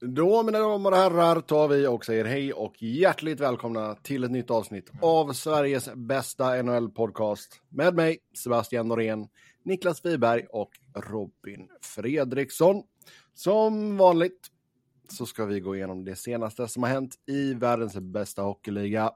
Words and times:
Då 0.00 0.42
mina 0.42 0.58
damer 0.58 0.90
och 0.90 0.96
herrar 0.96 1.40
tar 1.40 1.68
vi 1.68 1.86
och 1.86 2.04
säger 2.04 2.24
hej 2.24 2.52
och 2.52 2.82
hjärtligt 2.82 3.40
välkomna 3.40 3.94
till 3.94 4.24
ett 4.24 4.30
nytt 4.30 4.50
avsnitt 4.50 4.90
av 5.02 5.32
Sveriges 5.32 5.94
bästa 5.94 6.62
NHL-podcast 6.62 7.60
med 7.68 7.94
mig 7.94 8.18
Sebastian 8.34 8.88
Norén, 8.88 9.28
Niklas 9.62 10.04
Wiberg 10.04 10.46
och 10.50 10.70
Robin 10.94 11.68
Fredriksson. 11.80 12.82
Som 13.34 13.96
vanligt 13.96 14.46
så 15.08 15.26
ska 15.26 15.44
vi 15.44 15.60
gå 15.60 15.76
igenom 15.76 16.04
det 16.04 16.16
senaste 16.16 16.68
som 16.68 16.82
har 16.82 16.90
hänt 16.90 17.14
i 17.26 17.54
världens 17.54 17.96
bästa 17.96 18.42
hockeyliga. 18.42 19.12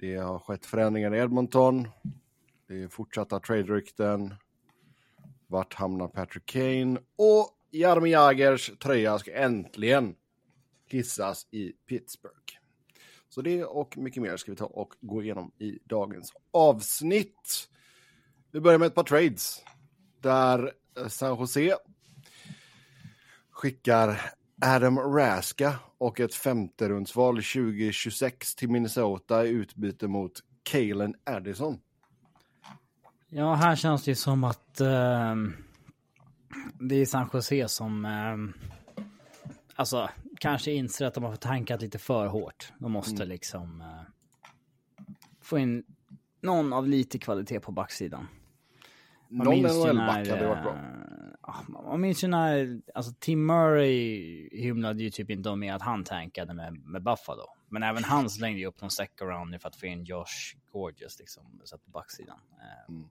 Det 0.00 0.16
har 0.16 0.38
skett 0.38 0.66
förändringar 0.66 1.14
i 1.14 1.18
Edmonton. 1.18 1.88
Det 2.68 2.82
är 2.82 2.88
fortsatta 2.88 3.40
trade-rykten. 3.40 4.34
Vart 5.46 5.74
hamnar 5.74 6.08
Patrick 6.08 6.46
Kane? 6.46 6.98
Och 7.16 7.53
Jaromir 7.78 8.10
Jagers 8.10 8.70
tröja 8.78 9.18
ska 9.18 9.32
äntligen 9.32 10.14
hissas 10.86 11.46
i 11.50 11.72
Pittsburgh. 11.88 12.58
Så 13.28 13.42
det 13.42 13.64
och 13.64 13.96
mycket 13.98 14.22
mer 14.22 14.36
ska 14.36 14.52
vi 14.52 14.56
ta 14.56 14.64
och 14.64 14.94
gå 15.00 15.22
igenom 15.22 15.52
i 15.58 15.78
dagens 15.84 16.32
avsnitt. 16.52 17.68
Vi 18.50 18.60
börjar 18.60 18.78
med 18.78 18.86
ett 18.86 18.94
par 18.94 19.02
trades. 19.02 19.62
Där 20.20 20.72
eh, 20.98 21.08
San 21.08 21.38
Jose 21.38 21.76
skickar 23.50 24.20
Adam 24.62 24.98
Raska 24.98 25.74
och 25.98 26.20
ett 26.20 26.34
femte 26.34 26.88
rundsval 26.88 27.34
2026 27.34 28.54
till 28.54 28.70
Minnesota 28.70 29.46
i 29.46 29.48
utbyte 29.48 30.08
mot 30.08 30.32
Kalen 30.62 31.14
Addison. 31.24 31.78
Ja, 33.28 33.54
här 33.54 33.76
känns 33.76 34.04
det 34.04 34.14
som 34.14 34.44
att 34.44 34.80
uh, 34.80 35.34
det 36.80 36.94
är 36.94 37.06
San 37.06 37.30
Jose 37.32 37.68
som 37.68 38.04
uh, 38.04 38.50
alltså 39.74 40.10
kanske 40.40 40.72
inser 40.72 41.06
att 41.06 41.14
de 41.14 41.24
har 41.24 41.36
tankat 41.36 41.82
lite 41.82 41.98
för 41.98 42.26
hårt. 42.26 42.72
De 42.78 42.92
måste 42.92 43.22
mm. 43.22 43.28
liksom 43.28 43.80
uh, 43.80 44.02
få 45.40 45.58
in 45.58 45.84
någon 46.40 46.72
av 46.72 46.88
lite 46.88 47.18
kvalitet 47.18 47.60
på 47.60 47.72
backsidan. 47.72 48.28
Man 49.28 49.44
någon 49.46 49.58
NHL-back 49.58 50.28
hade 50.28 50.46
varit 50.46 50.62
bra. 50.62 50.78
Man 51.68 52.00
minns 52.00 52.24
ju 52.24 52.28
när, 52.28 52.80
alltså 52.94 53.12
Tim 53.18 53.46
Murray 53.46 54.48
hymlade 54.52 55.02
ju 55.02 55.10
typ 55.10 55.30
inte 55.30 55.50
om 55.50 55.60
med 55.60 55.74
att 55.74 55.82
han 55.82 56.04
tankade 56.04 56.54
med, 56.54 56.74
med 56.74 57.02
Buffalo. 57.02 57.44
Men 57.68 57.82
även 57.82 58.04
han 58.04 58.30
slängde 58.30 58.60
ju 58.60 58.66
upp 58.66 58.80
någon 58.80 58.90
second 58.90 59.30
round 59.30 59.60
för 59.60 59.68
att 59.68 59.76
få 59.76 59.86
in 59.86 60.04
Josh 60.04 60.56
Gorgeous 60.72 61.18
liksom, 61.18 61.60
så 61.64 61.78
på 61.78 61.90
backsidan. 61.90 62.38
Mm 62.88 63.08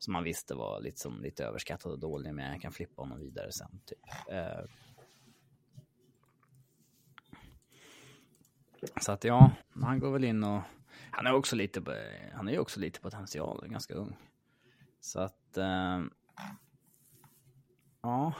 som 0.00 0.12
man 0.12 0.24
visste 0.24 0.54
var 0.54 0.80
lite, 0.80 1.00
som, 1.00 1.22
lite 1.22 1.44
överskattad 1.44 1.92
och 1.92 1.98
dålig, 1.98 2.34
men 2.34 2.52
jag 2.52 2.60
kan 2.60 2.72
flippa 2.72 3.02
honom 3.02 3.18
vidare 3.18 3.52
sen. 3.52 3.80
Typ. 3.86 3.98
Eh. 4.28 4.64
Så 9.00 9.12
att 9.12 9.24
ja, 9.24 9.50
han 9.82 9.98
går 9.98 10.10
väl 10.10 10.24
in 10.24 10.44
och 10.44 10.62
han 11.10 11.26
är 11.26 11.32
också 11.32 11.56
lite, 11.56 11.82
han 12.32 12.48
är 12.48 12.52
ju 12.52 12.58
också 12.58 12.80
lite 12.80 13.00
potential, 13.00 13.68
ganska 13.68 13.94
ung. 13.94 14.16
Så 15.00 15.20
att, 15.20 15.56
eh, 15.56 16.00
ja. 18.02 18.32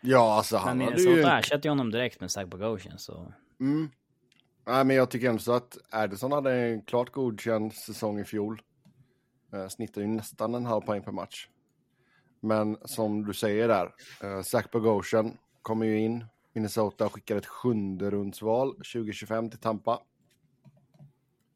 Ja, 0.00 0.34
alltså 0.34 0.56
han 0.56 0.78
men 0.78 0.86
hade 0.86 1.02
ju... 1.02 1.22
ersätter 1.22 1.64
ju 1.64 1.70
honom 1.70 1.90
direkt 1.90 2.20
med 2.20 2.30
Zach 2.30 2.46
Bogosian, 2.46 2.98
så. 2.98 3.32
Mm. 3.60 3.90
Nej, 4.66 4.84
men 4.84 4.96
jag 4.96 5.10
tycker 5.10 5.28
ändå 5.28 5.42
så 5.42 5.52
att 5.52 5.78
Addison 5.90 6.32
hade 6.32 6.54
en 6.54 6.82
klart 6.82 7.10
godkänd 7.10 7.74
säsong 7.74 8.18
i 8.18 8.24
fjol. 8.24 8.62
Eh, 9.52 9.68
snittar 9.68 10.00
ju 10.00 10.06
nästan 10.06 10.54
en 10.54 10.66
halv 10.66 10.80
poäng 10.80 11.02
per 11.02 11.12
match. 11.12 11.48
Men 12.40 12.76
som 12.84 13.24
du 13.24 13.34
säger 13.34 13.68
där, 13.68 13.94
eh, 14.22 14.42
Zach 14.42 14.70
Bogosian 14.70 15.38
kommer 15.62 15.86
ju 15.86 15.98
in. 15.98 16.24
Minnesota 16.52 17.08
skickar 17.08 17.36
ett 17.36 17.46
sjunde 17.46 18.10
rundsval 18.10 18.74
2025 18.74 19.50
till 19.50 19.58
Tampa. 19.58 20.00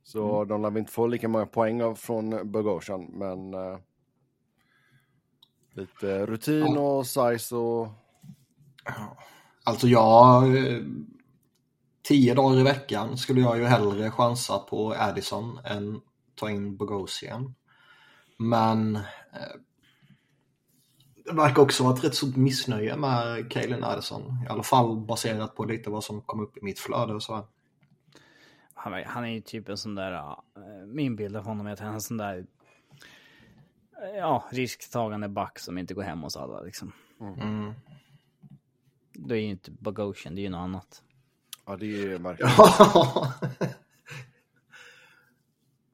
Så 0.03 0.37
mm. 0.37 0.49
de 0.49 0.63
lär 0.63 0.79
inte 0.79 0.93
få 0.93 1.07
lika 1.07 1.29
många 1.29 1.47
poäng 1.47 1.83
av, 1.83 1.95
från 1.95 2.53
Bogosian, 2.53 3.05
men 3.05 3.55
eh, 3.55 3.79
lite 5.73 6.27
rutin 6.27 6.79
och 6.79 7.07
size 7.07 7.57
och... 7.57 7.89
Alltså 9.65 9.89
jag... 9.89 10.45
Tio 12.03 12.35
dagar 12.35 12.61
i 12.61 12.63
veckan 12.63 13.17
skulle 13.17 13.41
jag 13.41 13.59
ju 13.59 13.65
hellre 13.65 14.11
chansa 14.11 14.59
på 14.59 14.95
Addison 14.99 15.59
än 15.65 16.01
ta 16.35 16.51
in 16.51 16.77
Bogosian. 16.77 17.55
Men 18.37 18.97
eh, 18.97 19.03
det 21.25 21.33
verkar 21.33 21.63
också 21.63 21.85
vara 21.85 21.95
ett 21.95 22.05
rätt 22.05 22.15
stort 22.15 22.37
missnöje 22.37 22.97
med 22.97 23.51
Kaelin 23.51 23.85
Addison. 23.85 24.39
I 24.45 24.49
alla 24.49 24.63
fall 24.63 24.97
baserat 24.97 25.55
på 25.55 25.65
lite 25.65 25.91
vad 25.91 26.05
som 26.05 26.21
kom 26.21 26.41
upp 26.41 26.57
i 26.57 26.61
mitt 26.63 26.79
flöde 26.79 27.15
och 27.15 27.23
så. 27.23 27.47
Han, 28.75 29.05
han 29.07 29.25
är 29.25 29.29
ju 29.29 29.41
typ 29.41 29.69
en 29.69 29.77
sån 29.77 29.95
där, 29.95 30.13
uh, 30.13 30.87
min 30.87 31.17
bild 31.17 31.37
av 31.37 31.45
honom 31.45 31.67
är 31.67 31.73
att 31.73 31.81
han 31.81 31.89
är 31.89 31.95
en 31.95 32.01
sån 32.01 32.17
där, 32.17 32.37
uh, 32.37 34.17
ja, 34.17 34.45
risktagande 34.51 35.29
back 35.29 35.59
som 35.59 35.79
inte 35.79 35.95
går 35.95 36.03
hem 36.03 36.23
hos 36.23 36.37
alla 36.37 36.61
liksom. 36.61 36.93
Mm. 37.21 37.73
Det 39.13 39.35
är 39.35 39.39
ju 39.39 39.51
inte 39.51 39.71
Bogosian, 39.71 40.35
det 40.35 40.41
är 40.41 40.43
ju 40.43 40.49
något 40.49 40.59
annat. 40.59 41.03
Ja, 41.67 41.77
det 41.77 41.87
är 41.87 42.19
märkligt. 42.19 43.77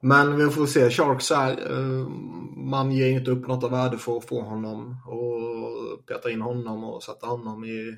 Men 0.02 0.36
vi 0.36 0.50
får 0.50 0.66
se. 0.66 0.90
Sharks 0.90 1.30
är, 1.30 1.72
eh, 1.72 2.08
man 2.56 2.92
ger 2.92 3.10
inte 3.10 3.30
upp 3.30 3.46
något 3.46 3.64
av 3.64 3.70
värde 3.70 3.98
för 3.98 4.16
att 4.16 4.28
få 4.28 4.42
honom 4.42 4.96
och 5.06 6.06
peta 6.06 6.30
in 6.30 6.40
honom 6.40 6.84
och 6.84 7.02
sätta 7.02 7.26
honom 7.26 7.64
i 7.64 7.96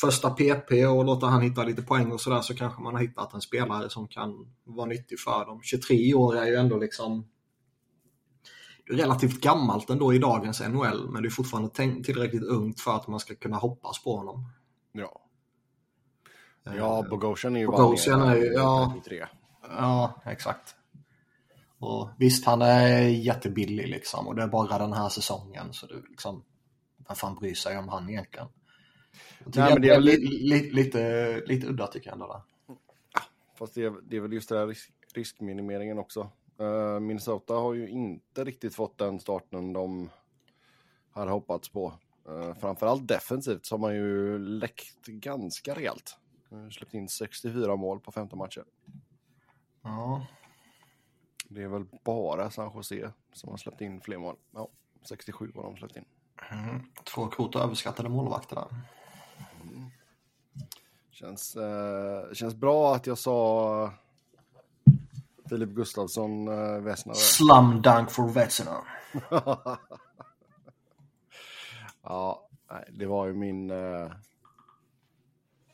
första 0.00 0.30
PP 0.30 0.86
och 0.86 1.04
låta 1.04 1.26
han 1.26 1.42
hitta 1.42 1.64
lite 1.64 1.82
poäng 1.82 2.12
och 2.12 2.20
sådär 2.20 2.40
så 2.40 2.54
kanske 2.54 2.82
man 2.82 2.94
har 2.94 3.00
hittat 3.00 3.34
en 3.34 3.40
spelare 3.40 3.90
som 3.90 4.08
kan 4.08 4.54
vara 4.64 4.86
nyttig 4.86 5.20
för 5.20 5.46
dem. 5.46 5.60
23 5.62 6.14
år 6.14 6.36
är 6.36 6.46
ju 6.46 6.54
ändå 6.54 6.78
liksom 6.78 7.28
relativt 8.90 9.40
gammalt 9.40 9.90
ändå 9.90 10.14
i 10.14 10.18
dagens 10.18 10.60
NHL 10.60 11.10
men 11.10 11.22
det 11.22 11.28
är 11.28 11.30
fortfarande 11.30 11.70
tillräckligt 12.04 12.42
ungt 12.42 12.80
för 12.80 12.96
att 12.96 13.08
man 13.08 13.20
ska 13.20 13.34
kunna 13.34 13.56
hoppas 13.56 14.04
på 14.04 14.16
honom. 14.16 14.44
Ja. 14.92 15.20
Ja, 16.64 16.98
eh, 16.98 17.08
Bogosian 17.10 17.56
är 17.56 17.60
ju 17.60 17.66
Bogosian 17.66 18.22
är 18.22 18.36
ju, 18.36 18.44
ja, 18.44 18.94
ja, 19.62 20.22
exakt. 20.24 20.74
Och 21.84 22.10
visst, 22.18 22.44
han 22.44 22.62
är 22.62 23.00
jättebillig 23.00 23.88
liksom 23.88 24.28
och 24.28 24.34
det 24.34 24.42
är 24.42 24.48
bara 24.48 24.78
den 24.78 24.92
här 24.92 25.08
säsongen 25.08 25.72
så 25.72 25.86
du 25.86 26.04
liksom, 26.08 26.44
vem 27.06 27.16
fan 27.16 27.34
bryr 27.34 27.54
sig 27.54 27.78
om 27.78 27.88
han 27.88 28.10
egentligen? 28.10 28.48
Nej, 29.44 29.72
men 29.72 29.82
det 29.82 29.88
är 29.88 30.00
li, 30.00 30.16
li, 30.16 30.70
lite, 30.70 31.42
lite 31.46 31.66
udda 31.66 31.86
tycker 31.86 32.06
jag 32.06 32.12
ändå. 32.14 32.26
Där. 32.26 32.76
Fast 33.58 33.74
det 33.74 33.84
är, 33.84 33.94
det 34.02 34.16
är 34.16 34.20
väl 34.20 34.32
just 34.32 34.48
det 34.48 34.58
här 34.58 34.66
risk, 34.66 34.92
riskminimeringen 35.14 35.98
också. 35.98 36.30
Uh, 36.60 37.00
Minnesota 37.00 37.54
har 37.54 37.74
ju 37.74 37.88
inte 37.88 38.44
riktigt 38.44 38.74
fått 38.74 38.98
den 38.98 39.20
starten 39.20 39.72
de 39.72 40.10
hade 41.10 41.30
hoppats 41.30 41.68
på. 41.68 41.94
Uh, 42.28 42.54
framförallt 42.54 43.08
defensivt 43.08 43.66
så 43.66 43.74
har 43.74 43.80
man 43.80 43.94
ju 43.94 44.38
läckt 44.38 45.06
ganska 45.06 45.74
rejält. 45.74 46.16
Uh, 46.52 46.70
släppt 46.70 46.94
in 46.94 47.08
64 47.08 47.76
mål 47.76 48.00
på 48.00 48.12
15 48.12 48.38
matcher. 48.38 48.64
Ja, 49.82 50.26
det 51.48 51.62
är 51.62 51.68
väl 51.68 51.84
bara 52.04 52.50
San 52.50 52.70
Jose 52.74 53.12
som 53.32 53.50
har 53.50 53.56
släppt 53.56 53.80
in 53.80 54.00
fler 54.00 54.18
mål. 54.18 54.36
Ja, 54.54 54.68
67 55.02 55.52
har 55.54 55.62
de 55.62 55.76
släppt 55.76 55.96
in. 55.96 56.04
Mm. 56.50 56.82
Två 57.04 57.26
kvota 57.26 57.58
överskattade 57.58 58.08
målvakter 58.08 58.56
där. 58.56 58.66
Mm. 59.62 59.90
Känns, 61.10 61.56
eh, 61.56 62.32
känns 62.32 62.54
bra 62.54 62.94
att 62.94 63.06
jag 63.06 63.18
sa 63.18 63.92
Filip 65.48 65.70
Gustafsson 65.70 66.48
eh, 66.48 66.80
Vesna. 66.80 67.14
Slum 67.14 67.82
dunk 67.82 68.10
for 68.10 68.28
Vesna. 68.28 68.84
ja, 72.02 72.48
det 72.90 73.06
var 73.06 73.26
ju 73.26 73.34
min... 73.34 73.70
Eh, 73.70 74.12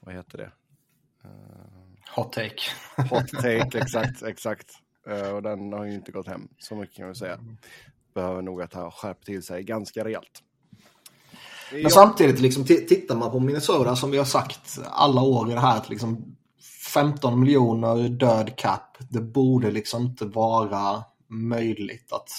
vad 0.00 0.14
heter 0.14 0.38
det? 0.38 0.52
Uh, 1.24 2.14
hot 2.16 2.32
take. 2.32 2.62
hot 3.10 3.28
take, 3.28 3.78
exakt, 3.78 4.22
exakt. 4.22 4.82
Eh, 5.10 5.30
och 5.30 5.42
den 5.42 5.72
har 5.72 5.84
ju 5.84 5.94
inte 5.94 6.12
gått 6.12 6.26
hem, 6.26 6.48
så 6.58 6.76
mycket 6.76 6.96
kan 6.96 7.06
jag 7.06 7.16
säga. 7.16 7.38
Behöver 8.14 8.42
nog 8.42 8.62
att 8.62 8.74
ha 8.74 8.90
skärpt 8.90 9.26
till 9.26 9.42
sig 9.42 9.62
ganska 9.62 10.04
rejält. 10.04 10.42
Men 11.72 11.80
jag... 11.80 11.92
samtidigt, 11.92 12.40
liksom, 12.40 12.64
tittar 12.64 13.16
man 13.16 13.30
på 13.30 13.40
Minnesota 13.40 13.96
som 13.96 14.10
vi 14.10 14.18
har 14.18 14.24
sagt 14.24 14.78
alla 14.84 15.22
år 15.22 15.50
i 15.50 15.54
det 15.54 15.60
här, 15.60 15.76
att 15.76 15.88
liksom 15.88 16.36
15 16.94 17.40
miljoner 17.40 18.08
död 18.08 18.56
cap, 18.56 18.96
det 18.98 19.20
borde 19.20 19.70
liksom 19.70 20.02
inte 20.02 20.24
vara 20.24 21.04
möjligt 21.28 22.12
att, 22.12 22.30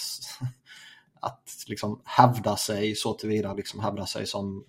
att 1.20 1.50
liksom 1.68 2.02
hävda 2.06 2.58
sig 2.58 2.96
så 2.96 3.14
tillvida, 3.14 3.54
liksom 3.54 3.80
hävda 3.80 4.06
sig 4.06 4.28
som 4.28 4.66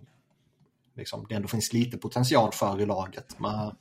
liksom, 0.96 1.26
det 1.28 1.34
ändå 1.34 1.48
finns 1.48 1.72
lite 1.72 1.98
potential 1.98 2.52
för 2.52 2.80
i 2.80 2.86
laget. 2.86 3.38
Men 3.38 3.74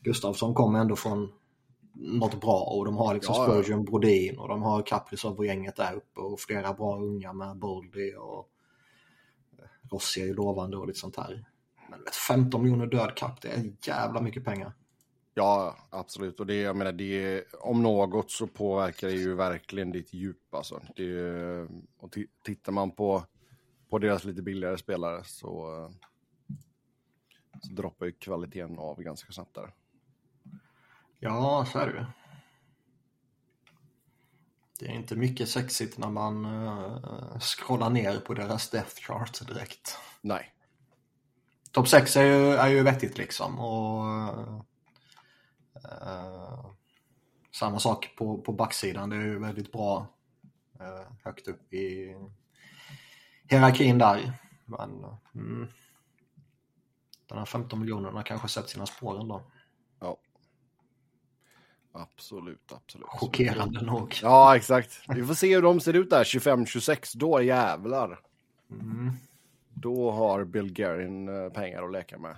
Gustavsson 0.00 0.54
kommer 0.54 0.78
ändå 0.78 0.96
från 0.96 1.32
något 1.94 2.40
bra 2.40 2.60
och 2.60 2.84
de 2.84 2.96
har 2.96 3.14
liksom 3.14 3.34
ja, 3.38 3.44
Spurgeon, 3.44 3.84
ja. 3.84 3.90
Brodin 3.90 4.38
och 4.38 4.48
de 4.48 4.62
har 4.62 4.82
Kaprizov 4.82 5.38
och 5.38 5.46
gänget 5.46 5.76
där 5.76 5.94
uppe 5.94 6.20
och 6.20 6.40
flera 6.40 6.72
bra 6.72 6.98
unga 6.98 7.32
med 7.32 7.56
Boldy 7.56 8.14
och 8.14 8.50
Rossi 9.90 10.20
är 10.20 10.26
ju 10.26 10.34
lovande 10.34 10.76
och 10.76 10.86
lite 10.86 10.98
sånt 10.98 11.16
här. 11.16 11.44
Men 11.90 12.04
vet, 12.04 12.14
15 12.14 12.62
miljoner 12.62 12.86
död 12.86 13.14
cap, 13.16 13.40
det 13.42 13.48
är 13.48 13.72
jävla 13.86 14.20
mycket 14.20 14.44
pengar. 14.44 14.72
Ja, 15.34 15.76
absolut. 15.90 16.40
Och 16.40 16.46
det, 16.46 16.54
jag 16.54 16.76
menar, 16.76 16.92
det, 16.92 17.44
om 17.52 17.82
något 17.82 18.30
så 18.30 18.46
påverkar 18.46 19.08
det 19.08 19.14
ju 19.14 19.34
verkligen 19.34 19.92
ditt 19.92 20.12
djup. 20.12 20.54
Alltså. 20.54 20.82
Det, 20.96 21.68
och 21.98 22.14
tittar 22.44 22.72
man 22.72 22.90
på, 22.90 23.24
på 23.90 23.98
deras 23.98 24.24
lite 24.24 24.42
billigare 24.42 24.78
spelare 24.78 25.24
så, 25.24 25.90
så 27.62 27.72
droppar 27.72 28.06
ju 28.06 28.12
kvaliteten 28.12 28.78
av 28.78 29.02
ganska 29.02 29.32
snabbt 29.32 29.54
där. 29.54 29.74
Ja, 31.24 31.66
så 31.72 31.78
är 31.78 31.86
det 31.86 31.92
ju. 31.92 32.04
Det 34.78 34.86
är 34.86 34.92
inte 34.92 35.16
mycket 35.16 35.48
sexigt 35.48 35.98
när 35.98 36.10
man 36.10 36.44
uh, 36.44 37.38
scrollar 37.38 37.90
ner 37.90 38.20
på 38.20 38.34
deras 38.34 38.70
death 38.70 39.00
chart 39.00 39.46
direkt. 39.46 39.98
Nej. 40.20 40.54
Topp 41.72 41.88
6 41.88 42.16
är 42.16 42.22
ju, 42.22 42.52
är 42.52 42.68
ju 42.68 42.82
vettigt 42.82 43.18
liksom. 43.18 43.58
Och, 43.58 44.04
uh, 45.84 46.70
samma 47.52 47.78
sak 47.78 48.14
på, 48.16 48.38
på 48.38 48.52
backsidan. 48.52 49.10
Det 49.10 49.16
är 49.16 49.20
ju 49.20 49.38
väldigt 49.38 49.72
bra 49.72 50.06
uh, 50.80 51.12
högt 51.24 51.48
upp 51.48 51.72
i 51.72 52.16
hierarkin 53.48 53.98
där. 53.98 54.32
Men 54.64 55.04
mm, 55.34 55.68
den 57.28 57.38
här 57.38 57.44
15 57.44 57.80
miljonerna 57.80 58.22
kanske 58.22 58.48
sett 58.48 58.68
sina 58.68 58.86
spår 58.86 59.20
ändå. 59.20 59.42
Absolut, 61.96 62.72
absolut. 62.72 63.06
Chockerande 63.08 63.82
nog. 63.82 64.18
Ja, 64.22 64.56
exakt. 64.56 65.00
Vi 65.08 65.24
får 65.24 65.34
se 65.34 65.54
hur 65.54 65.62
de 65.62 65.80
ser 65.80 65.92
ut 65.92 66.10
där 66.10 66.24
25-26. 66.24 67.16
Då 67.16 67.42
jävlar. 67.42 68.20
Mm. 68.70 69.10
Då 69.74 70.10
har 70.10 70.44
Bill 70.44 70.72
Guerin 70.72 71.28
eh, 71.28 71.52
pengar 71.52 71.82
att 71.82 71.92
leka 71.92 72.18
med. 72.18 72.36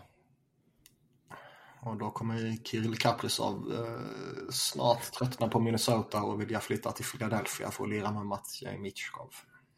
Och 1.81 1.97
då 1.97 2.11
kommer 2.11 2.65
Kirill 2.65 2.99
Kaprizov 2.99 3.73
eh, 3.73 4.51
snart 4.51 5.03
tröttna 5.03 5.49
på 5.49 5.61
Minnesota 5.61 6.23
och 6.23 6.41
vilja 6.41 6.61
flytta 6.61 6.93
till 6.93 7.05
Philadelphia 7.05 7.71
för 7.71 7.85
att 7.85 7.91
lira 7.91 8.13
med 8.13 8.27
Matjej 8.27 8.79
Mitchkov. 8.79 9.31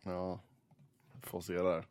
Ja, 0.05 0.41
får 1.23 1.41
se 1.41 1.53
där. 1.53 1.87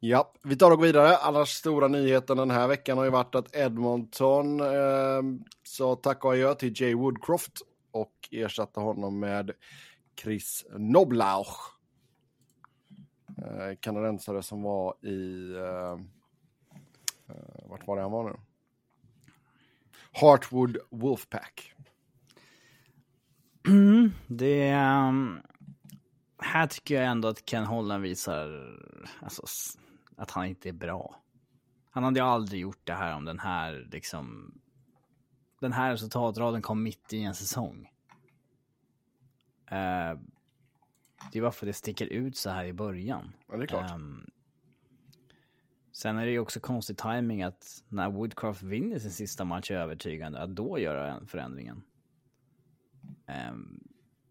Ja, 0.00 0.32
vi 0.42 0.56
tar 0.56 0.70
och 0.70 0.76
går 0.76 0.86
vidare. 0.86 1.16
Annars 1.16 1.48
stora 1.48 1.88
nyheten 1.88 2.36
den 2.36 2.50
här 2.50 2.68
veckan 2.68 2.98
har 2.98 3.04
ju 3.04 3.10
varit 3.10 3.34
att 3.34 3.56
Edmonton 3.56 4.60
eh, 4.60 5.22
sa 5.62 5.96
tack 5.96 6.24
och 6.24 6.32
adjö 6.32 6.54
till 6.54 6.80
Jay 6.80 6.94
Woodcroft 6.94 7.62
och 7.90 8.28
ersatte 8.30 8.80
honom 8.80 9.20
med 9.20 9.50
Chris 10.22 10.66
Noblauch. 10.70 11.78
Eh, 13.38 13.76
kanadensare 13.80 14.42
som 14.42 14.62
var 14.62 15.06
i... 15.06 15.52
Eh, 15.54 16.00
eh, 17.28 17.68
vart 17.68 17.86
var 17.86 17.96
det 17.96 18.02
han 18.02 18.12
var 18.12 18.24
nu? 18.24 18.36
Hartwood 20.12 20.76
Wolfpack. 20.90 21.72
Mm, 23.66 24.12
det... 24.26 24.74
Um, 24.74 25.40
här 26.38 26.66
tycker 26.66 26.94
jag 26.94 27.04
ändå 27.04 27.28
att 27.28 27.44
Ken 27.44 27.64
Holland 27.64 28.02
visar 28.02 28.76
alltså, 29.20 29.42
att 30.16 30.30
han 30.30 30.46
inte 30.46 30.68
är 30.68 30.72
bra. 30.72 31.22
Han 31.90 32.04
hade 32.04 32.20
ju 32.20 32.26
aldrig 32.26 32.60
gjort 32.60 32.80
det 32.84 32.92
här 32.92 33.16
om 33.16 33.24
den 33.24 33.38
här 33.38 33.88
liksom... 33.92 34.54
Den 35.60 35.72
här 35.72 35.90
resultatraden 35.90 36.62
kom 36.62 36.82
mitt 36.82 37.12
i 37.12 37.22
en 37.22 37.34
säsong. 37.34 37.90
Uh, 39.72 40.20
det 41.32 41.38
är 41.38 41.42
varför 41.42 41.66
det 41.66 41.72
sticker 41.72 42.06
ut 42.06 42.36
så 42.36 42.50
här 42.50 42.64
i 42.64 42.72
början. 42.72 43.32
Ja, 43.48 43.56
det 43.56 43.62
är 43.62 43.66
klart. 43.66 43.90
Um, 43.94 44.30
sen 45.92 46.18
är 46.18 46.26
det 46.26 46.32
ju 46.32 46.38
också 46.38 46.60
konstig 46.60 46.98
timing 46.98 47.42
att 47.42 47.84
när 47.88 48.10
Woodcraft 48.10 48.62
vinner 48.62 48.98
sin 48.98 49.10
sista 49.10 49.44
match 49.44 49.70
övertygande, 49.70 50.40
att 50.40 50.56
då 50.56 50.78
göra 50.78 51.26
förändringen. 51.26 51.82
Um, 53.50 53.87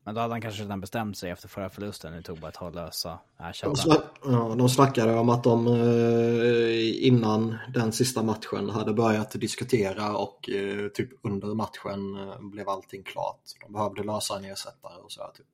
men 0.07 0.15
då 0.15 0.21
hade 0.21 0.33
han 0.33 0.41
kanske 0.41 0.63
redan 0.63 0.81
bestämt 0.81 1.17
sig 1.17 1.31
efter 1.31 1.47
förra 1.47 1.69
förlusten. 1.69 2.13
Det 2.13 2.21
tog 2.21 2.39
bara 2.39 2.49
ett 2.49 2.55
tag 2.55 2.67
att 2.67 2.75
lösa 2.75 3.19
ersättaren. 3.39 4.01
Ja, 4.23 4.55
de 4.57 4.69
snackade 4.69 5.13
om 5.13 5.29
att 5.29 5.43
de 5.43 5.67
eh, 5.67 7.07
innan 7.07 7.57
den 7.73 7.91
sista 7.91 8.23
matchen 8.23 8.69
hade 8.69 8.93
börjat 8.93 9.31
diskutera 9.31 10.17
och 10.17 10.49
eh, 10.49 10.87
typ 10.87 11.09
under 11.21 11.47
matchen 11.47 12.15
eh, 12.15 12.39
blev 12.39 12.69
allting 12.69 13.03
klart. 13.03 13.39
De 13.61 13.73
behövde 13.73 14.03
lösa 14.03 14.37
en 14.37 14.45
ersättare 14.45 15.01
och 15.01 15.11
så 15.11 15.31
typ. 15.35 15.45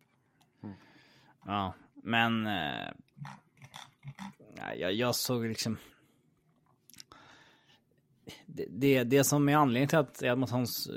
Mm. 0.64 0.76
Ja, 1.46 1.74
men 2.04 2.48
jag, 4.78 4.94
jag 4.94 5.16
såg 5.16 5.46
liksom... 5.46 5.78
Det, 8.46 8.66
det, 8.70 9.04
det 9.04 9.24
som 9.24 9.50
är 9.50 9.56
anledningen 9.56 9.90
till 9.90 9.98
att 9.98 10.24
Edmontons 10.24 10.90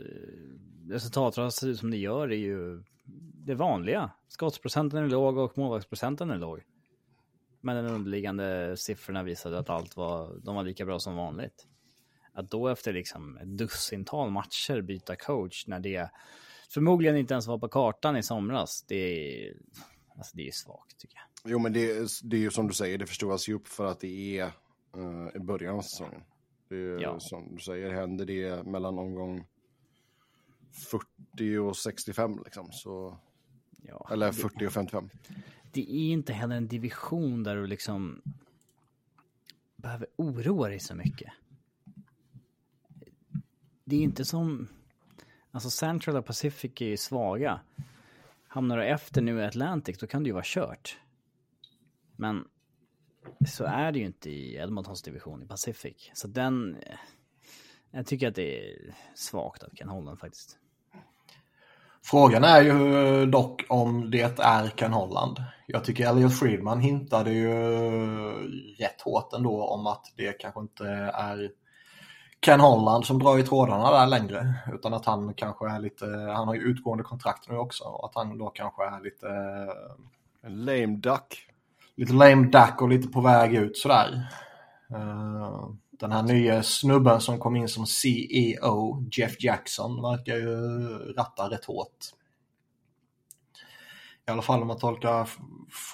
resultat 0.89 1.55
ser 1.55 1.69
ut 1.69 1.79
som 1.79 1.91
det 1.91 1.97
gör 1.97 2.33
är 2.33 2.37
ju 2.37 2.83
det 3.47 3.55
vanliga. 3.55 4.11
Skottsprocenten 4.29 5.05
är 5.05 5.09
låg 5.09 5.39
och 5.39 5.59
målvaktsprocenten 5.59 6.31
är 6.31 6.39
låg. 6.39 6.63
Men 7.61 7.77
den 7.77 7.95
underliggande 7.95 8.77
siffrorna 8.77 9.23
visade 9.23 9.59
att 9.59 9.71
allt 9.71 9.97
var, 9.97 10.41
de 10.43 10.55
var 10.55 10.63
lika 10.63 10.85
bra 10.85 10.99
som 10.99 11.17
vanligt. 11.17 11.67
Att 12.33 12.51
då 12.51 12.69
efter 12.69 12.93
liksom 12.93 13.37
ett 13.37 13.59
dussintal 13.59 14.31
matcher 14.31 14.81
byta 14.81 15.17
coach 15.17 15.67
när 15.67 15.81
det 15.81 16.11
förmodligen 16.71 17.17
inte 17.17 17.35
ens 17.35 17.47
var 17.47 17.59
på 17.59 17.69
kartan 17.69 18.17
i 18.17 18.23
somras, 18.23 18.85
det 18.89 18.97
är, 18.97 19.57
alltså 20.17 20.37
det 20.37 20.49
är 20.49 20.53
svagt 20.53 20.99
tycker 20.99 21.17
jag. 21.17 21.53
Jo, 21.53 21.59
men 21.59 21.73
det, 21.73 22.09
det 22.23 22.37
är 22.37 22.41
ju 22.41 22.51
som 22.51 22.69
du 22.69 22.75
säger, 22.75 22.99
det 22.99 23.07
förstoras 23.07 23.49
ju 23.49 23.55
upp 23.55 23.69
för 23.69 23.87
att 23.87 24.01
det 24.01 24.39
är 24.39 24.45
uh, 24.97 25.29
i 25.35 25.39
början 25.39 25.77
av 25.77 25.83
säsongen. 25.83 26.23
Det 26.69 26.77
är, 26.77 27.01
ja. 27.01 27.21
Som 27.21 27.55
du 27.55 27.61
säger, 27.61 27.91
händer 27.91 28.27
det 28.27 28.67
mellan 28.67 28.99
omgång 28.99 29.47
40 31.37 31.59
och 31.59 31.77
65 31.77 32.39
liksom, 32.45 32.69
så 32.73 33.19
Ja, 33.89 34.09
Eller 34.13 34.33
40 34.33 34.55
det, 34.59 34.67
och 34.67 34.73
55. 34.73 35.11
Det 35.73 35.81
är 35.81 36.13
inte 36.13 36.33
heller 36.33 36.57
en 36.57 36.69
division 36.69 37.43
där 37.43 37.57
du 37.57 37.67
liksom 37.67 38.23
behöver 39.77 40.07
oroa 40.17 40.69
dig 40.69 40.81
så 40.81 40.95
mycket. 40.95 41.33
Det 43.85 43.97
är 43.97 44.01
inte 44.01 44.25
som... 44.25 44.69
Alltså 45.51 45.71
Central 45.71 46.17
och 46.17 46.27
Pacific 46.27 46.73
är 46.81 46.87
ju 46.87 46.97
svaga. 46.97 47.61
Hamnar 48.49 48.77
du 48.77 48.85
efter 48.85 49.23
nu 49.23 49.41
i 49.41 49.45
Atlantic, 49.45 49.99
då 49.99 50.07
kan 50.07 50.23
det 50.23 50.27
ju 50.27 50.33
vara 50.33 50.45
kört. 50.47 50.99
Men 52.17 52.49
så 53.49 53.65
är 53.65 53.93
det 53.93 53.99
ju 53.99 54.05
inte 54.05 54.31
i 54.31 54.55
Edmontons 54.55 55.03
division 55.03 55.43
i 55.43 55.47
Pacific. 55.47 56.11
Så 56.15 56.29
den... 56.29 56.77
Jag 57.91 58.07
tycker 58.07 58.29
att 58.29 58.35
det 58.35 58.71
är 58.71 58.95
svagt 59.15 59.63
av 59.63 59.71
Ken 59.75 59.89
Holland 59.89 60.19
faktiskt. 60.19 60.59
Frågan 62.11 62.45
är 62.45 62.63
ju 62.63 63.27
dock 63.27 63.65
om 63.69 64.11
det 64.11 64.41
är 64.41 64.69
Ken 64.69 64.93
Holland. 64.93 65.43
Jag 65.67 65.85
tycker 65.85 66.09
Elliot 66.09 66.39
Friedman 66.39 66.81
hintade 66.81 67.31
ju 67.31 67.53
rätt 68.79 69.01
hårt 69.05 69.33
ändå 69.33 69.65
om 69.65 69.87
att 69.87 70.13
det 70.17 70.33
kanske 70.33 70.61
inte 70.61 70.85
är 71.15 71.51
Ken 72.47 72.61
Holland 72.61 73.07
som 73.07 73.19
drar 73.19 73.39
i 73.39 73.43
trådarna 73.43 73.91
där 73.91 74.07
längre. 74.07 74.55
Utan 74.75 74.95
att 74.95 75.07
han 75.07 75.35
kanske 75.35 75.69
är 75.69 75.79
lite, 75.79 76.07
han 76.07 76.49
har 76.49 76.55
ju 76.55 76.61
utgående 76.61 77.05
kontrakt 77.05 77.49
nu 77.49 77.57
också. 77.57 77.85
Och 77.85 78.09
att 78.09 78.15
han 78.15 78.39
då 78.39 78.47
kanske 78.49 78.85
är 78.85 79.05
lite... 79.05 79.29
En 80.43 80.65
lame 80.65 80.87
duck. 80.87 81.49
Lite 81.97 82.13
lame 82.13 82.47
duck 82.47 82.83
och 82.83 82.89
lite 82.89 83.09
på 83.09 83.21
väg 83.21 83.55
ut 83.55 83.79
sådär. 83.79 84.29
Uh, 84.95 85.71
den 85.99 86.13
här 86.13 86.23
nya 86.23 86.63
snubben 86.63 87.21
som 87.21 87.39
kom 87.39 87.57
in 87.57 87.69
som 87.69 87.87
CEO, 87.87 89.05
Jeff 89.13 89.37
Jackson, 89.39 90.03
verkar 90.03 90.37
ju 90.37 90.59
ratta 91.13 91.51
rätt 91.51 91.65
hårt. 91.65 91.97
I 94.27 94.31
alla 94.31 94.43
fall 94.43 94.63
om 94.63 94.69
man 94.69 94.79
tolkar 94.79 95.29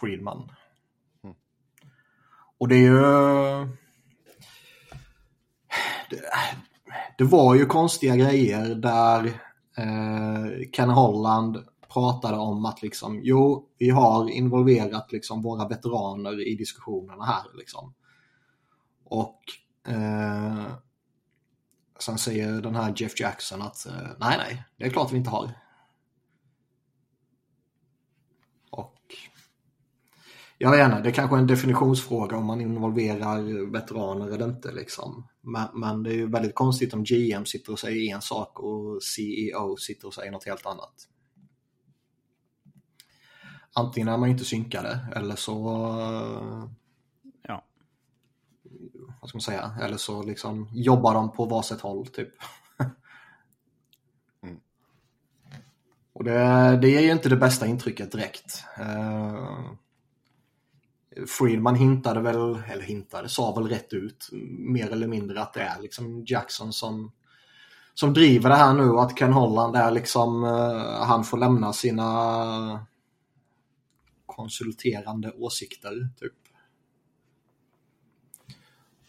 Friedman. 0.01 0.53
Mm. 1.25 1.37
Och 2.59 2.69
det 2.69 2.77
är 2.77 2.79
ju... 2.79 3.01
Det, 6.11 6.21
det 7.19 7.25
var 7.25 7.55
ju 7.55 7.67
konstiga 7.67 8.17
grejer 8.17 8.75
där 8.75 9.25
eh, 9.77 10.71
Ken 10.73 10.91
Holland 10.91 11.59
pratade 11.93 12.37
om 12.37 12.65
att 12.65 12.83
liksom, 12.83 13.21
jo, 13.23 13.69
vi 13.79 13.91
har 13.91 14.31
involverat 14.31 15.13
liksom 15.13 15.43
våra 15.43 15.69
veteraner 15.69 16.49
i 16.49 16.55
diskussionerna 16.55 17.25
här. 17.25 17.45
Liksom. 17.59 17.95
Och 19.05 19.41
Eh, 19.89 20.67
sen 21.99 22.19
säger 22.19 22.63
den 22.63 22.75
här 22.75 22.95
Jeff 22.97 23.21
Jackson 23.21 23.63
att 23.63 23.87
eh, 23.87 24.09
nej, 24.19 24.39
nej, 24.39 24.65
det 24.77 24.85
är 24.85 24.91
klart 24.91 25.13
vi 25.13 25.17
inte 25.17 25.31
har. 25.31 25.53
Och 28.71 28.99
jag 30.59 30.71
vet 30.71 30.85
inte, 30.85 31.01
det 31.01 31.09
är 31.09 31.13
kanske 31.13 31.37
en 31.37 31.47
definitionsfråga 31.47 32.37
om 32.37 32.47
man 32.47 32.61
involverar 32.61 33.71
veteraner 33.71 34.27
eller 34.27 34.49
inte. 34.49 34.73
Liksom. 34.73 35.29
Men, 35.41 35.69
men 35.75 36.03
det 36.03 36.11
är 36.11 36.15
ju 36.15 36.31
väldigt 36.31 36.55
konstigt 36.55 36.95
om 36.95 37.05
GM 37.05 37.45
sitter 37.45 37.73
och 37.73 37.79
säger 37.79 38.15
en 38.15 38.23
sak 38.23 38.61
och 38.61 39.03
CEO 39.03 39.77
sitter 39.77 40.07
och 40.07 40.15
säger 40.15 40.33
något 40.33 40.47
helt 40.47 40.67
annat. 40.67 41.09
Antingen 43.75 44.09
är 44.09 44.17
man 44.17 44.29
inte 44.29 44.45
synkade 44.45 44.99
eller 45.17 45.37
så 45.37 45.77
eh, 46.01 46.71
vad 49.23 49.29
ska 49.29 49.37
man 49.37 49.43
säga, 49.43 49.75
eller 49.81 49.97
så 49.97 50.23
liksom 50.23 50.69
jobbar 50.73 51.15
de 51.15 51.33
på 51.33 51.45
varsitt 51.45 51.81
håll 51.81 52.07
typ. 52.07 52.29
Mm. 54.43 54.61
Och 56.13 56.25
det, 56.25 56.79
det 56.83 56.89
ger 56.89 57.01
ju 57.01 57.13
inte 57.13 57.29
det 57.29 57.37
bästa 57.37 57.67
intrycket 57.67 58.13
direkt. 58.13 58.65
Uh, 58.81 59.73
Friedman 61.27 61.75
hintade 61.75 62.21
väl, 62.21 62.63
eller 62.69 62.83
hintade, 62.83 63.29
sa 63.29 63.55
väl 63.55 63.69
rätt 63.69 63.93
ut 63.93 64.29
mer 64.59 64.91
eller 64.93 65.07
mindre 65.07 65.43
att 65.43 65.53
det 65.53 65.63
är 65.63 65.81
liksom 65.81 66.25
Jackson 66.27 66.73
som, 66.73 67.13
som 67.95 68.13
driver 68.15 68.51
det 68.51 68.57
här 68.57 68.75
nu 68.75 68.91
och 68.91 69.03
att 69.03 69.19
Ken 69.19 69.33
Holland 69.33 69.77
är 69.77 69.91
liksom, 69.91 70.45
uh, 70.45 71.05
han 71.05 71.25
får 71.25 71.39
lämna 71.39 71.73
sina 71.73 72.87
konsulterande 74.27 75.33
åsikter 75.33 76.09
typ. 76.21 76.42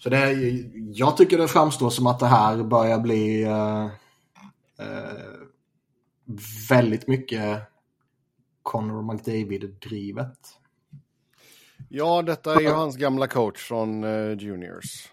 Så 0.04 0.10
det 0.10 0.18
är, 0.18 0.70
jag 0.74 1.18
tycker 1.18 1.38
det 1.38 1.48
framstår 1.48 1.90
som 1.90 2.08
att 2.08 2.20
det 2.20 2.28
här 2.28 2.64
börjar 2.64 3.00
bli 3.00 3.46
uh, 3.46 3.86
uh, 4.86 5.48
väldigt 6.70 7.08
mycket 7.08 7.62
Conor 8.64 9.14
McDavid-drivet. 9.14 10.38
Ja, 11.90 12.22
detta 12.22 12.56
är 12.56 12.60
ju 12.60 12.70
hans 12.70 12.98
gamla 12.98 13.28
coach 13.28 13.68
från 13.68 14.04
uh, 14.04 14.38
Juniors. 14.38 15.10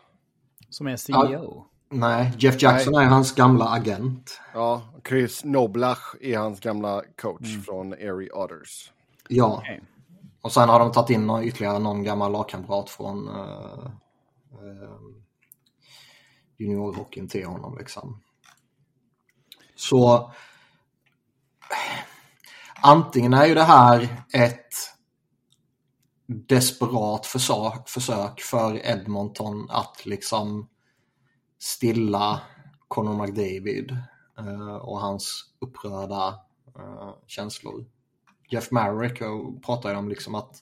Som 0.71 0.87
är 0.87 0.97
CEO? 0.97 1.67
Nej, 1.91 2.33
Jeff 2.39 2.63
Jackson 2.63 2.93
Nej. 2.93 3.07
är 3.07 3.09
hans 3.09 3.35
gamla 3.35 3.69
agent. 3.69 4.41
Ja, 4.55 4.83
Chris 5.09 5.45
Noblach 5.45 6.15
är 6.21 6.39
hans 6.39 6.61
gamla 6.61 7.03
coach 7.21 7.51
mm. 7.53 7.63
från 7.63 7.93
Erie 7.93 8.31
Otters. 8.31 8.93
Ja, 9.29 9.59
okay. 9.59 9.81
och 10.43 10.53
sen 10.53 10.69
har 10.69 10.79
de 10.79 10.93
tagit 10.93 11.11
in 11.11 11.31
ytterligare 11.43 11.79
någon 11.79 12.05
gammal 12.05 12.33
lagkamrat 12.33 12.91
från 12.91 13.29
uh, 13.29 13.91
Ehm, 14.53 15.25
juniorhockeyn 16.59 17.29
till 17.29 17.47
honom. 17.47 17.79
Liksom. 17.79 18.23
Så 19.75 20.33
antingen 22.83 23.35
är 23.35 23.47
ju 23.47 23.55
det 23.55 23.63
här 23.63 24.25
ett 24.33 24.75
desperat 26.27 27.27
försök, 27.27 28.41
för 28.41 28.87
Edmonton 28.87 29.71
att 29.71 30.07
liksom 30.07 30.69
stilla 31.59 32.41
Conor 32.89 33.27
McDavid 33.27 33.97
eh, 34.39 34.77
och 34.77 35.01
hans 35.01 35.45
upprörda 35.59 36.41
eh, 36.77 37.15
känslor. 37.27 37.87
Jeff 38.51 38.71
Marek 38.71 39.19
pratar 39.65 39.91
ju 39.91 39.97
om 39.97 40.09
liksom 40.09 40.35
att 40.35 40.57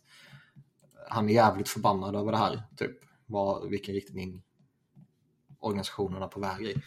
han 1.09 1.29
är 1.29 1.33
jävligt 1.33 1.69
förbannad 1.69 2.17
över 2.17 2.33
det 2.33 2.39
här, 2.39 2.63
typ 2.77 3.08
vad, 3.29 3.71
vilken 3.71 3.95
riktning 3.95 4.43
organisationen 5.61 6.23
är 6.23 6.29
på 6.29 6.41
väg 6.41 6.67
i. 6.67 6.83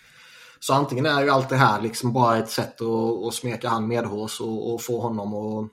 Så 0.60 0.74
antingen 0.74 1.06
är 1.06 1.24
ju 1.24 1.30
allt 1.30 1.50
det 1.50 1.56
här 1.56 1.82
liksom 1.82 2.14
bara 2.14 2.38
ett 2.38 2.50
sätt 2.50 2.82
att, 2.82 3.28
att 3.28 3.34
smeka 3.34 3.70
han 3.70 3.88
medhårs 3.88 4.42
och, 4.42 4.74
och 4.74 4.82
få 4.82 5.02
honom 5.02 5.34
att 5.34 5.72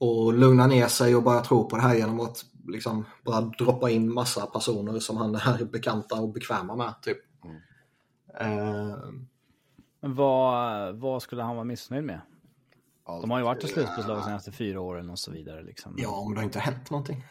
och 0.00 0.32
lugna 0.32 0.66
ner 0.66 0.88
sig 0.88 1.16
och 1.16 1.22
börja 1.22 1.40
tro 1.40 1.68
på 1.68 1.76
det 1.76 1.82
här 1.82 1.94
genom 1.94 2.20
att 2.20 2.44
liksom 2.68 3.04
bara 3.24 3.40
droppa 3.40 3.90
in 3.90 4.12
massa 4.12 4.46
personer 4.46 4.98
som 4.98 5.16
han 5.16 5.34
är 5.34 5.64
bekanta 5.72 6.20
och 6.20 6.32
bekväma 6.32 6.76
med. 6.76 6.94
Typ. 7.02 7.18
Mm. 7.44 8.58
Uh, 8.58 8.98
Men 10.00 10.14
vad, 10.14 10.94
vad 10.96 11.22
skulle 11.22 11.42
han 11.42 11.56
vara 11.56 11.64
missnöjd 11.64 12.04
med? 12.04 12.20
Allt. 13.04 13.20
De 13.20 13.30
har 13.30 13.38
ju 13.38 13.44
varit 13.44 13.64
i 13.64 13.68
slutspelslag 13.68 14.16
de 14.16 14.24
senaste 14.24 14.52
fyra 14.52 14.80
åren 14.80 15.10
och 15.10 15.18
så 15.18 15.30
vidare. 15.30 15.62
Liksom. 15.62 15.94
Ja, 15.98 16.24
men 16.24 16.34
det 16.34 16.40
har 16.40 16.44
inte 16.44 16.58
hänt 16.58 16.90
någonting. 16.90 17.24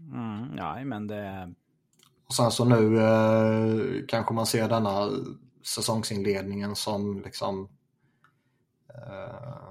Mm, 0.00 0.56
ja, 0.56 0.84
men 0.84 1.06
det... 1.06 1.54
Och 2.26 2.34
sen 2.34 2.50
så 2.50 2.64
nu 2.64 2.98
eh, 3.00 4.06
kanske 4.08 4.34
man 4.34 4.46
ser 4.46 4.68
denna 4.68 5.10
säsongsinledningen 5.64 6.76
som 6.76 7.20
liksom 7.20 7.68
eh, 8.88 9.70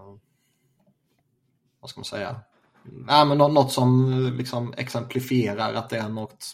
vad 1.79 1.89
ska 1.89 1.99
man 1.99 2.05
säga? 2.05 2.41
Nej, 2.83 3.25
men 3.25 3.37
något 3.37 3.71
som 3.71 4.11
liksom 4.37 4.73
exemplifierar 4.77 5.73
att 5.73 5.89
det 5.89 5.97
är 5.97 6.09
något 6.09 6.45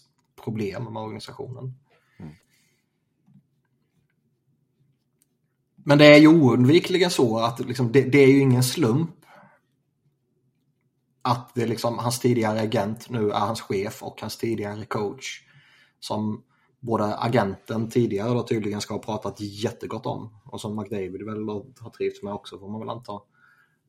problem 0.43 0.83
med 0.83 1.03
organisationen. 1.03 1.73
Mm. 2.17 2.33
Men 5.75 5.97
det 5.97 6.05
är 6.05 6.19
ju 6.19 6.27
oundvikligen 6.27 7.09
så 7.09 7.39
att 7.39 7.59
liksom, 7.59 7.91
det, 7.91 8.01
det, 8.01 8.17
är 8.17 8.27
ju 8.27 8.39
ingen 8.39 8.63
slump 8.63 9.24
att 11.25 11.55
det 11.55 11.65
liksom, 11.65 11.99
hans 11.99 12.19
tidigare 12.19 12.59
agent 12.59 13.09
nu 13.09 13.31
är 13.31 13.39
hans 13.39 13.61
chef 13.61 14.03
och 14.03 14.21
hans 14.21 14.37
tidigare 14.37 14.85
coach 14.85 15.41
som 15.99 16.43
både 16.79 17.17
agenten 17.17 17.89
tidigare 17.89 18.29
då 18.33 18.43
tydligen 18.43 18.81
ska 18.81 18.93
ha 18.93 19.01
pratat 19.01 19.39
jättegott 19.39 20.05
om 20.05 20.35
och 20.45 20.61
som 20.61 20.75
McDavid 20.75 21.25
väl 21.25 21.47
har 21.79 21.89
trivts 21.89 22.23
med 22.23 22.33
också 22.33 22.59
får 22.59 22.69
man 22.69 22.79
väl 22.79 22.89
anta 22.89 23.13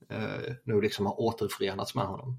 eh, 0.09 0.55
nu 0.65 0.81
liksom 0.81 1.07
har 1.07 1.21
återförenats 1.21 1.95
med 1.95 2.07
honom. 2.07 2.39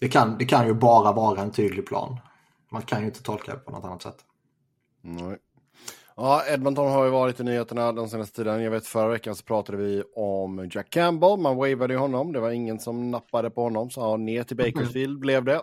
Det 0.00 0.08
kan, 0.08 0.38
det 0.38 0.44
kan 0.44 0.66
ju 0.66 0.74
bara 0.74 1.12
vara 1.12 1.42
en 1.42 1.52
tydlig 1.52 1.86
plan. 1.86 2.18
Man 2.70 2.82
kan 2.82 3.00
ju 3.00 3.06
inte 3.06 3.22
tolka 3.22 3.54
det 3.54 3.58
på 3.58 3.70
något 3.70 3.84
annat 3.84 4.02
sätt. 4.02 4.24
Nej. 5.00 5.38
Ja, 6.16 6.44
Edmonton 6.48 6.90
har 6.90 7.04
ju 7.04 7.10
varit 7.10 7.40
i 7.40 7.44
nyheterna 7.44 7.92
den 7.92 8.08
senaste 8.08 8.36
tiden. 8.36 8.62
Jag 8.62 8.70
vet 8.70 8.86
förra 8.86 9.08
veckan 9.08 9.34
så 9.34 9.44
pratade 9.44 9.78
vi 9.78 10.02
om 10.14 10.70
Jack 10.72 10.90
Campbell. 10.90 11.38
Man 11.38 11.56
wavade 11.56 11.94
ju 11.94 11.98
honom. 11.98 12.32
Det 12.32 12.40
var 12.40 12.50
ingen 12.50 12.80
som 12.80 13.10
nappade 13.10 13.50
på 13.50 13.62
honom. 13.62 13.90
Så 13.90 14.00
ja, 14.00 14.16
ner 14.16 14.42
till 14.42 14.56
Bakersfield 14.56 15.10
mm. 15.10 15.20
blev 15.20 15.44
det. 15.44 15.62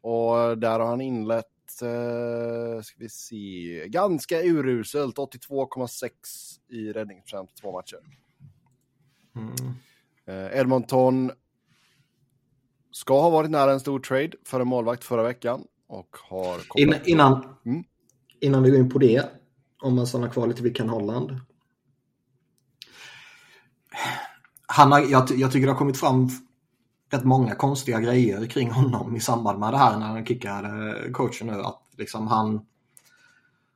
Och 0.00 0.58
där 0.58 0.80
har 0.80 0.86
han 0.86 1.00
inlett 1.00 1.46
eh, 1.82 2.82
ska 2.82 2.96
vi 2.98 3.08
se, 3.08 3.84
ganska 3.88 4.42
uruselt, 4.42 5.16
82,6 5.16 6.10
i 6.68 6.92
räddningsprocent 6.92 7.56
två 7.60 7.72
matcher. 7.72 7.98
Mm. 9.36 9.54
Eh, 10.26 10.58
Edmonton 10.60 11.30
ska 12.90 13.20
ha 13.20 13.30
varit 13.30 13.50
nära 13.50 13.72
en 13.72 13.80
stor 13.80 14.00
trade 14.00 14.32
för 14.44 14.60
en 14.60 14.68
målvakt 14.68 15.04
förra 15.04 15.22
veckan 15.22 15.64
och 15.86 16.16
har 16.28 16.60
In, 16.76 16.94
innan, 17.04 17.56
mm. 17.66 17.84
innan 18.40 18.62
vi 18.62 18.70
går 18.70 18.78
in 18.78 18.90
på 18.90 18.98
det, 18.98 19.28
om 19.82 19.96
man 19.96 20.06
stannar 20.06 20.28
kvar 20.28 20.46
lite 20.46 20.62
vid 20.62 20.76
Ken 20.76 20.88
Holland. 20.88 21.40
Han 24.66 24.92
har, 24.92 25.00
jag, 25.00 25.30
jag 25.30 25.52
tycker 25.52 25.66
det 25.66 25.72
har 25.72 25.78
kommit 25.78 26.00
fram 26.00 26.28
rätt 27.12 27.24
många 27.24 27.54
konstiga 27.54 28.00
grejer 28.00 28.46
kring 28.46 28.70
honom 28.70 29.16
i 29.16 29.20
samband 29.20 29.58
med 29.58 29.72
det 29.72 29.78
här 29.78 29.98
när 29.98 30.06
han 30.06 30.26
kickade 30.26 30.94
coachen 31.12 31.46
nu. 31.46 31.60
Att 31.60 31.82
liksom 31.98 32.26
han, 32.26 32.66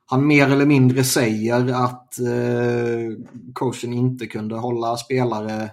han 0.07 0.27
mer 0.27 0.51
eller 0.51 0.67
mindre 0.67 1.05
säger 1.05 1.85
att 1.85 2.19
eh, 2.19 3.25
coachen 3.53 3.93
inte 3.93 4.27
kunde 4.27 4.57
hålla 4.57 4.97
spelare 4.97 5.71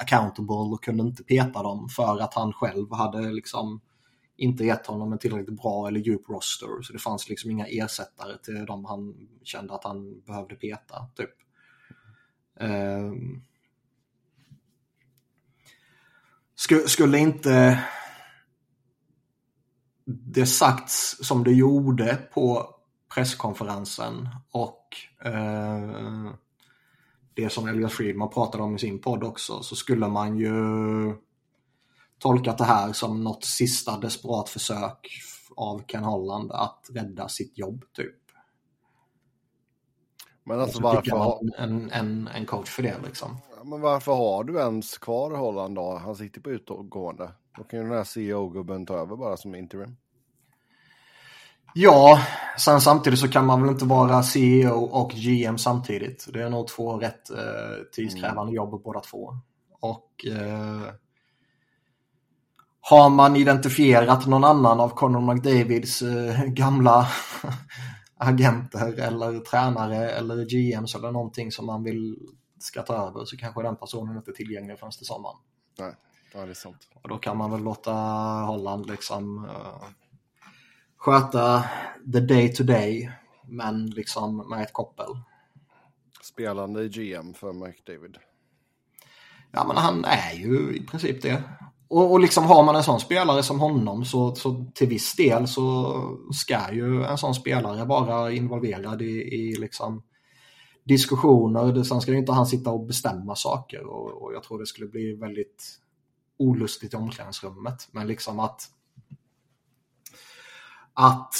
accountable 0.00 0.54
och 0.54 0.84
kunde 0.84 1.02
inte 1.02 1.22
peta 1.22 1.62
dem 1.62 1.88
för 1.88 2.18
att 2.20 2.34
han 2.34 2.52
själv 2.52 2.92
hade 2.92 3.32
liksom 3.32 3.80
inte 4.38 4.64
gett 4.64 4.86
honom 4.86 5.12
en 5.12 5.18
tillräckligt 5.18 5.62
bra 5.62 5.88
eller 5.88 6.00
djup 6.00 6.28
roster. 6.28 6.82
Så 6.82 6.92
det 6.92 6.98
fanns 6.98 7.28
liksom 7.28 7.50
inga 7.50 7.66
ersättare 7.66 8.38
till 8.38 8.66
dem 8.66 8.84
han 8.84 9.28
kände 9.42 9.74
att 9.74 9.84
han 9.84 10.20
behövde 10.20 10.54
peta. 10.54 11.08
Typ. 11.16 11.30
Um, 12.60 13.44
skulle 16.86 17.18
inte 17.18 17.84
det 20.04 20.46
sagts 20.46 21.26
som 21.26 21.44
det 21.44 21.52
gjorde 21.52 22.18
på 22.34 22.74
presskonferensen 23.14 24.28
och 24.50 24.96
eh, 25.24 26.32
det 27.34 27.50
som 27.50 27.68
Elias 27.68 27.92
Friedman 27.92 28.30
pratade 28.30 28.62
om 28.62 28.76
i 28.76 28.78
sin 28.78 29.00
podd 29.00 29.24
också 29.24 29.62
så 29.62 29.76
skulle 29.76 30.08
man 30.08 30.38
ju 30.38 30.52
tolkat 32.18 32.58
det 32.58 32.64
här 32.64 32.92
som 32.92 33.24
något 33.24 33.44
sista 33.44 33.98
desperat 33.98 34.48
försök 34.48 35.10
av 35.56 35.82
Ken 35.86 36.04
Holland 36.04 36.52
att 36.52 36.86
rädda 36.94 37.28
sitt 37.28 37.58
jobb 37.58 37.84
typ. 37.92 38.16
Men 40.44 40.60
alltså 40.60 40.82
varför 40.82 41.10
har... 41.10 41.40
En, 41.58 41.90
en, 41.90 42.28
en 42.28 42.46
coach 42.46 42.70
för 42.70 42.82
det 42.82 42.96
liksom. 43.06 43.36
Men 43.64 43.80
varför 43.80 44.12
har 44.12 44.44
du 44.44 44.58
ens 44.58 44.98
kvar 44.98 45.30
Holland 45.30 45.74
då? 45.74 45.96
Han 45.96 46.16
sitter 46.16 46.40
på 46.40 46.50
utgående. 46.50 47.32
Då 47.56 47.64
kan 47.64 47.78
ju 47.78 47.84
den 47.84 47.96
här 47.96 48.04
CEO-gubben 48.04 48.86
ta 48.86 48.94
över 48.94 49.16
bara 49.16 49.36
som 49.36 49.54
interim. 49.54 49.96
Ja, 51.74 52.20
sen 52.58 52.80
samtidigt 52.80 53.18
så 53.18 53.28
kan 53.28 53.46
man 53.46 53.62
väl 53.62 53.70
inte 53.70 53.84
vara 53.84 54.22
CEO 54.22 54.84
och 54.84 55.10
GM 55.10 55.58
samtidigt. 55.58 56.28
Det 56.32 56.42
är 56.42 56.50
nog 56.50 56.68
två 56.68 56.98
rätt 56.98 57.30
eh, 57.30 57.36
tidskrävande 57.92 58.42
mm. 58.42 58.54
jobb 58.54 58.82
båda 58.82 59.00
två. 59.00 59.32
Och 59.80 60.26
eh, 60.26 60.94
har 62.90 63.10
man 63.10 63.36
identifierat 63.36 64.26
någon 64.26 64.44
annan 64.44 64.80
av 64.80 64.88
Conor 64.88 65.34
McDavids 65.34 66.02
eh, 66.02 66.44
gamla 66.44 67.08
agenter 68.16 69.00
eller 69.00 69.40
tränare 69.40 70.10
eller 70.10 70.44
GMs 70.44 70.94
eller 70.94 71.12
någonting 71.12 71.52
som 71.52 71.66
man 71.66 71.84
vill 71.84 72.16
ska 72.58 72.82
ta 72.82 73.08
över 73.08 73.24
så 73.24 73.36
kanske 73.36 73.62
den 73.62 73.76
personen 73.76 74.16
inte 74.16 74.30
är 74.30 74.34
tillgänglig 74.34 74.78
förrän 74.78 74.92
till 74.92 75.06
sommaren. 75.06 75.36
Nej. 75.78 75.94
Ja, 76.34 76.44
det 76.44 76.50
är 76.50 76.54
sant. 76.54 76.88
Och 77.02 77.08
då 77.08 77.18
kan 77.18 77.36
man 77.36 77.50
väl 77.50 77.62
låta 77.62 77.92
Holland 78.46 78.86
liksom 78.86 79.44
uh, 79.44 79.84
sköta 80.96 81.64
the 82.12 82.20
day 82.20 82.52
to 82.54 82.62
day, 82.64 83.12
men 83.44 83.86
liksom 83.86 84.48
med 84.50 84.62
ett 84.62 84.72
koppel. 84.72 85.06
Spelande 86.22 86.88
GM 86.88 87.34
för 87.34 87.52
McDavid. 87.52 88.16
Ja, 89.50 89.64
men 89.66 89.76
han 89.76 90.04
är 90.04 90.32
ju 90.32 90.76
i 90.76 90.86
princip 90.86 91.22
det. 91.22 91.42
Och, 91.90 92.12
och 92.12 92.20
liksom 92.20 92.44
har 92.44 92.64
man 92.64 92.76
en 92.76 92.82
sån 92.82 93.00
spelare 93.00 93.42
som 93.42 93.60
honom 93.60 94.04
så, 94.04 94.34
så 94.34 94.66
till 94.74 94.88
viss 94.88 95.16
del 95.16 95.48
så 95.48 95.94
ska 96.32 96.72
ju 96.72 97.04
en 97.04 97.18
sån 97.18 97.34
spelare 97.34 97.84
vara 97.84 98.32
involverad 98.32 99.02
i, 99.02 99.22
i 99.34 99.56
liksom 99.56 100.02
diskussioner. 100.84 101.82
Sen 101.82 102.00
ska 102.00 102.12
ju 102.12 102.18
inte 102.18 102.32
han 102.32 102.46
sitta 102.46 102.70
och 102.70 102.86
bestämma 102.86 103.36
saker 103.36 103.86
och, 103.86 104.22
och 104.22 104.34
jag 104.34 104.42
tror 104.42 104.58
det 104.58 104.66
skulle 104.66 104.88
bli 104.88 105.14
väldigt 105.14 105.78
olustigt 106.38 106.94
i 106.94 106.96
omklädningsrummet. 106.96 107.88
Men 107.92 108.06
liksom 108.06 108.40
att 108.40 108.62
att 110.94 111.34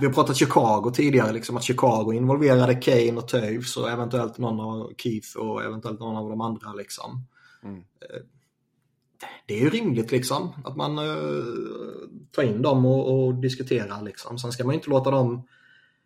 vi 0.00 0.06
har 0.06 0.12
pratat 0.12 0.36
Chicago 0.36 0.90
tidigare, 0.94 1.32
liksom 1.32 1.56
att 1.56 1.62
Chicago 1.62 2.12
involverade 2.12 2.74
Kane 2.74 3.12
och 3.12 3.28
Toews 3.28 3.76
och 3.76 3.90
eventuellt 3.90 4.38
någon 4.38 4.60
av 4.60 4.92
Keith 4.98 5.36
och 5.36 5.64
eventuellt 5.64 6.00
någon 6.00 6.16
av 6.16 6.30
de 6.30 6.40
andra. 6.40 6.72
Liksom. 6.72 7.26
Mm. 7.62 7.84
Det 9.46 9.54
är 9.54 9.60
ju 9.60 9.70
rimligt 9.70 10.12
liksom 10.12 10.52
att 10.64 10.76
man 10.76 10.98
eh, 10.98 11.44
tar 12.30 12.42
in 12.42 12.62
dem 12.62 12.86
och, 12.86 13.24
och 13.24 13.34
diskuterar. 13.34 14.02
Liksom. 14.02 14.38
Sen 14.38 14.52
ska 14.52 14.64
man 14.64 14.74
inte 14.74 14.90
låta 14.90 15.10
dem 15.10 15.48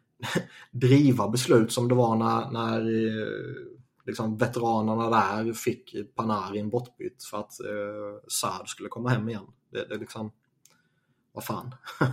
driva 0.71 1.29
beslut 1.29 1.73
som 1.73 1.89
det 1.89 1.95
var 1.95 2.17
när, 2.17 2.51
när 2.51 2.81
eh, 2.81 3.67
liksom, 4.07 4.37
veteranerna 4.37 5.11
där 5.11 5.53
fick 5.53 5.95
Panarin 6.15 6.71
bortbytt 6.71 7.25
för 7.25 7.39
att 7.39 7.61
eh, 7.61 8.29
Saad 8.29 8.69
skulle 8.69 8.89
komma 8.89 9.09
hem 9.09 9.29
igen. 9.29 9.47
Det, 9.73 9.89
det 9.89 9.97
liksom, 9.97 10.33
vad 11.33 11.45
fan. 11.45 11.75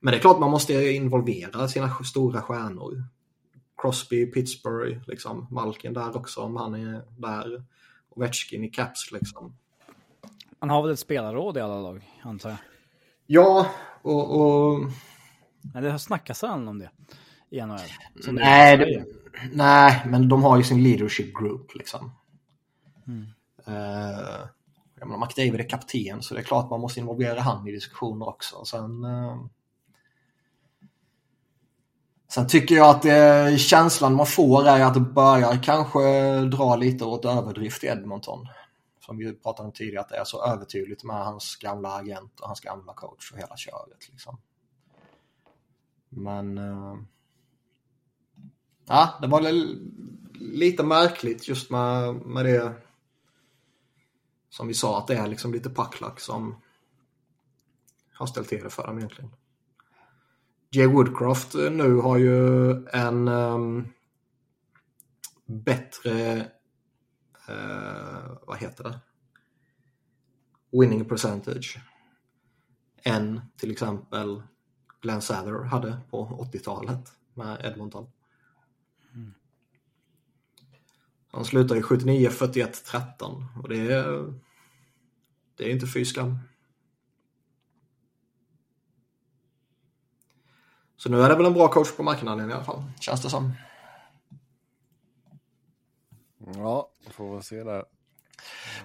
Men 0.00 0.12
det 0.12 0.18
är 0.18 0.20
klart 0.20 0.40
man 0.40 0.50
måste 0.50 0.74
involvera 0.74 1.68
sina 1.68 1.94
stora 2.04 2.42
stjärnor. 2.42 3.04
Crosby, 3.76 4.26
Pittsburgh, 4.26 5.00
liksom. 5.06 5.46
Malkin 5.50 5.92
där 5.92 6.16
också 6.16 6.40
om 6.40 6.56
han 6.56 6.74
är 6.74 7.04
där. 7.18 7.64
Och 8.08 8.24
i 8.52 8.68
Caps 8.68 9.12
liksom. 9.12 9.56
Han 10.64 10.70
har 10.70 10.82
väl 10.82 10.92
ett 10.92 10.98
spelarråd 10.98 11.56
i 11.56 11.60
alla 11.60 11.80
lag, 11.80 12.10
antar 12.22 12.50
jag? 12.50 12.58
Ja, 13.26 13.66
och... 14.02 14.40
och... 14.40 14.80
Nej, 15.60 15.82
det 15.82 15.90
har 15.90 15.98
snackats 15.98 16.42
om 16.42 16.78
det 16.78 16.90
i 17.50 17.60
NHL. 17.60 17.78
Nej, 18.28 18.76
det, 18.76 19.04
nej, 19.52 20.02
men 20.06 20.28
de 20.28 20.42
har 20.42 20.56
ju 20.56 20.62
sin 20.62 20.82
leadership 20.82 21.34
group 21.34 21.74
liksom. 21.74 22.12
Mm. 23.06 23.22
Uh, 23.68 24.46
jag 24.98 25.08
menar, 25.08 25.26
McDavid 25.26 25.60
är 25.60 25.68
kapten 25.68 26.22
så 26.22 26.34
det 26.34 26.40
är 26.40 26.44
klart 26.44 26.70
man 26.70 26.80
måste 26.80 27.00
involvera 27.00 27.40
han 27.40 27.68
i 27.68 27.72
diskussioner 27.72 28.28
också. 28.28 28.64
Sen, 28.64 29.04
uh, 29.04 29.46
sen 32.28 32.48
tycker 32.48 32.74
jag 32.74 32.90
att 32.90 33.02
det, 33.02 33.58
känslan 33.60 34.14
man 34.14 34.26
får 34.26 34.68
är 34.68 34.84
att 34.84 34.94
det 34.94 35.00
börjar 35.00 35.62
kanske 35.62 36.00
dra 36.40 36.76
lite 36.76 37.04
åt 37.04 37.24
överdrift 37.24 37.84
i 37.84 37.86
Edmonton 37.86 38.46
som 39.04 39.16
vi 39.16 39.32
pratade 39.32 39.66
om 39.66 39.72
tidigare, 39.72 40.00
att 40.00 40.08
det 40.08 40.16
är 40.16 40.24
så 40.24 40.44
övertydligt 40.44 41.04
med 41.04 41.24
hans 41.24 41.56
gamla 41.56 41.94
agent 41.94 42.40
och 42.40 42.46
hans 42.46 42.60
gamla 42.60 42.94
coach 42.94 43.32
och 43.32 43.38
hela 43.38 43.56
köret. 43.56 44.08
Liksom. 44.10 44.38
Men... 46.08 46.58
Uh, 46.58 46.98
ja, 48.86 49.18
det 49.20 49.26
var 49.26 49.40
lite 50.34 50.82
märkligt 50.82 51.48
just 51.48 51.70
med, 51.70 52.14
med 52.14 52.44
det 52.44 52.74
som 54.48 54.68
vi 54.68 54.74
sa, 54.74 54.98
att 54.98 55.06
det 55.06 55.16
är 55.16 55.26
liksom 55.26 55.52
lite 55.52 55.70
packlack 55.70 56.20
som 56.20 56.62
har 58.12 58.26
ställt 58.26 58.48
till 58.48 58.62
det 58.62 58.70
för 58.70 58.86
dem 58.86 58.98
egentligen. 58.98 59.30
Jay 60.70 60.86
Woodcroft 60.86 61.54
eh, 61.54 61.70
nu 61.70 61.94
har 61.94 62.18
ju 62.18 62.70
en 62.86 63.28
um, 63.28 63.88
bättre 65.46 66.46
eh, 67.48 68.38
vad 68.46 68.58
heter 68.58 68.84
det? 68.84 69.00
Winning 70.70 71.04
percentage 71.04 71.78
än 73.04 73.40
till 73.56 73.70
exempel 73.70 74.42
Glenn 75.00 75.22
Sather 75.22 75.64
hade 75.64 76.00
på 76.10 76.48
80-talet 76.52 77.12
med 77.34 77.60
Edmonton. 77.64 78.10
Mm. 79.14 79.34
Han 81.30 81.44
slutar 81.44 81.76
i 81.76 81.82
79, 81.82 82.30
41, 82.30 82.84
13 82.84 83.46
och 83.62 83.68
det 83.68 83.92
är, 83.92 84.34
det 85.56 85.64
är 85.64 85.72
inte 85.72 85.86
fy 85.86 86.04
skam. 86.04 86.38
Så 90.96 91.10
nu 91.10 91.22
är 91.22 91.28
det 91.28 91.36
väl 91.36 91.46
en 91.46 91.52
bra 91.52 91.68
coach 91.68 91.96
på 91.96 92.02
marknaden 92.02 92.50
i 92.50 92.52
alla 92.52 92.64
fall, 92.64 92.82
känns 93.00 93.22
det 93.22 93.30
som. 93.30 93.52
Ja, 96.38 96.90
får 97.14 97.36
vi 97.36 97.42
se 97.42 97.64
där. 97.64 97.84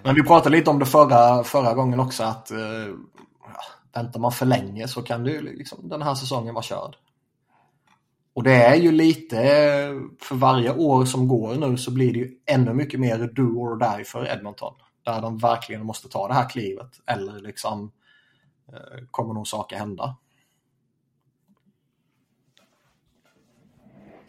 Men 0.02 0.14
vi 0.14 0.22
pratade 0.22 0.56
lite 0.56 0.70
om 0.70 0.78
det 0.78 0.86
förra, 0.86 1.44
förra 1.44 1.74
gången 1.74 2.00
också 2.00 2.22
att 2.22 2.50
eh, 2.50 2.94
väntar 3.94 4.20
man 4.20 4.32
för 4.32 4.46
länge 4.46 4.88
så 4.88 5.02
kan 5.02 5.24
du 5.24 5.40
liksom 5.40 5.88
den 5.88 6.02
här 6.02 6.14
säsongen 6.14 6.54
vara 6.54 6.62
körd. 6.62 6.96
Och 8.34 8.42
det 8.42 8.54
är 8.54 8.74
ju 8.74 8.92
lite, 8.92 9.36
för 10.20 10.34
varje 10.34 10.74
år 10.74 11.04
som 11.04 11.28
går 11.28 11.54
nu 11.54 11.76
så 11.76 11.90
blir 11.90 12.12
det 12.12 12.18
ju 12.18 12.36
ännu 12.46 12.74
mycket 12.74 13.00
mer 13.00 13.18
do 13.18 13.42
or 13.42 13.76
die 13.76 14.04
för 14.04 14.26
Edmonton. 14.26 14.74
Där 15.02 15.20
de 15.20 15.38
verkligen 15.38 15.86
måste 15.86 16.08
ta 16.08 16.28
det 16.28 16.34
här 16.34 16.48
klivet 16.48 17.00
eller 17.06 17.40
liksom 17.40 17.92
eh, 18.72 19.04
kommer 19.10 19.34
nog 19.34 19.48
saker 19.48 19.76
hända. 19.76 20.16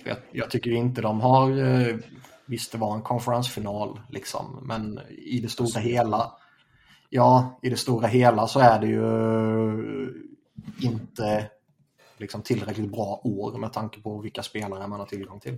Jag, 0.04 0.18
jag, 0.32 0.50
tycker 0.50 0.72
inte 0.72 1.02
de 1.02 1.22
har 1.22 1.52
Eh, 1.52 1.96
Visst, 2.52 2.72
det 2.72 2.78
var 2.78 2.96
en 2.96 3.02
konferensfinal 3.02 4.02
liksom, 4.10 4.60
men 4.62 5.00
i 5.10 5.40
det 5.40 5.50
stora 5.50 5.80
hela, 5.80 6.32
ja, 7.10 7.60
i 7.62 7.70
det 7.70 7.78
stora 7.78 8.08
hela 8.08 8.48
så 8.48 8.60
är 8.60 8.80
det 8.80 8.88
ju 8.88 9.02
inte 10.82 11.50
liksom 12.18 12.42
tillräckligt 12.42 12.92
bra 12.92 13.22
år 13.24 13.58
med 13.58 13.74
tanke 13.74 14.02
på 14.02 14.22
vilka 14.22 14.44
spelare 14.44 14.88
man 14.88 15.00
har 15.00 15.08
tillgång 15.08 15.40
till. 15.40 15.58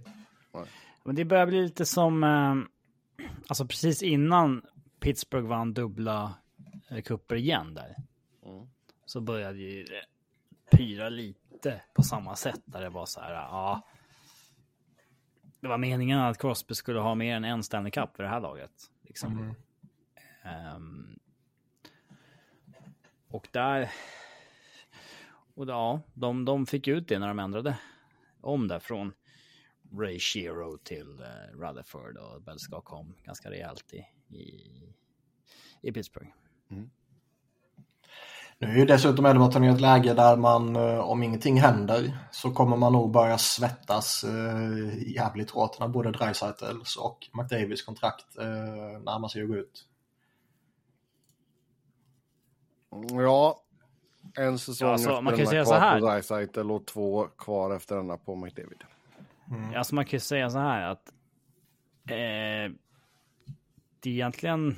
Men 1.03 1.15
det 1.15 1.25
börjar 1.25 1.45
bli 1.45 1.62
lite 1.62 1.86
som, 1.86 2.23
eh, 2.23 2.56
alltså 3.47 3.65
precis 3.65 4.03
innan 4.03 4.62
Pittsburgh 4.99 5.47
vann 5.47 5.73
dubbla 5.73 6.34
eh, 6.89 7.01
kupper 7.01 7.36
igen 7.36 7.73
där. 7.73 7.95
Mm. 8.45 8.67
Så 9.06 9.21
började 9.21 9.60
ju 9.60 9.84
det 9.84 10.06
pyra 10.77 11.10
lite 11.10 11.82
på 11.93 12.03
samma 12.03 12.36
sätt 12.36 12.62
där 12.65 12.82
det 12.82 12.89
var 12.89 13.06
så 13.06 13.19
här, 13.19 13.34
ja, 13.34 13.88
det 15.63 15.69
var 15.69 15.78
meningen 15.78 16.19
att 16.19 16.38
Crosby 16.38 16.73
skulle 16.76 16.99
ha 16.99 17.15
mer 17.15 17.36
än 17.36 17.43
en 17.43 17.63
Stanley 17.63 17.91
Cup 17.91 18.15
för 18.15 18.23
det 18.23 18.30
här 18.30 18.39
laget. 18.39 18.71
Liksom. 19.02 19.56
Mm. 20.43 20.76
Um, 20.76 21.19
och 23.28 23.47
där... 23.52 23.91
Och 25.56 25.69
ja, 25.69 26.02
de, 26.13 26.45
de 26.45 26.65
fick 26.65 26.88
ut 26.88 27.08
det 27.08 27.19
när 27.19 27.28
de 27.28 27.39
ändrade 27.39 27.78
om 28.41 28.67
det 28.67 28.80
från 28.80 29.13
Ray 29.91 30.19
Shero 30.19 30.78
till 30.78 31.08
uh, 31.08 31.60
Rutherford 31.60 32.17
och 32.17 32.41
Belska 32.41 32.82
kom 32.82 33.15
ganska 33.23 33.52
rejält 33.52 33.93
i, 33.93 34.06
i, 34.36 34.71
i 35.82 35.91
Pittsburgh. 35.91 36.32
Mm. 36.69 36.89
Nu 38.57 38.67
är 38.67 38.75
ju 38.75 38.85
dessutom 38.85 39.25
Edmonton 39.25 39.63
i 39.63 39.67
ett 39.67 39.81
läge 39.81 40.13
där 40.13 40.37
man, 40.37 40.75
eh, 40.75 40.99
om 40.99 41.23
ingenting 41.23 41.61
händer, 41.61 42.17
så 42.31 42.51
kommer 42.51 42.77
man 42.77 42.93
nog 42.93 43.11
börja 43.11 43.37
svettas 43.37 44.23
eh, 44.23 45.11
jävligt 45.15 45.51
hårt 45.51 45.79
när 45.79 45.87
både 45.87 46.11
Dreisaitls 46.11 46.95
och 46.95 47.29
McDavids 47.33 47.81
kontrakt 47.81 48.37
eh, 48.37 48.45
närmar 49.03 49.27
sig 49.27 49.41
att 49.41 49.47
gå 49.47 49.55
ut. 49.55 49.87
Ja, 53.11 53.59
en 54.35 54.59
säsong 54.59 54.87
ja, 54.87 54.93
alltså, 54.93 55.09
efter 55.09 55.21
man 55.21 55.37
kan 55.37 55.47
säga 55.47 55.65
så 55.65 55.73
här. 55.73 55.99
på 55.99 56.05
Dreisaitl 56.05 56.71
och 56.71 56.85
två 56.85 57.27
kvar 57.37 57.75
efter 57.75 57.95
denna 57.95 58.17
på 58.17 58.35
McDavid. 58.35 58.83
Mm. 59.51 59.75
Alltså 59.75 59.95
man 59.95 60.05
kan 60.05 60.11
ju 60.11 60.19
säga 60.19 60.49
så 60.49 60.57
här 60.57 60.81
att 60.91 61.09
eh, 62.09 62.73
det 63.99 64.09
är 64.09 64.13
egentligen 64.13 64.75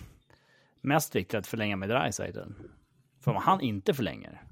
mest 0.81 1.15
viktigt 1.15 1.35
att 1.39 1.47
förlänga 1.47 1.75
med 1.75 1.89
Dreisaitl. 1.89 2.39
För 3.25 3.31
om 3.31 3.38
han 3.38 3.61
inte 3.61 3.93
förlänger, 3.93 4.43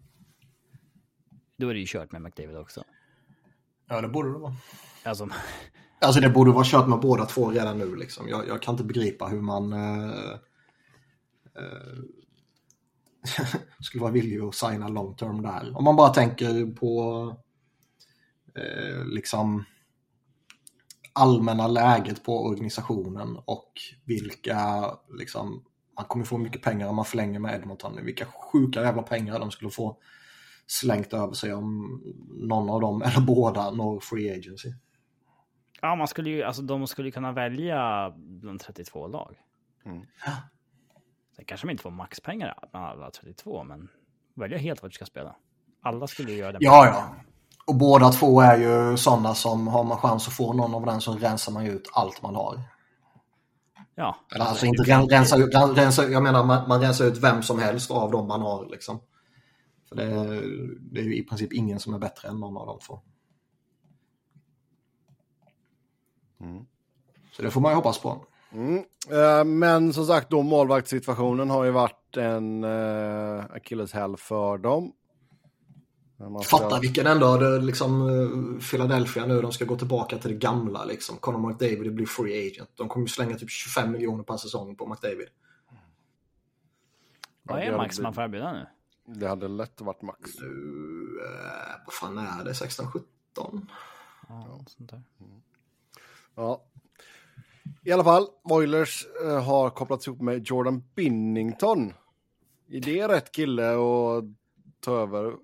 då 1.58 1.70
är 1.70 1.74
det 1.74 1.80
ju 1.80 1.86
kört 1.88 2.12
med 2.12 2.22
McDavid 2.22 2.58
också. 2.58 2.84
Ja, 3.88 4.02
det 4.02 4.08
borde 4.08 4.32
det 4.32 4.38
vara. 4.38 4.54
Alltså, 5.04 5.30
alltså 6.02 6.22
det 6.22 6.30
borde 6.30 6.52
vara 6.52 6.64
kört 6.64 6.88
med 6.88 7.00
båda 7.00 7.26
två 7.26 7.52
redan 7.52 7.78
nu. 7.78 7.96
Liksom. 7.96 8.30
Jag, 8.30 8.48
jag 8.48 8.62
kan 8.62 8.74
inte 8.74 8.84
begripa 8.84 9.26
hur 9.26 9.42
man 9.42 9.74
uh, 9.74 10.38
uh, 11.60 12.04
skulle 13.80 14.02
vara 14.02 14.12
villig 14.12 14.40
att 14.40 14.56
signa 14.56 14.88
long 14.88 15.16
term 15.16 15.42
där. 15.42 15.78
Om 15.78 15.84
man 15.84 15.96
bara 15.96 16.10
tänker 16.10 16.76
på 16.76 17.26
uh, 18.58 19.06
liksom 19.06 19.64
allmänna 21.14 21.68
läget 21.68 22.24
på 22.24 22.46
organisationen 22.46 23.38
och 23.46 23.72
vilka 24.06 24.92
liksom, 25.18 25.64
man 25.96 26.06
kommer 26.06 26.26
få 26.26 26.38
mycket 26.38 26.62
pengar 26.62 26.88
om 26.88 26.96
man 26.96 27.06
förlänger 27.06 27.40
med 27.40 27.56
Edmonton. 27.56 28.06
Vilka 28.06 28.26
sjuka 28.26 28.82
jävla 28.82 29.02
pengar 29.02 29.40
de 29.40 29.52
skulle 29.52 29.72
få 29.72 29.98
slängt 30.68 31.14
över 31.14 31.34
sig 31.34 31.54
om 31.54 32.02
någon 32.30 32.70
av 32.70 32.82
dem 32.82 33.02
eller 33.02 33.22
båda 33.22 33.72
når 33.72 34.00
free 34.00 34.32
agency. 34.38 34.74
Ja, 35.82 35.96
man 35.96 36.08
skulle 36.08 36.30
ju, 36.30 36.44
alltså 36.44 36.62
de 36.62 36.88
skulle 36.88 37.12
kunna 37.12 37.32
välja 37.32 38.14
bland 38.18 38.60
32 38.60 39.08
lag. 39.08 39.36
Mm. 39.86 40.06
Sen 41.36 41.46
kanske 41.46 41.68
de 41.68 41.72
inte 41.72 41.84
får 41.84 41.92
maxpengar 41.92 42.58
bland 42.72 42.86
alla 42.86 43.12
32, 43.12 43.64
men 43.64 43.90
välja 44.36 44.58
helt 44.58 44.82
vad 44.82 44.92
du 44.92 44.94
ska 44.94 45.06
spela. 45.06 45.36
Alla 45.82 46.08
skulle 46.08 46.32
ju 46.32 46.38
göra 46.38 46.52
det. 46.52 46.58
Ja, 46.62 46.86
ja. 46.86 47.16
Och 47.66 47.76
båda 47.76 48.10
två 48.10 48.42
är 48.42 48.58
ju 48.58 48.98
sådana 48.98 49.36
som 49.36 49.68
har 49.68 49.84
man 49.84 49.98
chans 49.98 50.28
att 50.28 50.34
få 50.34 50.54
någon 50.54 50.76
av 50.76 50.86
den 50.86 51.02
så 51.02 51.14
rensar 51.14 51.52
man 51.52 51.66
ju 51.66 51.72
ut 51.72 51.90
allt 51.94 52.22
man 52.22 52.36
har. 52.36 52.60
Ja. 53.96 54.16
Eller 54.36 54.46
alltså 54.46 54.66
inte 54.66 54.84
ren, 54.84 55.10
rensa 55.10 55.38
ut, 55.38 55.56
rensa, 55.56 56.10
jag 56.10 56.24
menar 56.24 56.44
man, 56.44 56.68
man 56.68 56.82
rensar 56.82 57.06
ut 57.06 57.18
vem 57.18 57.44
som 57.44 57.60
helst 57.60 57.92
av 57.92 58.12
dem 58.12 58.28
man 58.28 58.42
har 58.42 58.70
liksom. 58.70 59.00
För 59.90 59.96
det, 59.96 60.06
det 60.80 61.00
är 61.00 61.04
ju 61.04 61.16
i 61.16 61.24
princip 61.24 61.54
ingen 61.54 61.80
som 61.80 61.94
är 61.94 62.00
bättre 62.00 62.28
än 62.28 62.40
någon 62.40 62.58
av 62.58 62.68
de 62.68 62.80
två. 62.80 63.00
Mm. 66.42 66.66
Så 67.32 67.42
det 67.42 67.52
får 67.52 67.62
man 67.62 67.72
ju 67.72 67.76
hoppas 67.76 68.00
på. 68.00 68.26
Mm. 68.54 68.84
Eh, 69.12 69.44
men 69.44 69.94
som 69.94 70.06
sagt, 70.06 70.30
då 70.30 70.42
målvaktssituationen 70.42 71.50
har 71.50 71.64
ju 71.64 71.72
varit 71.72 72.18
en 72.18 72.64
uh, 72.64 73.46
akilleshäl 73.50 74.18
för 74.18 74.58
dem. 74.58 74.92
Ska- 76.44 76.58
Fatta 76.58 76.80
vilken 76.80 77.08
ändå, 77.08 77.38
liksom 77.62 78.02
eh, 78.10 78.60
Philadelphia 78.70 79.26
nu, 79.26 79.42
de 79.42 79.52
ska 79.52 79.66
gå 79.66 79.78
tillbaka 79.78 80.18
till 80.18 80.30
det 80.32 80.38
gamla 80.38 80.86
liksom. 80.86 81.18
Conor 81.18 81.48
McDavid 81.50 81.94
blir 81.96 82.06
free 82.06 82.48
agent. 82.52 82.70
De 82.76 82.90
kommer 82.90 83.06
ju 83.06 83.10
slänga 83.10 83.38
typ 83.38 83.50
25 83.50 83.92
miljoner 83.92 84.24
per 84.24 84.38
säsong 84.38 84.76
på 84.76 84.88
McDavid. 84.88 85.28
Vad 87.44 87.60
är 87.60 87.78
max 87.78 88.00
man 88.00 88.14
får 88.14 88.22
erbjuda 88.24 88.54
nu? 88.54 88.66
Det 89.06 89.28
hade 89.28 89.48
lätt 89.48 89.82
varit 89.82 90.02
max. 90.02 90.32
Nu, 90.42 90.48
eh, 91.26 91.76
vad 91.86 91.94
fan 91.94 92.18
är 92.18 92.44
det? 92.46 92.52
16-17? 92.54 93.02
Ja, 94.30 94.60
sånt 94.68 94.90
där. 94.92 95.04
Ja. 96.36 96.64
I 97.84 97.92
alla 97.92 98.04
fall, 98.04 98.28
Oilers 98.44 99.06
eh, 99.26 99.44
har 99.44 99.70
kopplats 99.70 100.08
ihop 100.08 100.22
med 100.22 100.48
Jordan 100.48 100.84
Binnington. 100.96 101.94
Är 102.70 102.82
det 102.82 103.08
rätt 103.08 103.32
kille 103.32 103.70
att 103.74 104.24
ta 104.80 104.96
över? 105.02 105.36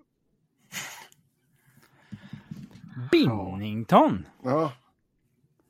Binnington! 3.12 4.26
Ja. 4.44 4.72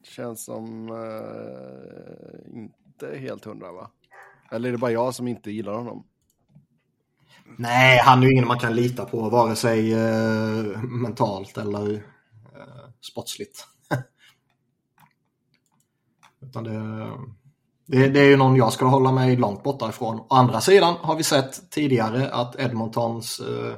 Känns 0.04 0.46
som 0.46 0.90
eh, 0.90 2.58
inte 2.60 3.20
helt 3.20 3.46
hundra 3.46 3.72
va? 3.72 3.92
Eller 4.52 4.70
är 4.70 4.72
det 4.72 4.78
bara 4.78 4.92
jag 4.92 5.16
som 5.16 5.28
inte 5.28 5.52
gillar 5.52 5.74
honom? 5.74 6.04
Nej, 7.58 8.00
han 8.04 8.20
är 8.20 8.28
ju 8.28 8.32
ingen 8.32 8.48
man 8.48 8.60
kan 8.60 8.76
lita 8.76 9.06
på 9.06 9.30
vare 9.30 9.56
sig 9.56 9.94
eh, 9.94 10.82
mentalt 10.84 11.58
eller 11.58 11.94
eh, 11.94 12.90
sportsligt. 13.02 13.66
Utan 16.42 16.64
det, 16.64 17.10
det, 17.86 18.08
det 18.08 18.20
är 18.20 18.30
ju 18.30 18.38
någon 18.38 18.56
jag 18.56 18.74
skulle 18.74 18.90
hålla 18.90 19.12
mig 19.12 19.36
långt 19.36 19.64
borta 19.64 19.90
ifrån. 19.90 20.20
Å 20.20 20.28
andra 20.30 20.62
sidan 20.62 20.96
har 21.02 21.16
vi 21.16 21.24
sett 21.24 21.72
tidigare 21.72 22.32
att 22.32 22.60
Edmontons 22.60 23.40
eh, 23.40 23.76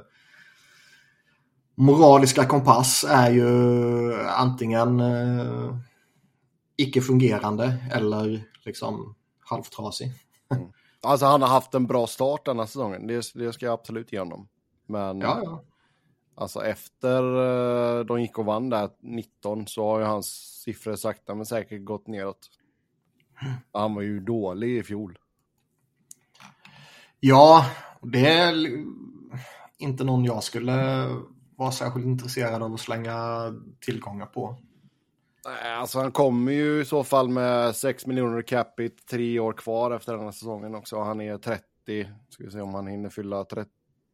moraliska 1.82 2.46
kompass 2.46 3.06
är 3.10 3.32
ju 3.32 4.14
antingen 4.24 5.00
eh, 5.00 5.76
icke-fungerande 6.76 7.78
eller 7.92 8.44
liksom 8.66 9.16
halvtrasig. 9.40 10.12
Alltså 11.02 11.26
han 11.26 11.42
har 11.42 11.50
haft 11.50 11.74
en 11.74 11.88
bra 11.88 12.08
start 12.08 12.46
denna 12.46 12.68
säsongen. 12.68 13.08
Det, 13.08 13.34
det 13.34 13.54
ska 13.54 13.66
jag 13.66 13.74
absolut 13.74 14.14
ge 14.14 14.20
honom. 14.20 14.48
Men 14.88 15.22
Ja, 15.22 15.42
ja. 15.44 15.64
alltså 16.36 16.66
efter 16.66 17.24
eh, 18.00 18.06
de 18.06 18.22
gick 18.22 18.38
och 18.40 18.46
vann 18.46 18.70
där 18.70 18.90
19 19.00 19.68
så 19.68 19.86
har 19.92 20.00
ju 20.00 20.06
hans 20.06 20.28
siffror 20.64 20.96
sakta 20.96 21.36
men 21.36 21.46
säkert 21.46 21.84
gått 21.84 22.08
neråt. 22.08 22.50
Han 23.74 23.96
var 23.96 24.02
ju 24.02 24.20
dålig 24.20 24.78
i 24.78 24.84
fjol. 24.84 25.18
Ja, 27.20 27.66
det 28.02 28.28
är 28.28 28.56
inte 29.78 30.04
någon 30.04 30.26
jag 30.26 30.44
skulle 30.44 31.08
vara 31.62 31.72
särskilt 31.72 32.06
intresserad 32.06 32.64
av 32.64 32.74
att 32.74 32.80
slänga 32.80 33.54
tillgångar 33.80 34.26
på. 34.26 34.58
Nej, 35.46 35.74
Alltså 35.74 36.00
han 36.00 36.12
kommer 36.12 36.52
ju 36.52 36.82
i 36.82 36.86
så 36.86 37.04
fall 37.04 37.30
med 37.30 37.76
6 37.76 38.06
miljoner 38.06 38.42
capita, 38.42 39.04
tre 39.10 39.40
år 39.40 39.54
kvar 39.54 39.92
efter 39.92 40.14
den 40.14 40.24
här 40.24 40.32
säsongen 40.32 40.76
också. 40.76 41.02
Han 41.02 41.22
är 41.22 41.38
30, 41.38 41.64
ska 42.30 42.44
vi 42.44 42.52
se 42.52 42.62
om 42.62 42.74
han 42.74 42.88
hinner 42.88 43.10
fylla 43.10 43.44
30, 43.44 43.72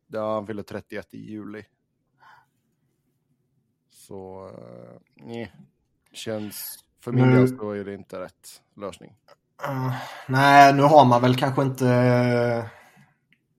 ja 0.08 0.34
han 0.34 0.48
fyller 0.48 0.64
31 0.64 1.14
i 1.14 1.32
juli. 1.32 1.64
Så, 3.90 4.46
uh, 4.48 5.00
nej, 5.16 5.54
känns, 6.12 6.80
för 7.04 7.12
min 7.12 7.32
del 7.32 7.58
så 7.58 7.72
är 7.72 7.86
det 7.86 7.94
inte 7.94 8.20
rätt 8.20 8.62
lösning. 8.76 9.16
Eh, 9.64 9.94
nej, 10.28 10.74
nu 10.74 10.82
har 10.82 11.06
man 11.06 11.22
väl 11.22 11.36
kanske 11.36 11.62
inte... 11.62 12.70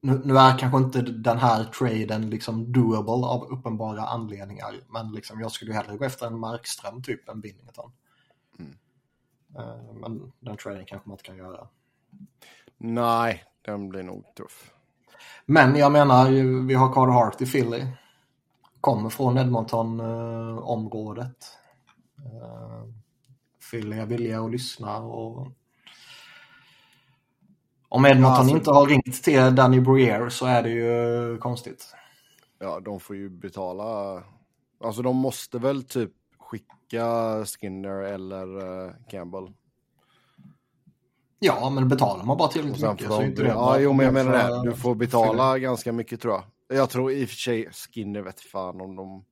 Nu, 0.01 0.21
nu 0.25 0.39
är 0.39 0.59
kanske 0.59 0.79
inte 0.79 1.03
den 1.03 1.39
här 1.39 1.65
traden 1.65 2.31
liksom 2.31 2.73
doable 2.73 3.27
av 3.27 3.45
uppenbara 3.45 4.03
anledningar. 4.03 4.75
Men 4.89 5.13
liksom, 5.13 5.41
jag 5.41 5.53
skulle 5.53 5.71
ju 5.71 5.77
hellre 5.77 5.97
gå 5.97 6.05
efter 6.05 6.27
en 6.27 6.39
Markström 6.39 7.03
typ 7.03 7.29
än 7.29 7.41
Binnington. 7.41 7.93
Mm. 8.59 8.75
Eh, 9.57 9.95
men 9.95 10.33
den 10.41 10.57
traden 10.57 10.87
kanske 10.87 11.09
man 11.09 11.15
inte 11.15 11.25
kan 11.25 11.37
göra. 11.37 11.69
Nej, 12.79 13.45
den 13.63 13.89
blir 13.89 14.03
nog 14.03 14.25
tuff. 14.37 14.73
Men 15.47 15.77
jag 15.77 15.93
menar, 15.93 16.31
vi 16.67 16.75
har 16.75 16.93
Carter 16.93 17.13
Hart 17.13 17.41
i 17.41 17.47
Philly. 17.47 17.87
Kommer 18.81 19.11
från 19.11 19.39
Edmonton-området. 19.39 21.59
Uh, 22.19 22.85
Philly 23.71 23.99
är 23.99 24.07
villiga 24.07 24.41
att 24.41 24.51
lyssna 24.51 24.99
och 24.99 25.53
om 27.88 28.05
Edmonton 28.07 28.33
Ja, 28.33 28.38
alltså- 28.38 28.57
inte 28.57 28.70
har 28.70 28.87
ringt 28.87 29.22
till 29.24 29.55
Danny 29.55 29.81
Briere 29.81 30.31
så 30.31 30.46
är 30.46 30.62
det 30.62 30.70
ju 30.70 31.38
konstigt. 31.38 31.94
Ja, 32.59 32.81
de 32.81 33.01
får 33.01 33.16
ju 33.16 33.29
betala. 33.31 34.22
Alltså 34.85 35.03
de 35.03 35.16
måste 35.16 35.59
väl 35.59 35.83
typ 35.85 36.12
skicka 36.38 37.44
Skinner 37.44 38.03
eller 38.03 38.59
eh, 38.87 38.92
Campbell. 39.11 39.53
Ja, 41.38 41.70
men 41.70 41.88
betalar 41.88 42.24
man 42.24 42.37
bara 42.37 42.48
tillräckligt 42.48 42.90
mycket 42.90 43.07
får 43.07 43.14
så 43.14 43.20
är 43.20 43.24
de, 43.24 43.31
inte 43.31 43.42
det 43.42 43.48
ja, 43.48 43.79
jo, 43.79 43.92
men 43.92 44.05
jag 44.05 44.14
menar 44.14 44.33
för- 44.38 44.64
det. 44.64 44.70
Du 44.70 44.77
får 44.77 44.94
betala 44.94 45.59
ganska 45.59 45.92
mycket 45.92 46.20
tror 46.20 46.35
jag. 46.35 46.42
Jag 46.79 46.90
tror 46.90 47.12
i 47.12 47.24
och 47.24 47.29
för 47.29 47.37
sig 47.37 47.68
Skinner 47.72 48.20
vet 48.22 48.40
fan 48.40 48.81
om 48.81 48.96
de... 48.96 49.24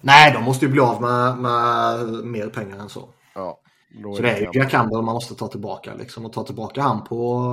Nej, 0.00 0.32
de 0.32 0.44
måste 0.44 0.64
ju 0.66 0.72
bli 0.72 0.80
av 0.80 1.00
med, 1.00 1.38
med 1.38 2.08
mer 2.24 2.48
pengar 2.48 2.78
än 2.78 2.88
så. 2.88 3.08
Ja, 3.34 3.60
då 3.94 4.14
Så 4.14 4.22
det 4.22 4.28
är 4.30 4.36
ju 4.38 4.44
Campbell. 4.44 4.62
Jack 4.62 4.70
Campbell 4.70 5.02
man 5.02 5.14
måste 5.14 5.34
ta 5.34 5.48
tillbaka 5.48 5.94
liksom. 5.94 6.26
Och 6.26 6.32
ta 6.32 6.44
tillbaka 6.44 6.82
han 6.82 7.04
på 7.04 7.44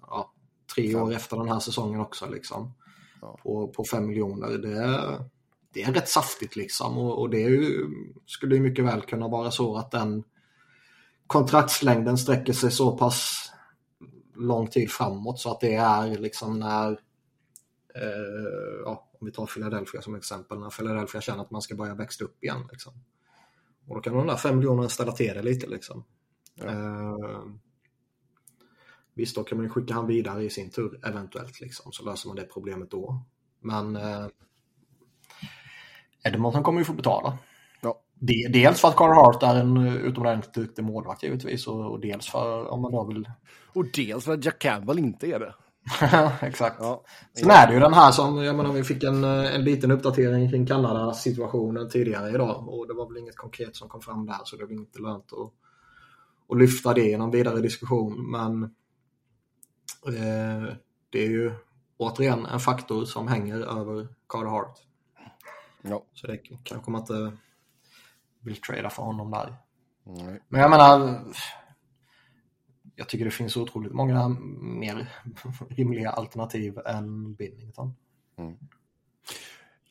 ja, 0.00 0.32
tre 0.74 0.94
år 0.94 1.12
efter 1.12 1.36
den 1.36 1.48
här 1.48 1.58
säsongen 1.60 2.00
också 2.00 2.30
liksom. 2.30 2.72
Ja. 3.20 3.38
På, 3.42 3.68
på 3.68 3.84
fem 3.84 4.06
miljoner. 4.06 4.58
Det, 4.58 4.72
är- 4.78 5.24
det 5.72 5.82
är 5.82 5.92
rätt 5.92 6.08
saftigt 6.08 6.56
liksom. 6.56 6.98
Och, 6.98 7.20
och 7.20 7.30
det 7.30 7.38
ju, 7.40 7.86
skulle 8.26 8.54
ju 8.54 8.60
mycket 8.60 8.84
väl 8.84 9.02
kunna 9.02 9.28
vara 9.28 9.50
så 9.50 9.76
att 9.76 9.90
den 9.90 10.24
kontraktslängden 11.26 12.18
sträcker 12.18 12.52
sig 12.52 12.70
så 12.70 12.96
pass 12.98 13.52
lång 14.36 14.66
tid 14.66 14.90
framåt 14.90 15.38
så 15.38 15.50
att 15.50 15.60
det 15.60 15.74
är 15.74 16.18
liksom 16.18 16.58
när 16.58 16.90
eh, 17.94 18.82
ja, 18.84 19.10
om 19.20 19.26
vi 19.26 19.32
tar 19.32 19.46
Philadelphia 19.46 20.02
som 20.02 20.14
exempel, 20.14 20.58
när 20.58 20.70
Philadelphia 20.70 21.20
känner 21.20 21.42
att 21.42 21.50
man 21.50 21.62
ska 21.62 21.74
börja 21.74 21.94
växa 21.94 22.24
upp 22.24 22.44
igen. 22.44 22.68
Liksom. 22.72 22.92
Och 23.88 23.94
då 23.94 24.00
kan 24.00 24.14
de 24.14 24.26
där 24.26 24.36
fem 24.36 24.56
miljonerna 24.56 24.88
ställa 24.88 25.12
till 25.12 25.34
det 25.34 25.42
lite 25.42 25.66
liksom. 25.66 26.04
Ja. 26.54 26.66
Eh, 26.66 27.44
visst, 29.14 29.36
då 29.36 29.44
kan 29.44 29.58
man 29.58 29.64
ju 29.66 29.70
skicka 29.70 29.94
han 29.94 30.06
vidare 30.06 30.44
i 30.44 30.50
sin 30.50 30.70
tur 30.70 31.00
eventuellt 31.06 31.60
liksom, 31.60 31.92
så 31.92 32.04
löser 32.04 32.28
man 32.28 32.36
det 32.36 32.44
problemet 32.44 32.90
då. 32.90 33.22
Men 33.60 33.96
eh, 33.96 34.26
Edmonton 36.24 36.62
kommer 36.62 36.80
ju 36.80 36.84
få 36.84 36.92
betala. 36.92 37.38
Ja. 37.80 38.00
De, 38.14 38.48
dels 38.48 38.80
för 38.80 38.88
att 38.88 38.96
Carter 38.96 39.14
Hart 39.14 39.42
är 39.42 39.54
en 39.54 39.76
utomordentligt 39.86 40.54
duktig 40.54 40.84
målvakt 40.84 41.22
givetvis 41.22 41.66
och, 41.66 41.90
och 41.90 42.00
dels 42.00 42.26
för 42.26 42.68
om 42.68 42.82
man 42.82 42.92
då 42.92 43.04
vill... 43.04 43.30
Och 43.72 43.84
dels 43.94 44.24
för 44.24 44.32
att 44.32 44.44
Jack 44.44 44.58
Campbell 44.58 44.98
inte 44.98 45.26
är 45.26 45.40
det. 45.40 45.54
Exakt. 46.40 46.76
Ja. 46.80 47.04
Sen 47.34 47.50
är 47.50 47.66
det 47.66 47.74
ju 47.74 47.80
den 47.80 47.94
här 47.94 48.10
som, 48.10 48.44
jag 48.44 48.56
menar 48.56 48.72
vi 48.72 48.84
fick 48.84 49.04
en, 49.04 49.24
eh, 49.24 49.54
en 49.54 49.64
liten 49.64 49.90
uppdatering 49.90 50.50
kring 50.50 50.66
Kanada-situationen 50.66 51.88
tidigare 51.88 52.30
idag 52.30 52.68
och 52.68 52.88
det 52.88 52.94
var 52.94 53.08
väl 53.08 53.16
inget 53.16 53.36
konkret 53.36 53.76
som 53.76 53.88
kom 53.88 54.00
fram 54.00 54.26
där 54.26 54.38
så 54.44 54.56
det 54.56 54.62
är 54.62 54.66
väl 54.66 54.76
inte 54.76 54.98
lönt 54.98 55.32
att, 55.32 55.52
att 56.52 56.58
lyfta 56.58 56.94
det 56.94 57.10
i 57.10 57.16
någon 57.16 57.30
vidare 57.30 57.60
diskussion 57.60 58.30
men 58.30 58.62
eh, 60.06 60.74
det 61.10 61.24
är 61.24 61.28
ju 61.28 61.52
återigen 61.96 62.46
en 62.46 62.60
faktor 62.60 63.04
som 63.04 63.28
hänger 63.28 63.78
över 63.80 64.08
Carter 64.28 64.50
Hart. 64.50 64.78
Ja. 65.82 66.02
Så 66.14 66.26
det 66.26 66.38
kanske 66.62 66.90
man 66.90 67.00
inte 67.00 67.32
vill 68.40 68.60
trada 68.60 68.90
för 68.90 69.02
honom 69.02 69.30
där. 69.30 69.56
Nej. 70.04 70.42
Men 70.48 70.60
jag 70.60 70.70
menar, 70.70 71.20
jag 72.98 73.08
tycker 73.08 73.24
det 73.24 73.30
finns 73.30 73.56
otroligt 73.56 73.92
många 73.92 74.28
mer 74.60 75.08
rimliga 75.68 76.10
alternativ 76.10 76.78
än 76.78 77.34
Binnington. 77.34 77.94
Mm. 78.36 78.56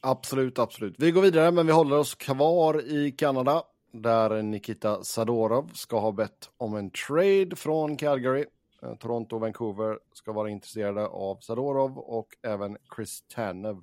Absolut, 0.01 0.59
absolut. 0.59 0.95
Vi 0.97 1.11
går 1.11 1.21
vidare, 1.21 1.51
men 1.51 1.65
vi 1.65 1.71
håller 1.71 1.97
oss 1.97 2.15
kvar 2.15 2.81
i 2.81 3.11
Kanada 3.11 3.63
där 3.91 4.41
Nikita 4.41 5.03
Sadorov 5.03 5.71
ska 5.73 5.99
ha 5.99 6.11
bett 6.11 6.49
om 6.57 6.75
en 6.75 6.91
trade 6.91 7.55
från 7.55 7.97
Calgary. 7.97 8.45
Eh, 8.83 8.95
Toronto 8.95 9.35
och 9.35 9.41
Vancouver 9.41 9.99
ska 10.13 10.31
vara 10.31 10.49
intresserade 10.49 11.07
av 11.07 11.37
Sadorov 11.39 11.97
och 11.97 12.27
även 12.43 12.77
Chris 12.95 13.23
Tanev. 13.35 13.77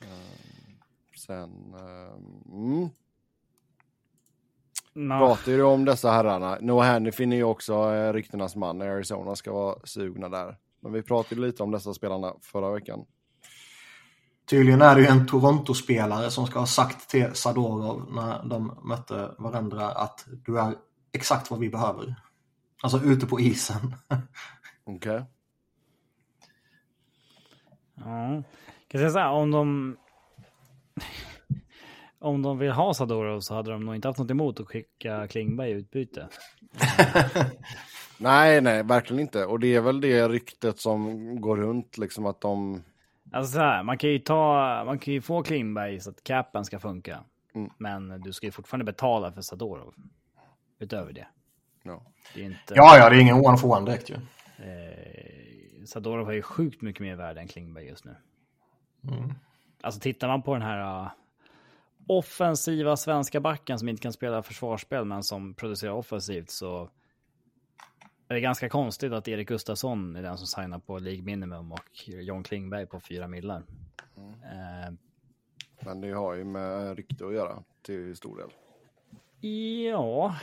Eh, 0.00 0.08
sen... 1.26 1.74
eh, 1.74 2.54
mm. 2.54 2.88
Nå, 4.94 5.18
pratar 5.18 5.52
ju 5.52 5.62
om 5.62 5.84
dessa 5.84 6.10
herrarna. 6.10 6.58
Noah 6.60 6.86
Hannifin 6.86 7.32
är 7.32 7.36
ju 7.36 7.44
också 7.44 7.94
eh, 7.94 8.12
ryktenas 8.12 8.56
man. 8.56 8.82
Arizona 8.82 9.36
ska 9.36 9.52
vara 9.52 9.76
sugna 9.84 10.28
där. 10.28 10.56
Men 10.80 10.92
vi 10.92 11.02
pratade 11.02 11.40
lite 11.40 11.62
om 11.62 11.70
dessa 11.70 11.94
spelarna 11.94 12.34
förra 12.42 12.72
veckan. 12.72 13.04
Tydligen 14.50 14.82
är 14.82 14.94
det 14.94 15.00
ju 15.00 15.06
en 15.06 15.26
Toronto-spelare 15.26 16.30
som 16.30 16.46
ska 16.46 16.58
ha 16.58 16.66
sagt 16.66 17.10
till 17.10 17.34
Sadorov 17.34 18.06
när 18.14 18.44
de 18.44 18.78
mötte 18.82 19.34
varandra 19.38 19.88
att 19.88 20.26
du 20.44 20.60
är 20.60 20.74
exakt 21.12 21.50
vad 21.50 21.60
vi 21.60 21.70
behöver. 21.70 22.14
Alltså 22.82 22.98
ute 22.98 23.26
på 23.26 23.40
isen. 23.40 23.94
Okej. 24.84 25.24
ja. 27.94 28.42
Kan 28.88 29.00
jag 29.00 29.00
säga 29.00 29.10
så 29.10 29.18
här, 29.18 29.30
om 29.30 29.50
de... 29.50 29.96
Om 32.22 32.42
de 32.42 32.58
vill 32.58 32.70
ha 32.70 32.94
Sadorov 32.94 33.40
så 33.40 33.54
hade 33.54 33.70
de 33.70 33.84
nog 33.84 33.94
inte 33.94 34.08
haft 34.08 34.18
något 34.18 34.30
emot 34.30 34.60
att 34.60 34.66
skicka 34.66 35.26
Klingberg 35.26 35.70
i 35.70 35.72
utbyte. 35.72 36.28
Nej, 38.18 38.60
nej, 38.60 38.82
verkligen 38.82 39.20
inte. 39.20 39.46
Och 39.46 39.60
det 39.60 39.74
är 39.74 39.80
väl 39.80 40.00
det 40.00 40.28
ryktet 40.28 40.78
som 40.78 41.40
går 41.40 41.56
runt, 41.56 41.98
liksom 41.98 42.26
att 42.26 42.40
de... 42.40 42.82
Alltså 43.32 43.52
så 43.52 43.58
här, 43.58 43.82
man 43.82 43.98
kan 43.98 44.10
ju 44.10 44.18
ta, 44.18 44.82
man 44.86 44.98
kan 44.98 45.14
ju 45.14 45.20
få 45.20 45.42
Klingberg 45.42 46.00
så 46.00 46.10
att 46.10 46.24
capen 46.24 46.64
ska 46.64 46.78
funka. 46.78 47.24
Mm. 47.54 47.70
Men 47.78 48.20
du 48.20 48.32
ska 48.32 48.46
ju 48.46 48.52
fortfarande 48.52 48.84
betala 48.84 49.32
för 49.32 49.40
Sadorov. 49.40 49.94
Utöver 50.78 51.12
det. 51.12 51.26
Ja. 51.82 52.02
Det 52.34 52.40
är 52.40 52.44
inte... 52.44 52.74
Ja, 52.74 52.98
ja, 52.98 53.10
det 53.10 53.16
är 53.16 53.20
ingen 53.20 53.46
one 53.46 53.58
for 53.58 53.76
one 53.76 53.86
direkt 53.90 54.10
ju. 54.10 54.14
Eh, 54.56 55.84
Sadorov 55.86 56.26
har 56.26 56.32
ju 56.32 56.42
sjukt 56.42 56.82
mycket 56.82 57.02
mer 57.02 57.16
värde 57.16 57.40
än 57.40 57.48
Klingberg 57.48 57.86
just 57.86 58.04
nu. 58.04 58.16
Mm. 59.08 59.34
Alltså 59.80 60.00
tittar 60.00 60.28
man 60.28 60.42
på 60.42 60.52
den 60.54 60.62
här 60.62 61.02
uh, 61.02 61.10
offensiva 62.18 62.96
svenska 62.96 63.40
backen 63.40 63.78
som 63.78 63.88
inte 63.88 64.02
kan 64.02 64.12
spela 64.12 64.42
försvarsspel 64.42 65.04
men 65.04 65.22
som 65.22 65.54
producerar 65.54 65.92
offensivt 65.92 66.50
så 66.50 66.90
är 68.28 68.34
det 68.34 68.40
ganska 68.40 68.68
konstigt 68.68 69.12
att 69.12 69.28
Erik 69.28 69.48
Gustafsson 69.48 70.16
är 70.16 70.22
den 70.22 70.38
som 70.38 70.46
signar 70.46 70.78
på 70.78 70.98
League 70.98 71.22
Minimum 71.22 71.72
och 71.72 72.08
John 72.08 72.42
Klingberg 72.42 72.86
på 72.86 73.00
fyra 73.00 73.28
millar. 73.28 73.62
Eh, 74.16 74.94
Men 75.80 76.00
det 76.00 76.12
har 76.12 76.34
ju 76.34 76.44
med 76.44 76.96
rykte 76.96 77.26
att 77.26 77.34
göra 77.34 77.62
till 77.82 78.16
stor 78.16 78.36
del. 78.38 78.50
Ja. 79.90 80.36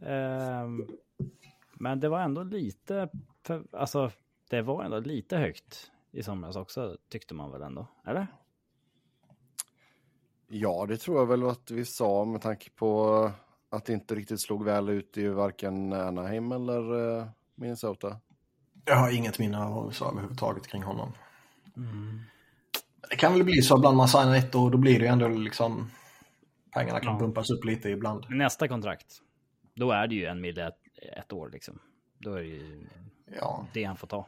Ehm, 0.00 0.86
men 1.74 2.00
det 2.00 2.08
var 2.08 2.20
ändå 2.20 2.42
lite, 2.42 3.08
för, 3.42 3.62
alltså 3.72 4.10
det 4.50 4.62
var 4.62 4.84
ändå 4.84 4.98
lite 4.98 5.36
högt 5.36 5.90
i 6.10 6.22
somras 6.22 6.56
också 6.56 6.96
tyckte 7.08 7.34
man 7.34 7.50
väl 7.52 7.62
ändå, 7.62 7.86
eller? 8.06 8.26
Ja, 10.48 10.86
det 10.88 10.96
tror 10.96 11.18
jag 11.18 11.26
väl 11.26 11.46
att 11.48 11.70
vi 11.70 11.84
sa 11.84 12.24
med 12.24 12.42
tanke 12.42 12.70
på 12.70 13.30
att 13.70 13.84
det 13.84 13.92
inte 13.92 14.14
riktigt 14.14 14.40
slog 14.40 14.64
väl 14.64 14.88
ut 14.88 15.18
i 15.18 15.28
varken 15.28 15.92
Anaheim 15.92 16.52
eller 16.52 17.18
eh, 17.18 17.26
Minnesota. 17.54 18.16
Jag 18.84 18.96
har 18.96 19.10
inget 19.10 19.38
minne 19.38 19.64
av 19.64 19.74
vad 19.74 19.88
vi 19.88 19.94
sa 19.94 20.10
överhuvudtaget 20.10 20.66
kring 20.66 20.82
honom. 20.82 21.12
Det 23.10 23.16
kan 23.16 23.32
väl 23.32 23.44
bli 23.44 23.62
så 23.62 23.76
ibland 23.78 23.96
man 23.96 24.08
signar 24.08 24.36
ett 24.36 24.54
år, 24.54 24.70
då 24.70 24.78
blir 24.78 24.98
det 24.98 25.04
ju 25.04 25.10
ändå 25.12 25.28
liksom 25.28 25.90
pengarna 26.74 27.00
kan 27.00 27.12
Ja. 27.12 27.18
bumpas 27.18 27.50
upp 27.50 27.64
lite 27.64 27.88
ibland. 27.90 28.24
Nästa 28.28 28.68
kontrakt, 28.68 29.06
då 29.74 29.90
är 29.90 30.06
det 30.06 30.14
ju 30.14 30.24
en 30.26 30.40
mille 30.40 30.66
ett, 30.68 30.78
ett 31.18 31.32
år 31.32 31.50
liksom. 31.50 31.78
Då 32.18 32.32
är 32.34 32.38
det 32.42 32.48
ju 32.48 32.86
Ja. 33.40 33.66
det 33.72 33.84
han 33.84 33.96
får 33.96 34.06
ta. 34.06 34.26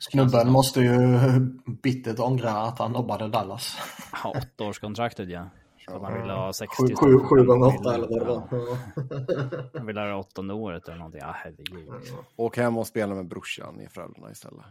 Snubben 0.00 0.52
måste 0.52 0.80
ju 0.80 1.18
bittert 1.82 2.18
ångra 2.18 2.50
att 2.50 2.78
han 2.78 2.92
nobbade 2.92 3.28
Dallas. 3.28 3.76
Ja, 4.24 4.30
åttaårskontraktet 4.30 5.28
ja. 5.28 5.48
För 5.88 5.96
att 5.96 6.02
man 6.02 6.20
vill 6.22 6.30
ha 6.30 6.52
60 6.52 6.76
Sju, 6.76 6.94
sju, 6.94 7.18
sju 7.18 7.44
gånger 7.44 7.66
åtta 7.66 7.94
eller 7.94 8.08
vad 8.08 8.18
det 8.20 8.24
var. 8.24 8.42
Ja, 8.50 9.70
man 9.74 9.86
vill 9.86 9.96
ha 9.96 10.04
det 10.04 10.14
åttonde 10.14 10.54
året 10.54 10.88
eller 10.88 10.98
någonting. 10.98 11.20
Ja, 11.20 11.32
herregud. 11.34 11.88
Och 12.36 12.56
hem 12.56 12.78
och 12.78 12.86
spela 12.86 13.14
med 13.14 13.26
brorsan 13.28 13.80
i 13.80 13.88
Frölunda 13.88 14.30
istället. 14.30 14.64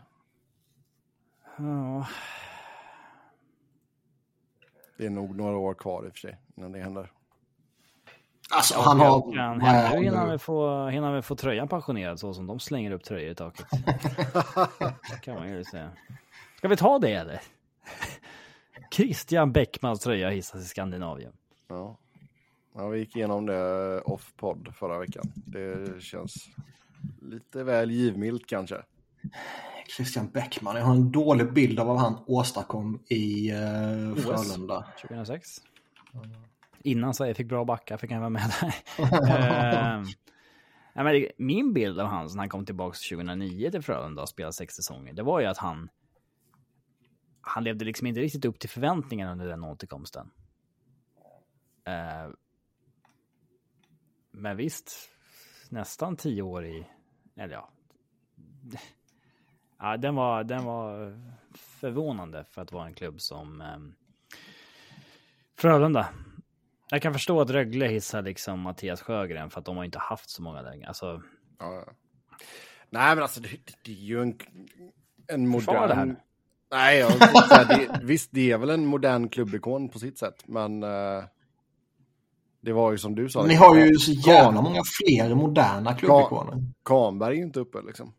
Ja, 1.58 2.08
Det 4.98 5.06
är 5.06 5.10
nog 5.10 5.36
några 5.36 5.58
år 5.58 5.74
kvar 5.74 6.06
i 6.06 6.10
och 6.10 6.12
för 6.12 6.20
sig 6.20 6.38
innan 6.56 6.72
det 6.72 6.80
händer. 6.80 7.12
Alltså 8.52 8.80
han 8.80 9.00
har... 9.00 9.34
kan 9.34 9.62
hända 9.62 9.88
han 9.88 10.04
hinner 10.04 10.24
nu? 10.24 10.30
väl 10.30 10.40
få, 10.40 10.88
hinner 10.88 11.12
väl 11.12 11.22
få 11.22 11.36
tröjan 11.36 11.68
pensionerad 11.68 12.20
så 12.20 12.34
som 12.34 12.48
de 12.48 12.60
slänger 12.60 12.92
upp 12.92 13.04
tröjor 13.04 13.32
i 13.32 13.36
taket. 13.36 13.66
Det 15.12 15.22
kan 15.22 15.36
man 15.36 15.50
ju 15.50 15.64
säga. 15.64 15.92
Ska 16.58 16.68
vi 16.68 16.78
ta 16.78 17.00
det 17.00 17.14
eller? 17.14 17.42
Christian 18.94 19.52
Bäckmans 19.52 20.00
tröja 20.00 20.30
hissas 20.30 20.62
i 20.62 20.66
Skandinavien. 20.66 21.32
Ja. 21.68 21.98
ja, 22.76 22.88
vi 22.88 23.00
gick 23.00 23.16
igenom 23.16 23.46
det 23.46 24.02
off-podd 24.02 24.74
förra 24.76 25.00
veckan. 25.00 25.32
Det 25.36 26.04
känns 26.04 26.50
lite 27.22 27.64
väl 27.64 27.92
givmilt 27.92 28.48
kanske. 28.48 28.82
Christian 29.96 30.30
Bäckman. 30.30 30.76
Jag 30.76 30.86
har 30.86 30.96
en 30.96 31.12
dålig 31.12 31.54
bild 31.54 31.80
av 31.80 31.88
vad 31.88 32.00
han 32.00 32.18
åstadkom 32.26 33.00
i 33.08 33.52
uh, 33.52 34.16
Frölunda. 34.16 34.86
2006. 35.02 35.62
Innan 36.84 37.14
Sverige 37.14 37.34
fick 37.34 37.48
bra 37.48 37.66
backar 37.66 37.98
fick 37.98 38.12
han 38.12 38.20
vara 38.20 38.30
med 38.30 38.54
där. 38.62 38.76
Ja, 40.94 41.04
men 41.04 41.14
det- 41.14 41.32
min 41.38 41.74
bild 41.74 42.00
av 42.00 42.08
han 42.08 42.26
när 42.26 42.38
han 42.38 42.50
kom 42.50 42.66
tillbaka 42.66 42.98
2009 43.10 43.72
till 43.72 43.82
Frölunda 43.82 44.22
och 44.22 44.30
spelade 44.30 44.54
sex 44.54 44.74
säsonger, 44.76 45.14
det 45.14 45.24
var 45.24 45.40
ju 45.40 45.46
att 45.46 45.58
han 45.58 45.90
han 47.42 47.64
levde 47.64 47.86
liksom 47.86 48.08
inte 48.08 48.20
riktigt 48.20 48.46
upp 48.46 48.60
till 48.60 48.70
förväntningarna 48.70 49.32
under 49.32 49.48
den 49.48 49.64
återkomsten. 49.64 50.32
Eh, 51.86 52.30
men 54.32 54.58
visst, 54.58 54.92
nästan 55.70 56.16
tio 56.16 56.42
år 56.42 56.66
i, 56.66 56.88
eller 57.36 57.54
ja. 57.54 57.70
ja 59.80 59.98
den, 59.98 60.16
var, 60.16 60.44
den 60.44 60.66
var 60.66 61.20
förvånande 61.56 62.44
för 62.44 62.62
att 62.62 62.72
vara 62.72 62.86
en 62.86 62.94
klubb 62.94 63.22
som 63.22 63.62
ehm, 63.62 63.94
Frölunda. 65.56 66.10
Jag 66.92 67.02
kan 67.02 67.14
förstå 67.14 67.42
att 67.42 67.50
Rögle 67.50 67.88
hissar 67.88 68.22
liksom 68.22 68.60
Mattias 68.60 69.02
Sjögren 69.02 69.50
för 69.50 69.60
att 69.60 69.66
de 69.66 69.78
har 69.78 69.84
inte 69.84 70.00
haft 70.00 70.30
så 70.30 70.42
många 70.42 70.62
lägen. 70.62 70.88
Alltså, 70.88 71.22
Ja. 71.60 71.84
Nej, 72.90 73.16
men 73.16 73.22
alltså 73.24 73.42
det, 73.42 73.50
det 73.84 73.92
är 73.92 73.96
ju 73.96 74.22
en, 74.22 74.40
en 75.28 75.54
Försvara 75.54 75.88
det 75.88 75.96
modern... 75.96 76.10
här. 76.10 76.24
Nej, 76.72 77.00
jag, 77.00 77.12
så 77.12 77.56
här, 77.56 77.66
det, 77.66 78.00
visst, 78.04 78.30
det 78.32 78.52
är 78.52 78.58
väl 78.58 78.70
en 78.70 78.86
modern 78.86 79.30
klubbikon 79.30 79.90
på 79.90 80.00
sitt 80.00 80.18
sätt, 80.18 80.44
men 80.46 80.84
eh, 80.84 81.24
det 82.62 82.74
var 82.74 82.92
ju 82.92 82.98
som 82.98 83.16
du 83.16 83.30
sa. 83.30 83.46
Ni 83.46 83.56
har 83.56 83.76
ju 83.76 83.96
så 83.96 84.12
jävla 84.12 84.62
många 84.62 84.82
fler 84.84 85.36
moderna 85.36 85.94
klubbikoner. 85.94 86.64
Kanberg 86.86 87.34
är 87.34 87.38
ju 87.38 87.44
inte 87.44 87.60
uppe 87.60 87.82
liksom. 87.82 88.14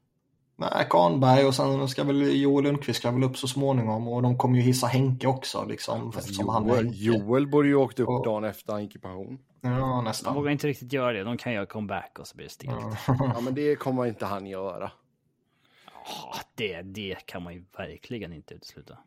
Nej, 0.60 0.86
Kahnberg 0.90 1.44
och 1.44 1.54
sen 1.54 1.88
ska 1.88 2.04
väl 2.04 2.40
Joel 2.42 2.64
Lundqvist 2.64 2.98
ska 2.98 3.10
väl 3.10 3.22
upp 3.24 3.36
så 3.36 3.48
småningom 3.48 4.08
och 4.08 4.22
de 4.22 4.38
kommer 4.38 4.56
ju 4.56 4.62
hissa 4.62 4.86
Henke 4.86 5.26
också 5.26 5.64
liksom. 5.64 6.12
Eftersom 6.18 6.48
han 6.48 6.64
är 6.64 6.68
Joel, 6.68 6.84
Henke. 6.84 6.98
Joel 6.98 7.46
borde 7.50 7.68
ju 7.68 7.74
åkt 7.74 8.00
upp 8.00 8.08
Och- 8.08 8.24
dagen 8.24 8.44
efter 8.44 8.72
han 8.72 8.82
gick 8.82 8.96
i 8.96 8.98
pension. 8.98 9.38
Ja, 9.60 9.68
de 9.70 10.04
nästan. 10.04 10.34
vågar 10.34 10.50
inte 10.50 10.66
riktigt 10.66 10.92
göra 10.92 11.12
det. 11.12 11.24
De 11.24 11.36
kan 11.36 11.52
göra 11.52 11.66
comeback 11.66 12.18
och 12.18 12.26
så 12.26 12.36
blir 12.36 12.46
det 12.46 12.52
stelt. 12.52 12.72
Ja. 13.06 13.16
Ja, 13.34 13.40
men 13.40 13.54
det 13.54 13.76
kommer 13.76 14.06
inte 14.06 14.26
han 14.26 14.46
göra. 14.46 14.92
Ah, 16.04 16.36
det, 16.54 16.82
det 16.82 17.26
kan 17.26 17.42
man 17.42 17.54
ju 17.54 17.64
verkligen 17.76 18.32
inte 18.32 18.54
utesluta. 18.54 18.98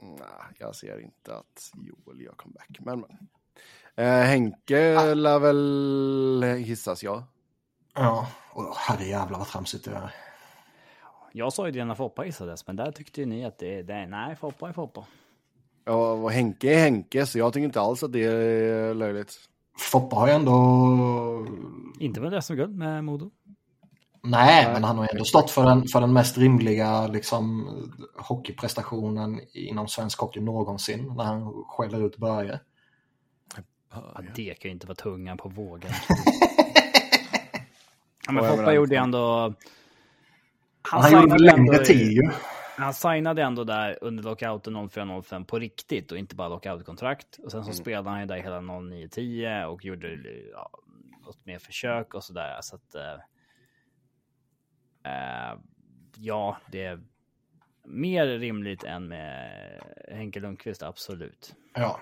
Nej, 0.00 0.18
jag 0.58 0.74
ser 0.76 1.00
inte 1.00 1.34
att 1.36 1.70
Joel 1.74 2.20
gör 2.20 2.32
comeback. 2.32 2.76
Men, 2.80 3.00
men. 3.00 3.28
Eh, 4.06 4.22
Henke 4.24 5.14
lär 5.14 5.38
väl 5.38 6.42
hissas, 6.64 7.02
ja. 7.02 7.24
Ja. 7.94 8.26
Och 8.52 8.76
herrejävlar 8.76 9.38
vad 9.38 9.48
tramsigt 9.48 9.84
det 9.84 9.90
är. 9.90 10.14
Jag 11.32 11.52
sa 11.52 11.66
ju 11.66 11.72
det 11.72 11.84
när 11.84 11.94
Foppa 11.94 12.22
hissades, 12.22 12.66
men 12.66 12.76
där 12.76 12.92
tyckte 12.92 13.20
ju 13.20 13.26
ni 13.26 13.44
att 13.44 13.58
det, 13.58 13.82
det 13.82 14.06
nej, 14.06 14.36
Foppa 14.36 14.68
är 14.68 14.72
Foppa. 14.72 15.06
ja. 15.84 16.12
Och 16.12 16.32
Henke 16.32 16.74
är 16.74 16.78
Henke, 16.78 17.26
så 17.26 17.38
jag 17.38 17.52
tycker 17.52 17.64
inte 17.64 17.80
alls 17.80 18.02
att 18.02 18.12
det 18.12 18.24
är 18.24 18.94
löjligt. 18.94 19.36
Foppa 19.78 20.16
har 20.16 20.26
ju 20.26 20.32
ändå... 20.32 21.46
Inte 22.00 22.20
med 22.20 22.44
SM-guld 22.44 22.76
med 22.76 23.04
Modo. 23.04 23.30
Nej, 24.22 24.72
men 24.72 24.84
han 24.84 24.98
har 24.98 25.08
ändå 25.12 25.24
stått 25.24 25.50
för 25.50 25.64
den, 25.64 25.88
för 25.88 26.00
den 26.00 26.12
mest 26.12 26.38
rimliga 26.38 27.06
liksom, 27.06 27.68
hockeyprestationen 28.16 29.40
inom 29.52 29.88
svensk 29.88 30.18
hockey 30.20 30.40
någonsin 30.40 31.12
när 31.16 31.24
han 31.24 31.64
skäller 31.68 32.06
ut 32.06 32.16
Börje. 32.16 32.60
Ja, 33.90 34.20
det 34.34 34.54
kan 34.54 34.68
ju 34.68 34.72
inte 34.72 34.86
vara 34.86 34.96
tungan 34.96 35.36
på 35.36 35.48
vågen. 35.48 35.92
Ja, 38.26 38.32
men 38.32 38.44
Foppa 38.48 38.72
gjorde 38.72 38.96
ändå... 38.96 39.54
Han, 40.82 41.12
gjorde 41.12 41.22
signade 41.22 41.44
längre 41.44 41.74
ändå- 41.76 41.84
tid 41.84 42.12
ju. 42.12 42.30
Han 42.76 42.94
signade 42.94 43.42
ändå 43.42 43.64
där 43.64 43.98
under 44.00 44.22
lockouten 44.22 44.76
04-05 44.76 45.44
på 45.44 45.58
riktigt 45.58 46.12
och 46.12 46.18
inte 46.18 46.34
bara 46.36 46.48
lockoutkontrakt. 46.48 47.38
Och 47.44 47.50
sen 47.50 47.64
så 47.64 47.70
Mm. 47.70 47.74
spelade 47.74 48.10
han 48.10 48.20
ju 48.20 48.26
där 48.26 48.36
hela 48.36 48.60
09-10 48.60 49.64
och 49.64 49.84
gjorde 49.84 50.08
ja, 50.52 50.70
något 51.24 51.46
mer 51.46 51.58
försök 51.58 52.14
och 52.14 52.24
sådär. 52.24 52.58
Så 52.60 52.76
att... 52.76 52.94
eh, 52.94 53.12
eh, 55.12 55.58
ja, 56.16 56.56
det 56.72 56.84
är 56.84 57.00
mer 57.84 58.26
rimligt 58.26 58.84
än 58.84 59.08
med 59.08 59.52
Henke 60.10 60.40
Lundqvist, 60.40 60.82
absolut. 60.82 61.54
Ja. 61.74 62.00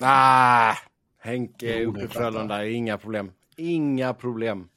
Ah, 0.00 0.74
Henke 1.26 1.78
Jo, 1.78 1.90
uppe 1.90 2.00
i 2.00 2.04
är. 2.04 2.08
Frölunda, 2.08 2.66
inga 2.66 2.98
problem. 2.98 3.32
Inga 3.56 4.14
problem. 4.14 4.68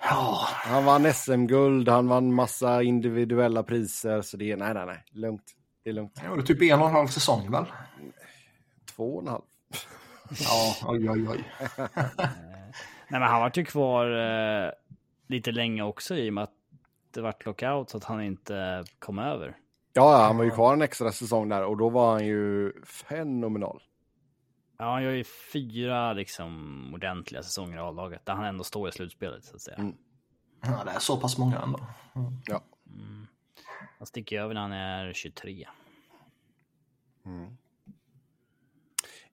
Ja, 0.00 0.48
Han 0.48 0.84
vann 0.84 1.12
SM-guld, 1.12 1.88
han 1.88 2.08
vann 2.08 2.34
massa 2.34 2.82
individuella 2.82 3.62
priser, 3.62 4.22
så 4.22 4.36
det 4.36 4.52
är, 4.52 4.56
nej, 4.56 4.74
nej, 4.74 4.86
nej, 4.86 5.04
lugnt. 5.10 5.52
Det 5.84 5.90
är 5.90 5.94
lugnt. 5.94 6.20
det 6.22 6.28
var 6.28 6.42
typ 6.42 6.62
en 6.62 6.80
och 6.80 6.86
en 6.86 6.92
halv 6.92 7.06
säsong 7.06 7.50
väl? 7.50 7.64
Två 8.96 9.14
och 9.14 9.22
en 9.22 9.28
halv. 9.28 9.42
Ja, 10.40 10.76
oj, 10.88 11.10
oj, 11.10 11.28
oj. 11.28 11.44
Nej, 13.08 13.20
men 13.20 13.22
han 13.22 13.40
var 13.40 13.52
ju 13.54 13.64
kvar 13.64 14.06
eh, 14.66 14.70
lite 15.28 15.52
länge 15.52 15.82
också 15.82 16.16
i 16.16 16.30
och 16.30 16.34
med 16.34 16.44
att 16.44 16.54
det 17.14 17.20
vart 17.20 17.46
lockout 17.46 17.90
så 17.90 17.96
att 17.96 18.04
han 18.04 18.22
inte 18.22 18.84
kom 18.98 19.18
över. 19.18 19.56
Ja, 19.92 20.18
ja, 20.18 20.26
han 20.26 20.36
var 20.36 20.44
ju 20.44 20.50
kvar 20.50 20.72
en 20.72 20.82
extra 20.82 21.12
säsong 21.12 21.48
där 21.48 21.64
och 21.64 21.76
då 21.76 21.90
var 21.90 22.12
han 22.12 22.26
ju 22.26 22.72
fenomenal. 22.84 23.82
Ja, 24.84 24.90
han 24.90 25.02
gör 25.02 25.10
ju 25.10 25.24
fyra 25.24 26.12
liksom 26.12 26.94
ordentliga 26.94 27.42
säsonger 27.42 27.76
i 27.76 27.80
A-laget 27.80 28.26
där 28.26 28.34
han 28.34 28.44
ändå 28.44 28.64
står 28.64 28.88
i 28.88 28.92
slutspelet 28.92 29.44
så 29.44 29.56
att 29.56 29.62
säga. 29.62 29.76
Mm. 29.76 29.94
Ja, 30.62 30.82
det 30.84 30.90
är 30.90 30.98
så 30.98 31.20
pass 31.20 31.38
många 31.38 31.58
ändå. 31.58 31.86
Ja. 32.46 32.62
Mm. 32.86 33.26
Han 33.98 34.06
sticker 34.06 34.40
över 34.40 34.54
när 34.54 34.60
han 34.60 34.72
är 34.72 35.12
23. 35.12 35.68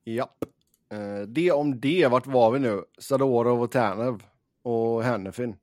Japp. 0.04 0.44
Eh, 0.92 1.20
det 1.28 1.52
om 1.52 1.80
det, 1.80 2.06
vart 2.10 2.26
var 2.26 2.50
vi 2.50 2.58
nu? 2.58 2.84
Sadorov 2.98 3.62
och 3.62 3.70
Tärnev 3.70 4.22
och 4.62 5.02
Hennefin. 5.02 5.56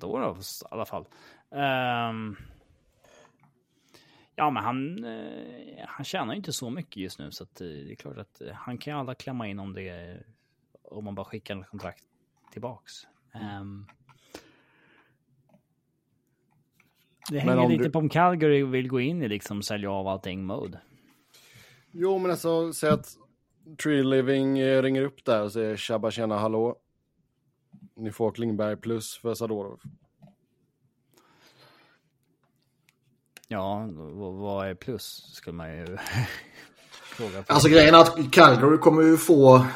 Då 0.00 0.18
då, 0.18 0.36
i 0.40 0.66
alla 0.70 0.84
fall. 0.84 1.06
Ehm, 1.50 2.36
ja, 4.36 4.50
men 4.50 4.64
han, 4.64 5.04
eh, 5.04 5.84
han 5.86 6.04
tjänar 6.04 6.32
ju 6.32 6.36
inte 6.36 6.52
så 6.52 6.70
mycket 6.70 6.96
just 6.96 7.18
nu 7.18 7.30
så 7.30 7.44
eh, 7.44 7.48
det 7.58 7.92
är 7.92 7.94
klart 7.94 8.18
att 8.18 8.40
eh, 8.40 8.52
han 8.54 8.78
kan 8.78 8.92
ju 8.94 9.00
alla 9.00 9.14
klämma 9.14 9.48
in 9.48 9.58
om 9.58 9.72
det 9.72 10.18
om 10.82 11.04
man 11.04 11.14
bara 11.14 11.24
skickar 11.26 11.60
ett 11.60 11.68
kontrakt 11.68 12.04
tillbaks. 12.52 12.92
Ehm, 13.32 13.86
det 17.30 17.38
hänger 17.38 17.68
lite 17.68 17.84
du- 17.84 17.90
på 17.90 17.98
om 17.98 18.08
Calgary 18.08 18.62
vill 18.62 18.88
gå 18.88 19.00
in 19.00 19.22
i 19.22 19.28
liksom 19.28 19.62
sälja 19.62 19.90
av 19.90 20.08
allting 20.08 20.44
mode. 20.44 20.80
Jo, 21.90 22.18
men 22.18 22.30
alltså, 22.30 22.72
säg 22.72 22.90
att 22.90 23.16
Tree 23.82 24.02
Living 24.02 24.62
ringer 24.62 25.02
upp 25.02 25.24
där 25.24 25.42
och 25.42 25.52
säger 25.52 25.76
tjabba 25.76 26.10
tjena 26.10 26.38
hallå. 26.38 26.76
Ni 27.96 28.12
får 28.12 28.32
Klingberg 28.32 28.76
plus 28.76 29.18
för 29.18 29.34
Sadorov. 29.34 29.80
Ja, 33.48 33.88
vad, 34.32 34.68
är 34.68 34.74
plus 34.74 35.30
skulle 35.32 35.56
man 35.56 35.76
ju 35.76 35.86
fråga. 36.90 37.42
På. 37.42 37.52
Alltså 37.52 37.68
grejen 37.68 37.94
är 37.94 37.98
att 37.98 38.32
Calgary 38.32 38.78
kommer 38.78 39.02
ju 39.02 39.16
få 39.16 39.66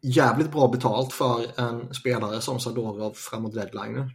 jävligt 0.00 0.52
bra 0.52 0.68
betalt 0.68 1.12
för 1.12 1.60
en 1.60 1.94
spelare 1.94 2.40
som 2.40 2.60
Sadorov 2.60 3.12
framåt 3.14 3.54
deadline. 3.54 4.10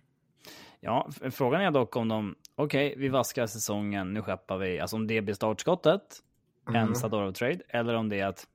Ja, 0.79 1.09
frågan 1.31 1.61
är 1.61 1.71
dock 1.71 1.95
om 1.95 2.07
de, 2.07 2.35
okej, 2.55 2.95
vi 2.97 3.09
vaskar 3.09 3.47
säsongen, 3.47 4.13
nu 4.13 4.21
skeppar 4.21 4.57
vi, 4.57 4.79
alltså 4.79 4.95
om 4.95 5.07
det 5.07 5.21
blir 5.21 5.35
startskottet, 5.35 6.01
en 6.73 6.95
Sadorov 6.95 7.31
trade, 7.31 7.59
eller 7.69 7.93
om 7.93 8.09
det 8.09 8.19
är 8.19 8.27
att, 8.27 8.47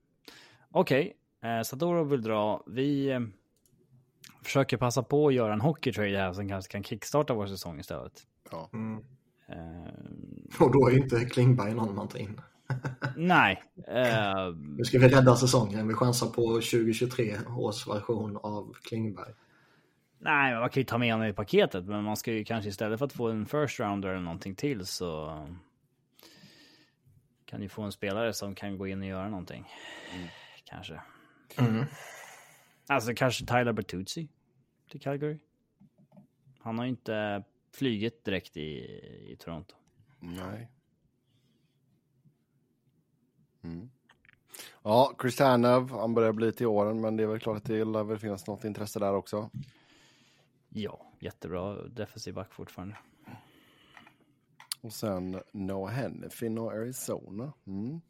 okej, 0.70 1.16
eh, 1.42 1.62
Sadorov 1.62 2.10
vill 2.10 2.22
dra, 2.22 2.62
vi 2.66 3.10
eh, 3.10 3.20
försöker 4.44 4.76
passa 4.76 5.02
på 5.02 5.28
att 5.28 5.34
göra 5.34 5.52
en 5.52 5.60
hockeytrade 5.60 6.18
här 6.18 6.32
som 6.32 6.48
kanske 6.48 6.72
kan 6.72 6.84
kickstarta 6.84 7.34
vår 7.34 7.46
säsong 7.46 7.80
istället. 7.80 8.22
Ja. 8.50 8.70
Mm. 8.72 9.04
Eh, 9.48 10.60
Och 10.60 10.72
då 10.72 10.88
är 10.88 10.96
inte 10.98 11.24
Klingberg 11.24 11.74
någon 11.74 11.94
man 11.94 12.08
tar 12.08 12.18
in. 12.18 12.40
nej, 13.16 13.62
eh, 13.88 14.54
Nu 14.76 14.84
ska 14.84 14.98
vi 14.98 15.08
rädda 15.08 15.36
säsongen. 15.36 15.88
Vi 15.88 15.94
chansar 15.94 16.26
på 16.26 16.42
2023 16.60 17.36
års 17.56 17.86
version 17.88 18.36
av 18.36 18.72
Klingberg. 18.82 19.32
nej, 20.18 20.54
man 20.54 20.70
kan 20.70 20.80
ju 20.80 20.84
ta 20.84 20.98
med 20.98 21.12
honom 21.12 21.28
i 21.28 21.32
paketet, 21.32 21.84
men 21.84 22.04
man 22.04 22.16
ska 22.16 22.32
ju 22.32 22.44
kanske 22.44 22.68
istället 22.70 22.98
för 22.98 23.06
att 23.06 23.12
få 23.12 23.28
en 23.28 23.46
first 23.46 23.80
rounder 23.80 24.08
eller 24.08 24.20
någonting 24.20 24.54
till 24.54 24.86
så 24.86 25.40
kan 27.44 27.62
ju 27.62 27.68
få 27.68 27.82
en 27.82 27.92
spelare 27.92 28.32
som 28.32 28.54
kan 28.54 28.78
gå 28.78 28.86
in 28.86 29.00
och 29.00 29.06
göra 29.08 29.28
någonting. 29.28 29.68
Kanske. 30.64 31.00
Mm. 31.58 31.84
Alltså 32.88 33.14
kanske 33.14 33.46
Tyler 33.46 33.72
Bertuzzi 33.72 34.28
till 34.90 35.00
Calgary. 35.00 35.38
Han 36.58 36.78
har 36.78 36.84
ju 36.84 36.90
inte 36.90 37.44
flugit 37.78 38.24
direkt 38.24 38.56
i, 38.56 38.70
i 39.32 39.36
Toronto. 39.38 39.74
Nej. 40.20 40.70
Mm. 43.64 43.90
Ja, 44.82 45.12
Chris 45.20 45.36
Tanev, 45.36 45.90
han 45.90 46.14
börjar 46.14 46.32
bli 46.32 46.52
till 46.52 46.66
åren, 46.66 47.00
men 47.00 47.16
det 47.16 47.22
är 47.22 47.26
väl 47.26 47.40
klart 47.40 47.56
att 47.56 47.64
det 47.64 47.84
lär 47.84 48.04
väl 48.04 48.18
finnas 48.18 48.46
något 48.46 48.64
intresse 48.64 48.98
där 48.98 49.14
också. 49.14 49.50
Ja, 50.68 51.12
jättebra 51.20 51.74
defensiv 51.74 52.34
back 52.34 52.54
fortfarande. 52.54 52.96
Och 54.80 54.92
sen 54.92 55.40
Noah 55.52 55.92
Hennefin 55.92 56.58
och 56.58 56.72
Arizona. 56.72 57.52
Mm. 57.66 58.00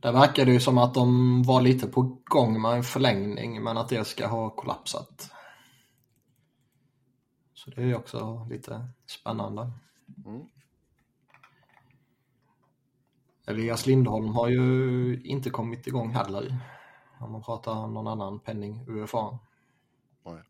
Där 0.00 0.12
verkar 0.12 0.44
det 0.44 0.52
ju 0.52 0.60
som 0.60 0.78
att 0.78 0.94
de 0.94 1.42
var 1.42 1.60
lite 1.60 1.86
på 1.86 2.18
gång 2.24 2.62
med 2.62 2.72
en 2.72 2.82
förlängning 2.82 3.62
men 3.62 3.76
att 3.76 3.88
det 3.88 4.04
ska 4.04 4.26
ha 4.26 4.50
kollapsat. 4.50 5.30
Så 7.64 7.70
det 7.70 7.82
är 7.82 7.96
också 7.96 8.46
lite 8.50 8.88
spännande. 9.06 9.70
Mm. 10.26 10.46
Elias 13.46 13.86
Lindholm 13.86 14.28
har 14.28 14.48
ju 14.48 15.22
inte 15.24 15.50
kommit 15.50 15.86
igång 15.86 16.10
heller. 16.10 16.58
Om 17.18 17.32
man 17.32 17.42
pratar 17.42 17.72
om 17.72 17.94
någon 17.94 18.06
annan 18.06 18.40
penning 18.40 18.84
UFA. 18.88 19.38
Nej. 20.24 20.42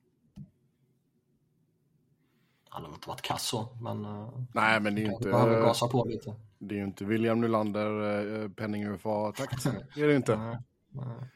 Han 2.69 2.85
har 2.85 2.93
inte 2.93 3.09
varit 3.09 3.23
kass 3.23 3.53
men 3.81 4.05
uh, 4.05 4.43
Nej, 4.55 4.81
men 4.81 4.95
det 4.95 5.01
är 5.01 5.05
ju 5.05 5.13
inte, 5.13 5.29
behöver 5.29 5.61
gasa 5.61 5.89
på 5.89 6.05
lite. 6.05 6.35
det 6.59 6.75
är 6.75 6.79
ju 6.79 6.85
inte 6.85 7.05
William 7.05 7.41
Nylander, 7.41 8.43
eh, 8.43 8.49
penning 8.49 8.85
UFA-takt. 8.85 9.65
Det 9.95 10.03
är 10.03 10.09
det 10.09 10.17
inte. 10.17 10.37
Nej, 10.37 10.59
nej. 10.89 11.31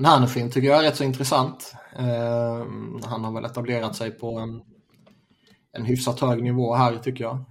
Men 0.00 0.10
Hanefin 0.10 0.50
tycker 0.50 0.68
jag 0.68 0.78
är 0.78 0.82
rätt 0.82 0.96
så 0.96 1.04
intressant. 1.04 1.74
Eh, 1.96 2.66
han 3.04 3.24
har 3.24 3.32
väl 3.32 3.44
etablerat 3.44 3.96
sig 3.96 4.10
på 4.10 4.38
en, 4.38 4.62
en 5.72 5.84
hyfsat 5.84 6.20
hög 6.20 6.42
nivå 6.42 6.74
här 6.74 6.96
tycker 6.96 7.24
jag. 7.24 7.44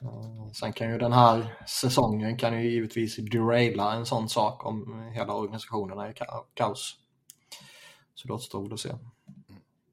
Ehm, 0.00 0.54
sen 0.54 0.72
kan 0.72 0.90
ju 0.90 0.98
den 0.98 1.12
här 1.12 1.64
säsongen 1.66 2.38
kan 2.38 2.62
ju 2.62 2.70
givetvis 2.70 3.16
deraila 3.16 3.94
en 3.94 4.06
sån 4.06 4.28
sak 4.28 4.66
om 4.66 5.02
hela 5.14 5.34
organisationen 5.34 5.98
är 5.98 6.10
i 6.10 6.14
kaos. 6.54 6.98
Så 8.14 8.28
det 8.28 8.34
återstår 8.34 8.74
att 8.74 8.80
se. 8.80 8.94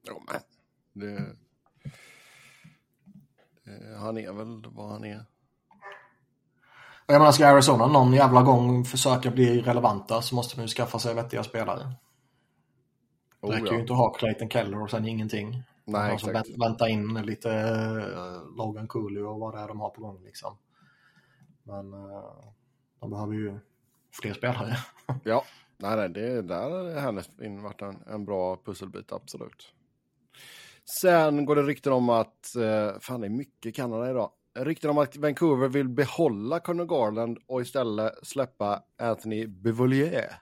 Jo, 0.08 0.22
men 0.26 0.40
det, 0.92 1.36
han 3.98 4.18
är 4.18 4.32
väl 4.32 4.66
vad 4.66 4.90
han 4.90 5.04
är. 5.04 5.24
Och 7.06 7.14
jag 7.14 7.18
menar, 7.18 7.32
ska 7.32 7.46
Arizona 7.46 7.86
någon 7.86 8.12
jävla 8.12 8.42
gång 8.42 8.84
försöka 8.84 9.30
bli 9.30 9.60
relevanta 9.60 10.22
så 10.22 10.34
måste 10.34 10.56
de 10.56 10.62
ju 10.62 10.68
skaffa 10.68 10.98
sig 10.98 11.14
vettiga 11.14 11.42
spelare. 11.42 11.78
Det 13.40 13.46
Oh, 13.48 13.50
räcker 13.50 13.66
ja. 13.66 13.72
ju 13.74 13.80
inte 13.80 13.92
att 13.92 13.98
ha 13.98 14.12
Clayton 14.14 14.48
Keller 14.50 14.82
och 14.82 14.90
sen 14.90 15.06
ingenting. 15.06 15.62
Nej, 15.84 16.12
alltså, 16.12 16.30
exakt. 16.30 16.48
vänt- 16.48 16.62
vänta 16.64 16.88
in 16.88 17.14
lite 17.14 17.48
uh, 17.48 18.56
Logan 18.56 18.88
Cooley 18.88 19.22
och 19.22 19.40
vad 19.40 19.54
det 19.54 19.60
är 19.60 19.68
de 19.68 19.80
har 19.80 19.90
på 19.90 20.00
gång 20.00 20.22
liksom. 20.24 20.58
Men 21.62 21.92
eh, 21.92 22.34
de 23.00 23.10
behöver 23.10 23.34
ju 23.34 23.58
fler 24.22 24.32
spelare. 24.34 24.76
Ja, 25.24 25.44
nej, 25.78 25.96
nej, 25.96 26.08
det 26.08 26.42
där 26.42 27.00
har 27.00 27.62
varit 27.62 27.82
en, 27.82 28.02
en 28.06 28.24
bra 28.24 28.56
pusselbit, 28.64 29.12
absolut. 29.12 29.74
Sen 31.00 31.44
går 31.44 31.56
det 31.56 31.62
rykten 31.62 31.92
om 31.92 32.08
att, 32.08 32.56
eh, 32.56 32.98
fan 33.00 33.20
det 33.20 33.26
är 33.26 33.30
mycket 33.30 33.74
Kanada 33.76 34.10
idag. 34.10 34.30
Rykten 34.54 34.90
om 34.90 34.98
att 34.98 35.16
Vancouver 35.16 35.68
vill 35.68 35.88
behålla 35.88 36.60
Conor 36.60 36.84
Garland 36.84 37.38
och 37.46 37.60
istället 37.60 38.12
släppa 38.22 38.82
Anthony 38.98 39.46
Bevolier. 39.46 40.40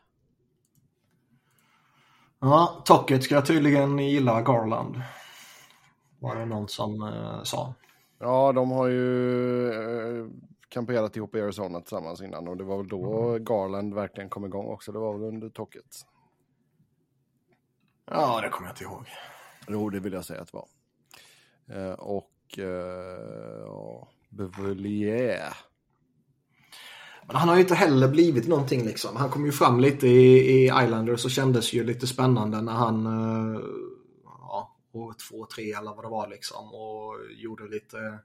ja, 2.41 2.83
Tocket 2.85 3.25
ska 3.25 3.43
tydligen 3.43 3.99
gilla 3.99 4.43
Garland. 4.43 5.01
Var 6.19 6.37
det 6.37 6.45
någon 6.47 6.69
som 6.69 7.03
eh, 7.03 7.43
sa. 7.43 7.75
Ja, 8.19 8.53
de 8.53 8.71
har 8.71 8.87
ju 8.87 9.69
eh, 9.73 10.27
kamperat 10.69 11.17
ihop 11.17 11.35
i 11.35 11.41
Arizona 11.41 11.81
tillsammans 11.81 12.23
innan 12.23 12.49
och 12.49 12.57
det 12.57 12.65
var 12.65 12.77
väl 12.77 12.89
då 12.89 13.29
Mm. 13.31 13.45
Garland 13.45 13.95
verkligen 13.95 14.31
kom 14.31 14.45
igång 14.45 14.67
också. 14.67 14.93
Det 14.93 14.99
var 14.99 15.13
väl 15.19 15.29
under 15.29 15.49
tocket. 15.49 15.97
Ja, 18.11 18.41
det 18.41 18.49
kommer 18.49 18.69
jag 18.69 18.73
inte 18.73 18.85
ihåg. 18.85 19.07
Jo, 19.69 19.91
det 19.91 20.01
vill 20.01 20.13
jag 20.13 20.25
säga 20.25 20.41
att 20.41 20.53
det 20.53 20.59
var. 20.59 20.69
Eh, 21.77 21.93
och 21.93 22.31
eh, 22.59 23.61
ja, 23.65 24.09
Bevelier. 24.29 25.53
Men 27.27 27.37
han 27.37 27.49
har 27.49 27.57
ju 27.57 27.63
inte 27.63 27.75
heller 27.75 28.09
blivit 28.09 28.49
någonting 28.49 28.85
liksom. 28.85 29.17
Han 29.17 29.31
kom 29.31 29.47
ju 29.47 29.53
fram 29.53 29.81
lite 29.81 30.07
i, 30.09 30.37
i 30.39 30.65
Islanders 30.65 31.25
och 31.25 31.31
kändes 31.31 31.73
ju 31.73 31.85
lite 31.85 32.07
spännande 32.07 32.61
när 32.63 32.73
han 32.73 33.07
eh, 33.07 33.61
ja, 34.25 34.77
år 34.93 35.15
två, 35.29 35.47
tre 35.47 35.73
eller 35.73 35.95
vad 35.95 36.05
det 36.05 36.09
var 36.09 36.29
liksom 36.29 36.69
och 36.75 37.17
gjorde 37.37 37.69
lite 37.69 38.19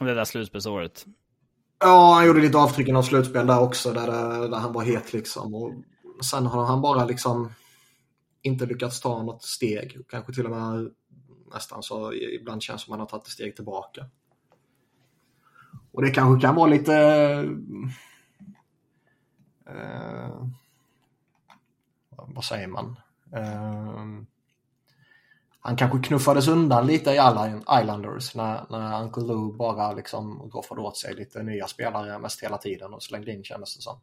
Och 0.00 0.06
det 0.06 0.14
där 0.14 0.24
slutspelsåret. 0.24 1.06
Ja, 1.80 2.14
han 2.14 2.26
gjorde 2.26 2.40
lite 2.40 2.58
avtryck 2.58 2.88
i 2.88 2.92
något 2.92 3.06
slutspel 3.06 3.46
där 3.46 3.60
också 3.60 3.92
där, 3.92 4.06
det- 4.06 4.48
där 4.48 4.58
han 4.58 4.72
var 4.72 4.82
het 4.84 5.12
liksom. 5.12 5.54
Och 5.54 5.72
sen 6.24 6.46
har 6.46 6.64
han 6.64 6.80
bara 6.82 7.04
liksom 7.04 7.52
inte 8.42 8.66
lyckats 8.66 9.00
ta 9.00 9.22
något 9.22 9.42
steg. 9.42 9.98
Kanske 10.08 10.32
till 10.32 10.44
och 10.44 10.50
med 10.50 10.90
nästan 11.52 11.82
så 11.82 12.12
ibland 12.12 12.62
känns 12.62 12.82
det 12.82 12.84
som 12.84 12.92
att 12.92 12.98
man 12.98 13.00
har 13.00 13.06
tagit 13.06 13.24
ett 13.26 13.32
steg 13.32 13.56
tillbaka. 13.56 14.06
Och 15.92 16.02
det 16.02 16.10
kanske 16.10 16.46
kan 16.46 16.54
vara 16.54 16.66
lite... 16.66 16.94
Eh, 19.66 19.74
eh 19.76 20.46
vad 22.08 22.44
säger 22.44 22.66
man? 22.66 22.96
Eh, 23.32 24.04
han 25.60 25.76
kanske 25.76 25.98
knuffades 25.98 26.48
undan 26.48 26.86
lite 26.86 27.10
i 27.10 27.18
alla 27.18 27.56
Islanders 27.80 28.34
när, 28.34 28.66
när 28.70 29.02
Uncle 29.02 29.22
Lou 29.22 29.52
bara 29.52 29.92
liksom 29.92 30.50
roffade 30.54 30.80
åt 30.80 30.96
sig 30.96 31.14
lite 31.14 31.42
nya 31.42 31.66
spelare 31.66 32.18
mest 32.18 32.42
hela 32.42 32.58
tiden 32.58 32.94
och 32.94 33.02
slängde 33.02 33.32
in 33.32 33.44
kändes 33.44 33.76
det 33.76 33.82
som. 33.82 34.00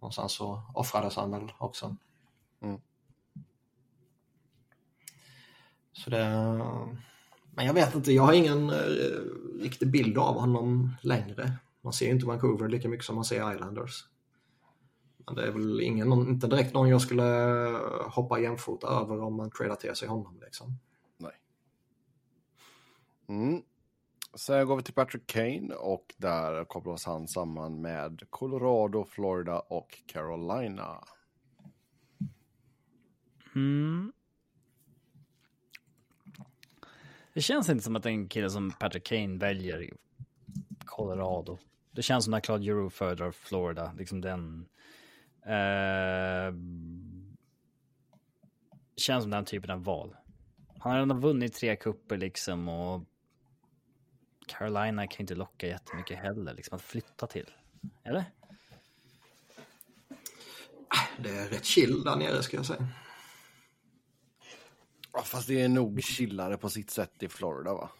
Och 0.00 0.14
sen 0.14 0.28
så 0.28 0.62
offrades 0.74 1.16
han 1.16 1.30
väl 1.30 1.52
också. 1.58 1.96
Så 5.92 6.10
det... 6.10 6.24
Men 7.54 7.66
jag 7.66 7.74
vet 7.74 7.94
inte, 7.94 8.12
jag 8.12 8.22
har 8.22 8.32
ingen 8.32 8.70
eh, 8.70 8.76
riktig 9.62 9.90
bild 9.90 10.18
av 10.18 10.40
honom 10.40 10.90
längre. 11.02 11.52
Man 11.80 11.92
ser 11.92 12.06
ju 12.06 12.12
inte 12.12 12.26
Vancouver 12.26 12.68
lika 12.68 12.88
mycket 12.88 13.06
som 13.06 13.14
man 13.14 13.24
ser 13.24 13.54
Islanders. 13.54 14.04
Men 15.26 15.34
det 15.34 15.46
är 15.46 15.50
väl 15.50 15.80
ingen, 15.80 16.12
inte 16.12 16.46
direkt 16.46 16.74
någon 16.74 16.88
jag 16.88 17.02
skulle 17.02 17.22
hoppa 18.06 18.40
jämfota 18.40 18.86
över 18.86 19.22
om 19.22 19.36
man 19.36 19.50
tradar 19.50 19.76
till 19.76 19.94
sig 19.94 20.08
honom. 20.08 20.40
Liksom. 20.40 20.78
Nej. 21.16 21.32
Mm. 23.28 23.62
Sen 24.34 24.66
går 24.66 24.76
vi 24.76 24.82
till 24.82 24.94
Patrick 24.94 25.26
Kane 25.26 25.74
och 25.74 26.14
där 26.16 26.64
kopplas 26.64 27.04
han 27.04 27.28
samman 27.28 27.80
med 27.80 28.22
Colorado, 28.30 29.04
Florida 29.04 29.60
och 29.60 29.98
Carolina. 30.06 31.04
Mm. 33.54 34.12
Det 37.34 37.42
känns 37.42 37.68
inte 37.68 37.84
som 37.84 37.96
att 37.96 38.06
en 38.06 38.28
kille 38.28 38.50
som 38.50 38.70
Patrick 38.70 39.04
Kane 39.04 39.38
väljer 39.38 39.90
Colorado. 40.84 41.58
Det 41.90 42.02
känns 42.02 42.24
som 42.24 42.30
när 42.30 42.40
Claude 42.40 42.64
Giroux 42.64 42.96
föredrar 42.96 43.30
Florida. 43.30 43.92
Liksom 43.98 44.20
den... 44.20 44.68
Eh, 45.46 46.54
känns 48.96 49.24
som 49.24 49.30
den 49.30 49.44
typen 49.44 49.70
av 49.70 49.84
val. 49.84 50.16
Han 50.78 50.92
har 50.92 50.98
redan 50.98 51.20
vunnit 51.20 51.54
tre 51.54 51.76
kupper 51.76 52.16
liksom 52.16 52.68
och 52.68 53.04
Carolina 54.46 55.06
kan 55.06 55.20
inte 55.20 55.34
locka 55.34 55.66
jättemycket 55.66 56.18
heller 56.18 56.54
liksom 56.54 56.76
att 56.76 56.82
flytta 56.82 57.26
till. 57.26 57.50
Eller? 58.04 58.24
Det 61.18 61.30
är 61.30 61.48
rätt 61.48 61.64
chill 61.64 62.04
där 62.04 62.16
nere 62.16 62.42
ska 62.42 62.56
jag 62.56 62.66
säga. 62.66 62.88
Fast 65.24 65.48
det 65.48 65.60
är 65.60 65.68
nog 65.68 66.02
chillare 66.02 66.56
på 66.56 66.68
sitt 66.68 66.90
sätt 66.90 67.22
i 67.22 67.28
Florida 67.28 67.74
va? 67.74 67.90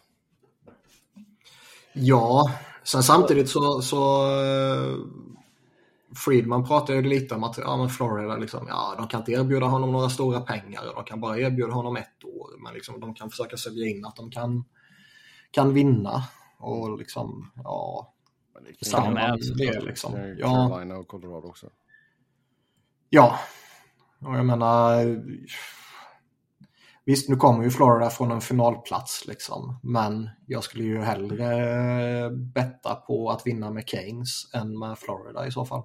Ja, 1.93 2.51
sen 2.83 3.03
samtidigt 3.03 3.49
så, 3.49 3.81
så 3.81 4.25
eh, 4.41 4.97
Friedman 6.15 6.67
pratar 6.67 6.93
ju 6.93 7.01
lite 7.01 7.35
om 7.35 7.43
att 7.43 7.57
ja, 7.57 7.77
men 7.77 7.89
Florida, 7.89 8.37
liksom, 8.37 8.67
ja, 8.67 8.95
de 8.97 9.07
kan 9.07 9.19
inte 9.19 9.31
erbjuda 9.31 9.65
honom 9.65 9.91
några 9.91 10.09
stora 10.09 10.41
pengar. 10.41 10.85
De 10.95 11.03
kan 11.03 11.21
bara 11.21 11.39
erbjuda 11.39 11.73
honom 11.73 11.95
ett 11.95 12.23
år. 12.23 12.49
Men 12.63 12.73
liksom, 12.73 12.99
de 12.99 13.13
kan 13.13 13.29
försöka 13.29 13.57
sälja 13.57 13.87
in 13.87 14.05
att 14.05 14.15
de 14.15 14.31
kan, 14.31 14.65
kan 15.51 15.73
vinna. 15.73 16.23
Och 16.57 16.97
liksom, 16.97 17.51
ja. 17.63 18.09
Det 18.79 18.85
Samma 18.85 19.09
med 19.09 19.39
det, 19.57 19.81
liksom. 19.81 20.35
Ja, 20.37 20.69
Carolina 20.69 20.97
och 20.97 21.07
Colorado 21.07 21.47
också. 21.47 21.69
ja. 23.09 23.39
Och 24.19 24.37
jag 24.37 24.45
menar. 24.45 25.05
Visst, 27.05 27.29
nu 27.29 27.35
kommer 27.35 27.63
ju 27.63 27.69
Florida 27.69 28.09
från 28.09 28.31
en 28.31 28.41
finalplats 28.41 29.27
liksom. 29.27 29.79
Men 29.83 30.29
jag 30.45 30.63
skulle 30.63 30.83
ju 30.83 31.01
hellre 31.01 32.29
betta 32.31 32.95
på 32.95 33.29
att 33.29 33.47
vinna 33.47 33.71
med 33.71 33.87
Keynes 33.87 34.53
än 34.53 34.79
med 34.79 34.97
Florida 34.97 35.47
i 35.47 35.51
så 35.51 35.65
fall. 35.65 35.83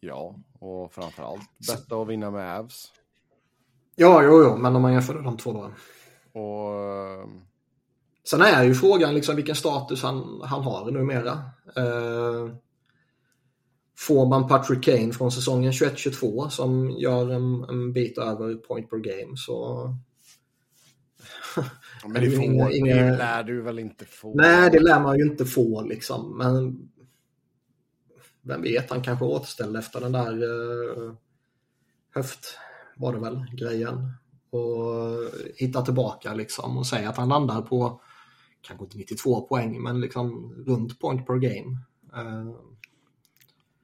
Ja, 0.00 0.34
och 0.58 0.92
framförallt 0.92 1.50
bättre 1.68 2.02
att 2.02 2.08
vinna 2.08 2.30
med 2.30 2.58
Avs. 2.58 2.92
Ja, 3.96 4.22
jo, 4.22 4.42
jo, 4.44 4.56
men 4.56 4.76
om 4.76 4.82
man 4.82 4.92
jämför 4.92 5.22
de 5.22 5.36
två 5.36 5.52
då. 5.52 5.70
Och 6.40 6.74
eh, 6.74 7.26
Sen 8.24 8.40
är 8.40 8.62
ju 8.62 8.74
frågan 8.74 9.14
liksom 9.14 9.36
vilken 9.36 9.54
status 9.54 10.02
han, 10.02 10.40
han 10.44 10.62
har 10.62 10.90
numera. 10.90 11.32
Eh, 11.76 12.54
får 14.06 14.26
man 14.28 14.48
Patrick 14.48 14.84
Kane 14.84 15.12
från 15.12 15.32
säsongen 15.32 15.72
21-22 15.72 16.48
som 16.48 16.90
gör 16.90 17.30
en, 17.30 17.64
en 17.68 17.92
bit 17.92 18.18
över 18.18 18.54
point 18.54 18.90
per 18.90 18.96
game 18.98 19.36
så... 19.36 19.84
men 22.04 22.12
det 22.14 22.20
det, 22.30 22.30
får, 22.30 22.44
inga- 22.44 22.68
det 22.68 22.76
inga- 22.76 23.16
lär 23.16 23.42
du 23.42 23.62
väl 23.62 23.78
inte 23.78 24.04
få. 24.04 24.34
Nej, 24.34 24.70
det 24.70 24.80
lär 24.80 25.00
man 25.00 25.18
ju 25.18 25.24
inte 25.24 25.44
få 25.44 25.82
liksom. 25.82 26.38
Men 26.38 26.88
vem 28.42 28.62
vet, 28.62 28.90
han 28.90 29.02
kanske 29.02 29.24
återställde 29.24 29.78
efter 29.78 30.00
den 30.00 30.12
där 30.12 30.32
eh, 30.42 31.12
höft, 32.14 32.56
var 32.96 33.12
det 33.12 33.20
väl, 33.20 33.44
grejen. 33.52 34.12
Och 34.50 34.94
hittar 35.56 35.82
tillbaka 35.82 36.34
liksom 36.34 36.78
och 36.78 36.86
säger 36.86 37.08
att 37.08 37.16
han 37.16 37.28
landar 37.28 37.62
på, 37.62 38.00
kanske 38.60 38.84
inte 38.84 38.98
92 38.98 39.40
poäng, 39.40 39.82
men 39.82 40.00
liksom 40.00 40.54
runt 40.66 41.00
point 41.00 41.26
per 41.26 41.34
game. 41.34 41.78
Eh, 42.16 42.54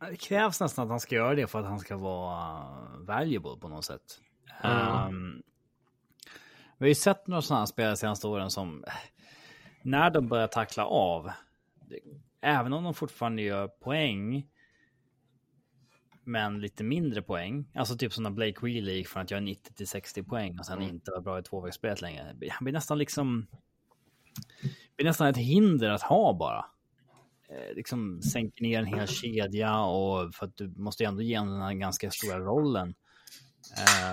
Det 0.01 0.17
krävs 0.17 0.61
nästan 0.61 0.83
att 0.85 0.91
han 0.91 1.01
ska 1.01 1.15
göra 1.15 1.35
det 1.35 1.47
för 1.47 1.59
att 1.61 1.67
han 1.67 1.81
ska 1.81 1.97
vara 1.97 2.65
valuable 2.99 3.57
på 3.61 3.69
något 3.69 3.85
sätt. 3.85 4.21
Ehm, 4.63 5.43
vi 6.79 6.85
har 6.85 6.89
ju 6.89 6.95
sett 6.95 7.27
några 7.27 7.43
sådana 7.43 7.67
spelare 7.67 7.97
senaste 7.97 8.27
åren 8.27 8.51
som 8.51 8.85
när 9.83 10.11
de 10.11 10.29
börjar 10.29 10.47
tackla 10.47 10.87
av, 10.87 11.31
det- 11.89 12.01
även 12.41 12.73
om 12.73 12.85
de 12.85 12.95
fortfarande 12.95 13.43
gör 13.43 13.69
poäng, 13.69 14.47
men 16.25 16.61
lite 16.61 16.85
mindre 16.85 17.23
poäng. 17.23 17.71
Alltså 17.75 17.97
typ 17.97 18.13
som 18.13 18.23
när 18.23 18.31
Blake 18.31 18.59
Wheeler 18.67 18.93
gick 18.93 19.09
från 19.09 19.23
att 19.23 19.31
göra 19.31 19.41
90 19.41 19.73
till 19.73 19.89
60 19.89 20.23
poäng 20.23 20.59
och 20.59 20.67
sen 20.67 20.83
inte 20.83 21.11
var 21.11 21.21
bra 21.21 21.39
i 21.39 21.43
tvåvägsspelet 21.43 22.01
längre. 22.01 22.37
Han 22.51 22.65
blir 22.65 22.73
nästan 22.73 22.99
liksom... 22.99 23.47
blir 24.97 25.07
nästan 25.07 25.27
ett 25.27 25.37
hinder 25.37 25.91
att 25.91 26.03
ha 26.03 26.33
bara 26.33 26.59
eh, 26.59 26.65
Eh, 27.49 27.75
liksom 27.75 28.23
sänker 28.23 28.63
ner 28.63 28.79
en 28.79 28.87
hel 28.87 29.09
kedja 29.09 29.81
och 29.81 30.35
för 30.35 30.47
att 30.47 30.57
du 30.57 30.69
måste 30.69 31.03
ju 31.03 31.09
ändå 31.09 31.23
ge 31.23 31.39
honom 31.39 31.55
den 31.55 31.63
här 31.63 31.75
ganska 31.75 32.11
stora 32.11 32.39
rollen. 32.39 32.95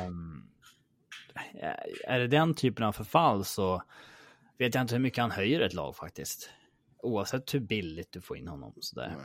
Um, 0.07 0.49
är 2.03 2.19
det 2.19 2.27
den 2.27 2.53
typen 2.53 2.85
av 2.85 2.91
förfall 2.91 3.45
så 3.45 3.83
vet 4.57 4.75
jag 4.75 4.81
inte 4.81 4.95
hur 4.95 5.01
mycket 5.01 5.21
han 5.21 5.31
höjer 5.31 5.61
ett 5.61 5.73
lag 5.73 5.95
faktiskt. 5.95 6.49
Oavsett 6.97 7.53
hur 7.53 7.59
billigt 7.59 8.11
du 8.11 8.21
får 8.21 8.37
in 8.37 8.47
honom. 8.47 8.73
Sådär. 8.79 9.15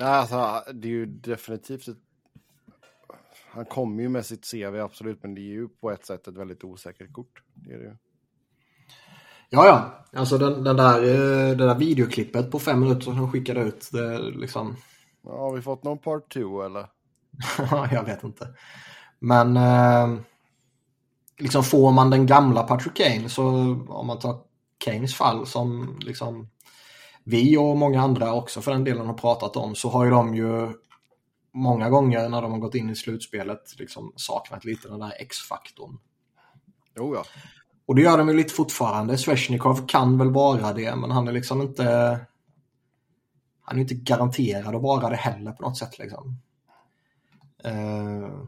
Nej, 0.00 0.08
alltså, 0.08 0.72
det 0.72 0.88
är 0.88 0.92
ju 0.92 1.06
definitivt 1.06 1.88
ett... 1.88 1.98
Han 3.50 3.64
kommer 3.64 4.02
ju 4.02 4.08
med 4.08 4.26
sitt 4.26 4.50
CV, 4.50 4.80
absolut, 4.80 5.22
men 5.22 5.34
det 5.34 5.40
är 5.40 5.52
ju 5.52 5.68
på 5.68 5.90
ett 5.90 6.06
sätt 6.06 6.28
ett 6.28 6.36
väldigt 6.36 6.64
osäkert 6.64 7.12
kort. 7.12 7.42
Det 7.54 7.72
är 7.72 7.78
det 7.78 7.84
ju 7.84 7.96
ja, 9.54 9.66
ja, 9.66 10.04
alltså 10.20 10.38
den, 10.38 10.64
den 10.64 10.76
där, 10.76 10.98
eh, 10.98 11.56
det 11.56 11.66
där 11.66 11.74
videoklippet 11.74 12.50
på 12.50 12.58
fem 12.58 12.80
minuter 12.80 13.00
som 13.00 13.16
de 13.16 13.32
skickade 13.32 13.60
ut, 13.60 13.88
det 13.92 14.18
liksom... 14.18 14.76
Ja, 15.24 15.38
har 15.38 15.52
vi 15.52 15.62
fått 15.62 15.84
någon 15.84 15.98
part 15.98 16.32
two 16.32 16.64
eller? 16.64 16.86
jag 17.94 18.04
vet 18.04 18.24
inte. 18.24 18.48
Men 19.18 19.56
eh, 19.56 20.20
liksom 21.38 21.64
får 21.64 21.92
man 21.92 22.10
den 22.10 22.26
gamla 22.26 22.62
Patrick 22.62 22.94
Kane 22.96 23.28
så 23.28 23.46
om 23.88 24.06
man 24.06 24.18
tar 24.18 24.38
Kanes 24.84 25.14
fall 25.14 25.46
som 25.46 25.98
liksom 26.00 26.48
vi 27.24 27.56
och 27.56 27.76
många 27.76 28.02
andra 28.02 28.34
också 28.34 28.60
för 28.60 28.72
den 28.72 28.84
delen 28.84 29.06
har 29.06 29.14
pratat 29.14 29.56
om 29.56 29.74
så 29.74 29.88
har 29.88 30.04
ju 30.04 30.10
de 30.10 30.34
ju 30.34 30.72
många 31.54 31.90
gånger 31.90 32.28
när 32.28 32.42
de 32.42 32.52
har 32.52 32.58
gått 32.58 32.74
in 32.74 32.90
i 32.90 32.96
slutspelet 32.96 33.78
liksom 33.78 34.12
saknat 34.16 34.64
lite 34.64 34.88
den 34.88 35.00
där 35.00 35.12
X-faktorn. 35.18 35.98
Jo, 36.96 37.14
ja. 37.14 37.24
Och 37.86 37.94
det 37.94 38.02
gör 38.02 38.18
de 38.18 38.28
ju 38.28 38.34
lite 38.34 38.54
fortfarande. 38.54 39.18
Sveshnikov 39.18 39.86
kan 39.86 40.18
väl 40.18 40.30
vara 40.30 40.72
det, 40.72 40.96
men 40.96 41.10
han 41.10 41.28
är 41.28 41.32
liksom 41.32 41.62
inte... 41.62 42.18
Han 43.62 43.76
är 43.76 43.80
inte 43.80 43.94
garanterad 43.94 44.74
att 44.74 44.82
vara 44.82 45.10
det 45.10 45.16
heller 45.16 45.52
på 45.52 45.62
något 45.62 45.78
sätt 45.78 45.98
liksom. 45.98 46.38
Uh, 47.66 48.44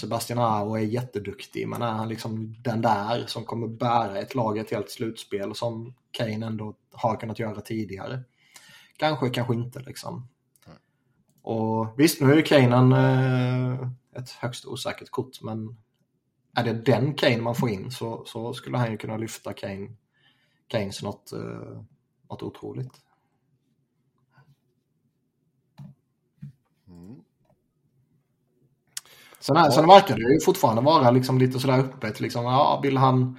Sebastian 0.00 0.38
Aho 0.38 0.74
är 0.74 0.80
jätteduktig, 0.80 1.68
men 1.68 1.82
är 1.82 1.92
han 1.92 2.08
liksom 2.08 2.54
den 2.62 2.80
där 2.80 3.26
som 3.26 3.44
kommer 3.44 3.68
bära 3.68 4.18
ett 4.18 4.34
lag 4.34 4.56
i 4.56 4.60
ett 4.60 4.70
helt 4.70 4.90
slutspel 4.90 5.54
som 5.54 5.94
Kane 6.10 6.46
ändå 6.46 6.74
har 6.92 7.16
kunnat 7.16 7.38
göra 7.38 7.60
tidigare? 7.60 8.22
Kanske, 8.96 9.30
kanske 9.30 9.54
inte 9.54 9.80
liksom. 9.80 10.28
Och 11.42 11.94
visst, 11.96 12.20
nu 12.20 12.32
är 12.32 12.36
ju 12.36 12.42
Kane 12.42 12.76
en, 12.76 12.92
uh, 12.92 13.88
ett 14.16 14.30
högst 14.30 14.66
osäkert 14.66 15.10
kort, 15.10 15.42
men 15.42 15.76
är 16.54 16.64
det 16.64 16.72
den 16.72 17.14
Kane 17.14 17.42
man 17.42 17.54
får 17.54 17.70
in 17.70 17.90
så, 17.90 18.24
så 18.26 18.52
skulle 18.54 18.78
han 18.78 18.90
ju 18.90 18.96
kunna 18.96 19.16
lyfta 19.16 19.52
Kane, 19.52 19.88
Keynes 20.72 21.02
något, 21.02 21.32
uh, 21.34 21.82
något 22.30 22.42
otroligt. 22.42 22.92
Mm. 26.88 27.16
Sen, 29.40 29.56
ja. 29.56 29.70
sen 29.70 29.86
verkar 29.86 30.16
det 30.16 30.32
ju 30.32 30.40
fortfarande 30.40 30.82
vara 30.82 31.10
liksom 31.10 31.38
lite 31.38 31.60
sådär 31.60 31.78
öppet. 31.78 32.20
Liksom, 32.20 32.44
ja, 32.44 32.80
vill 32.82 32.96
han 32.96 33.38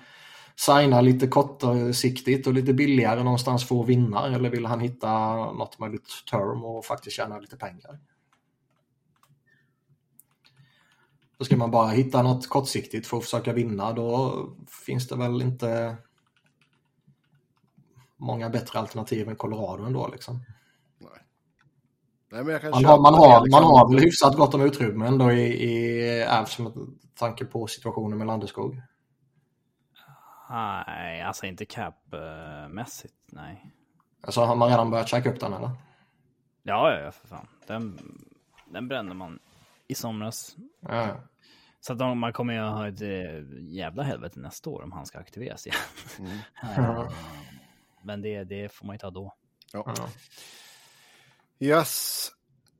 signa 0.55 1.01
lite 1.01 1.27
kortsiktigt 1.27 2.47
och 2.47 2.53
lite 2.53 2.73
billigare 2.73 3.23
någonstans 3.23 3.67
för 3.67 3.81
att 3.81 3.87
vinna 3.87 4.35
eller 4.35 4.49
vill 4.49 4.65
han 4.65 4.79
hitta 4.79 5.35
något 5.35 5.77
lite 5.91 6.09
term 6.31 6.63
och 6.63 6.85
faktiskt 6.85 7.15
tjäna 7.15 7.39
lite 7.39 7.57
pengar? 7.57 7.99
Så 11.39 11.45
ska 11.45 11.57
man 11.57 11.71
bara 11.71 11.87
hitta 11.87 12.21
något 12.21 12.49
kortsiktigt 12.49 13.07
för 13.07 13.17
att 13.17 13.23
försöka 13.23 13.53
vinna 13.53 13.91
då 13.93 14.33
finns 14.85 15.07
det 15.07 15.15
väl 15.15 15.41
inte 15.41 15.97
många 18.17 18.49
bättre 18.49 18.79
alternativ 18.79 19.29
än 19.29 19.35
Colorado 19.35 19.83
ändå 19.83 20.07
liksom. 20.07 20.45
Nej. 20.97 21.09
Nej, 22.31 22.43
men 22.43 22.53
jag 22.53 22.61
kan 22.61 22.71
man, 22.71 22.85
har, 22.85 22.99
man, 22.99 23.13
har, 23.13 23.45
liksom. 23.45 23.61
man 23.63 23.71
har 23.71 23.89
väl 23.89 24.03
hyfsat 24.03 24.35
gott 24.35 24.53
om 24.53 24.61
utrymme 24.61 25.07
ändå 25.07 25.31
i, 25.31 25.69
i 25.69 26.25
Avs 26.25 26.59
med 26.59 26.73
tanke 27.15 27.45
på 27.45 27.67
situationen 27.67 28.17
med 28.17 28.27
Landeskog. 28.27 28.81
Nej, 30.49 31.21
alltså 31.21 31.45
inte 31.45 31.65
cap-mässigt, 31.65 33.13
nej. 33.25 33.73
Alltså 34.21 34.41
har 34.41 34.55
man 34.55 34.69
redan 34.69 34.91
börjat 34.91 35.09
checka 35.09 35.29
upp 35.29 35.39
den 35.39 35.53
eller? 35.53 35.71
Ja, 36.63 36.93
ja, 36.93 37.11
för 37.11 37.27
fan. 37.27 37.47
Den, 37.67 37.99
den 38.65 38.87
brände 38.87 39.13
man 39.13 39.39
i 39.87 39.95
somras. 39.95 40.55
Ja. 40.79 41.15
Så 41.79 41.93
att 41.93 42.17
man 42.17 42.33
kommer 42.33 42.53
ju 42.53 42.59
ha 42.59 42.87
ett 42.87 43.01
eh, 43.01 43.59
jävla 43.59 44.03
helvete 44.03 44.39
nästa 44.39 44.69
år 44.69 44.83
om 44.83 44.91
han 44.91 45.05
ska 45.05 45.19
aktiveras 45.19 45.67
igen. 45.67 45.79
Mm. 46.19 47.07
Men 48.03 48.21
det, 48.21 48.43
det 48.43 48.73
får 48.73 48.85
man 48.85 48.93
ju 48.93 48.97
ta 48.97 49.09
då. 49.09 49.33
Ja. 49.73 49.95
Yes. 51.59 52.31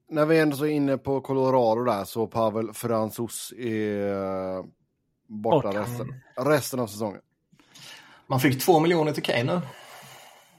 När 0.10 0.26
vi 0.26 0.40
ändå 0.40 0.68
är 0.68 0.72
inne 0.72 0.98
på 0.98 1.22
Colorado 1.22 1.84
där 1.84 2.04
så 2.04 2.28
Pavel 2.28 2.74
Fransos 2.74 3.54
är 3.58 4.64
borta 5.28 5.82
resten, 5.82 6.22
resten 6.36 6.80
av 6.80 6.88
säsongen. 6.88 7.22
Man 8.28 8.40
fick 8.40 8.66
två 8.66 8.80
miljoner 8.80 9.12
till 9.12 9.24
Kane 9.24 9.62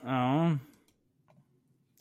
Ja. 0.02 0.58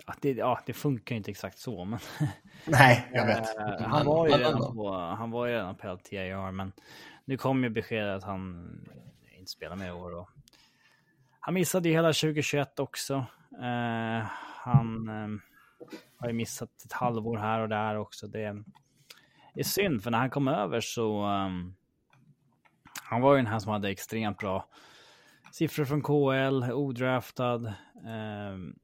Ja 0.10 0.16
det, 0.22 0.32
ja, 0.32 0.60
det 0.66 0.74
funkar 0.74 1.16
inte 1.16 1.32
exakt 1.32 1.58
så, 1.58 1.86
men... 1.86 2.00
Nej, 2.66 3.10
jag 3.14 3.26
vet. 3.26 3.58
Uh, 3.58 3.88
han, 3.88 4.06
var 4.06 4.28
ju 4.28 4.34
redan 4.34 4.76
på, 4.76 4.94
han 4.94 5.32
var 5.32 5.46
ju 5.46 5.54
redan 5.54 5.76
på 5.76 5.94
LTIR, 5.94 6.52
men 6.52 6.72
nu 7.26 7.38
kom 7.38 7.64
ju 7.64 7.70
beskedet 7.70 8.18
att 8.18 8.24
han 8.24 8.70
inte 9.38 9.52
spelar 9.52 9.76
mer 9.76 9.88
i 9.88 9.92
år. 9.92 10.16
Och 10.16 10.30
han 11.40 11.54
missade 11.54 11.90
ju 11.90 11.96
hela 11.96 12.08
2021 12.08 12.80
också. 12.80 13.16
Uh, 13.60 14.26
han 14.56 15.10
uh, 15.10 15.40
har 16.18 16.28
ju 16.28 16.34
missat 16.34 16.70
ett 16.86 16.94
halvår 16.94 17.38
här 17.38 17.60
och 17.60 17.70
där 17.70 17.96
också. 17.96 18.28
Det 18.28 18.44
är 19.56 19.64
synd, 19.64 20.04
för 20.04 20.12
när 20.12 20.18
han 20.18 20.30
kom 20.30 20.48
över 20.48 20.82
så... 20.82 21.26
Um, 21.26 21.76
han 23.04 23.22
var 23.22 23.36
ju 23.36 23.38
den 23.38 23.52
här 23.52 23.60
som 23.60 23.72
hade 23.72 23.90
extremt 23.90 24.38
bra 24.38 24.68
siffror 25.52 25.86
från 25.86 26.02
KL, 26.02 26.72
odraftad. 26.72 27.74
Um, 28.06 28.76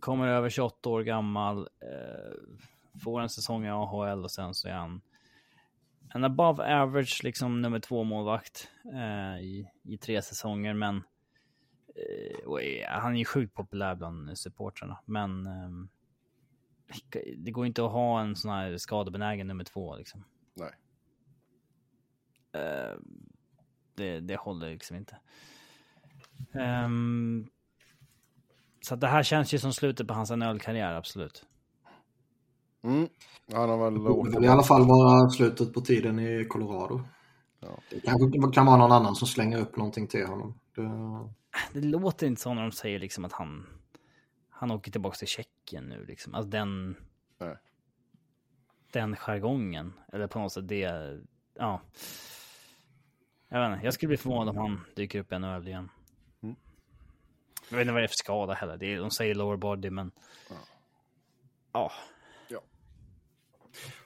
kommer 0.00 0.28
över 0.28 0.50
28 0.50 0.88
år 0.90 1.02
gammal, 1.02 1.68
eh, 1.80 2.32
får 3.04 3.20
en 3.20 3.28
säsong 3.28 3.66
i 3.66 3.70
AHL 3.70 4.24
och 4.24 4.30
sen 4.30 4.54
så 4.54 4.68
är 4.68 4.72
han 4.72 5.00
en 6.14 6.24
above 6.24 6.82
average, 6.82 7.20
liksom 7.24 7.62
nummer 7.62 7.80
två 7.80 8.04
målvakt 8.04 8.70
eh, 8.94 9.42
i, 9.42 9.68
i 9.82 9.98
tre 9.98 10.22
säsonger, 10.22 10.74
men 10.74 10.96
eh, 11.94 12.88
han 12.88 13.14
är 13.14 13.18
ju 13.18 13.24
sjukt 13.24 13.54
populär 13.54 13.94
bland 13.94 14.38
supportrarna, 14.38 14.98
men 15.04 15.46
ehm, 15.46 15.88
det 17.36 17.50
går 17.50 17.66
inte 17.66 17.84
att 17.84 17.92
ha 17.92 18.20
en 18.20 18.36
sån 18.36 18.50
här 18.50 18.76
skadebenägen 18.76 19.46
nummer 19.46 19.64
två 19.64 19.96
liksom. 19.96 20.24
Nej. 20.54 20.72
Eh, 22.52 22.96
det, 23.94 24.20
det 24.20 24.36
håller 24.36 24.70
liksom 24.70 24.96
inte. 24.96 25.18
Um, 26.52 27.50
så 28.82 28.96
det 28.96 29.06
här 29.06 29.22
känns 29.22 29.54
ju 29.54 29.58
som 29.58 29.72
slutet 29.72 30.08
på 30.08 30.14
hans 30.14 30.30
NHL-karriär, 30.30 30.94
absolut. 30.94 31.44
Mm. 32.84 33.08
Han 33.52 33.68
har 33.68 33.84
väl 33.84 33.98
borde 33.98 34.46
i 34.46 34.48
alla 34.48 34.62
fall 34.62 34.86
vara 34.86 35.30
slutet 35.30 35.74
på 35.74 35.80
tiden 35.80 36.18
i 36.18 36.44
Colorado. 36.44 37.00
Ja. 37.60 37.78
Det 37.90 38.00
kanske 38.00 38.52
kan 38.54 38.66
vara 38.66 38.76
någon 38.76 38.92
annan 38.92 39.14
som 39.14 39.28
slänger 39.28 39.60
upp 39.60 39.76
någonting 39.76 40.06
till 40.06 40.26
honom. 40.26 40.58
Det, 40.74 41.80
det 41.80 41.86
låter 41.86 42.26
inte 42.26 42.42
så 42.42 42.54
när 42.54 42.62
de 42.62 42.72
säger 42.72 42.98
liksom 42.98 43.24
att 43.24 43.32
han, 43.32 43.66
han 44.50 44.70
åker 44.70 44.92
tillbaka 44.92 45.16
till 45.16 45.28
Tjeckien 45.28 45.84
nu. 45.84 46.04
Liksom. 46.04 46.34
Alltså 46.34 46.50
den, 46.50 46.96
Nej. 47.40 47.56
den 48.92 49.16
jargongen. 49.16 49.92
Eller 50.12 50.26
på 50.26 50.38
något 50.38 50.52
sätt 50.52 50.68
det, 50.68 51.20
ja. 51.54 51.80
Jag 53.48 53.60
vet 53.60 53.74
inte, 53.74 53.86
jag 53.86 53.94
skulle 53.94 54.08
bli 54.08 54.16
förvånad 54.16 54.48
om 54.48 54.56
han 54.56 54.80
dyker 54.96 55.20
upp 55.20 55.32
i 55.32 55.38
NHL 55.38 55.68
igen. 55.68 55.88
Jag 57.72 57.76
vet 57.78 57.84
inte 57.84 57.92
vad 57.92 58.02
det 58.02 58.06
är 58.06 58.08
för 58.08 58.14
skada 58.14 58.52
heller. 58.52 58.76
Det 58.76 58.94
är, 58.94 58.98
de 58.98 59.10
säger 59.10 59.34
lower 59.34 59.56
body, 59.56 59.90
men... 59.90 60.10
Ja. 60.50 60.56
Ja. 61.72 61.92
Ja, 62.48 62.60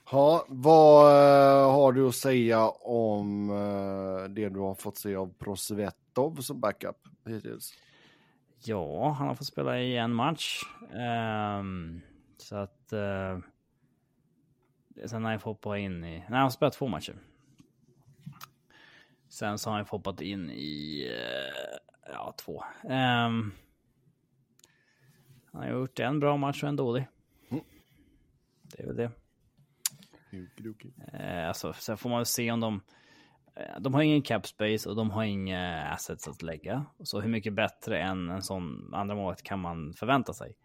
ha, 0.03 0.45
vad 0.47 1.05
uh, 1.05 1.71
har 1.71 1.91
du 1.91 2.07
att 2.07 2.15
säga 2.15 2.69
om 2.69 3.49
uh, 3.49 4.23
det 4.23 4.49
du 4.49 4.59
har 4.59 4.75
fått 4.75 4.97
se 4.97 5.15
av 5.15 5.33
Prosvetov 5.33 6.35
som 6.35 6.59
backup 6.59 7.07
hittills? 7.25 7.73
Ja, 8.63 9.11
han 9.11 9.27
har 9.27 9.35
fått 9.35 9.47
spela 9.47 9.79
i 9.79 9.97
en 9.97 10.13
match. 10.13 10.63
Um, 11.59 12.01
så 12.37 12.55
att... 12.55 12.93
Uh, 12.93 13.39
sen 15.05 15.23
har 15.23 15.31
han 15.31 15.39
fått 15.39 15.63
hoppa 15.63 15.77
in 15.77 16.03
i... 16.03 16.17
Nej, 16.17 16.25
han 16.29 16.41
har 16.41 16.49
spelat 16.49 16.73
två 16.73 16.87
matcher. 16.87 17.15
Sen 19.29 19.57
så 19.57 19.69
har 19.69 19.77
han 19.77 19.85
fått 19.85 19.91
hoppat 19.91 20.21
in 20.21 20.51
i 20.51 21.07
Ja, 22.11 22.33
två. 22.37 22.63
Um, 22.83 23.53
han 25.51 25.63
har 25.63 25.69
gjort 25.69 25.99
en 25.99 26.19
bra 26.19 26.37
match 26.37 26.63
och 26.63 26.69
en 26.69 26.75
dålig. 26.75 27.07
Mm. 27.51 27.63
Det 28.63 28.83
är 28.83 28.87
väl 28.87 28.95
det. 28.95 29.11
Uh, 31.13 31.47
alltså, 31.47 31.73
sen 31.73 31.97
får 31.97 32.09
man 32.09 32.25
se 32.25 32.51
om 32.51 32.59
de... 32.59 32.73
Uh, 33.59 33.79
de 33.79 33.93
har 33.93 34.01
ingen 34.01 34.21
cap 34.21 34.47
space 34.47 34.89
och 34.89 34.95
de 34.95 35.11
har 35.11 35.23
inga 35.23 35.87
assets 35.87 36.27
att 36.27 36.41
lägga. 36.41 36.85
Så 36.99 37.21
hur 37.21 37.29
mycket 37.29 37.53
bättre 37.53 37.99
än 38.01 38.29
en 38.29 38.41
sån 38.41 38.93
andra 38.93 39.15
målet 39.15 39.43
kan 39.43 39.59
man 39.59 39.93
förvänta 39.93 40.33
sig? 40.33 40.57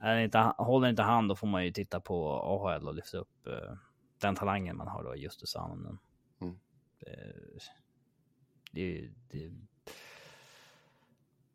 Är 0.00 0.18
inte, 0.18 0.38
håller 0.58 0.88
inte 0.88 1.02
han, 1.02 1.28
då 1.28 1.36
får 1.36 1.46
man 1.46 1.64
ju 1.64 1.72
titta 1.72 2.00
på 2.00 2.32
AHL 2.32 2.88
och 2.88 2.94
lyfta 2.94 3.18
upp 3.18 3.46
uh, 3.46 3.76
den 4.20 4.34
talangen 4.34 4.76
man 4.76 4.88
har 4.88 5.04
då, 5.04 5.16
Justus 5.16 5.50
Salonen. 5.50 5.98
Mm. 6.40 6.58
Det, 7.00 7.32
det, 8.72 9.10
det 9.30 9.52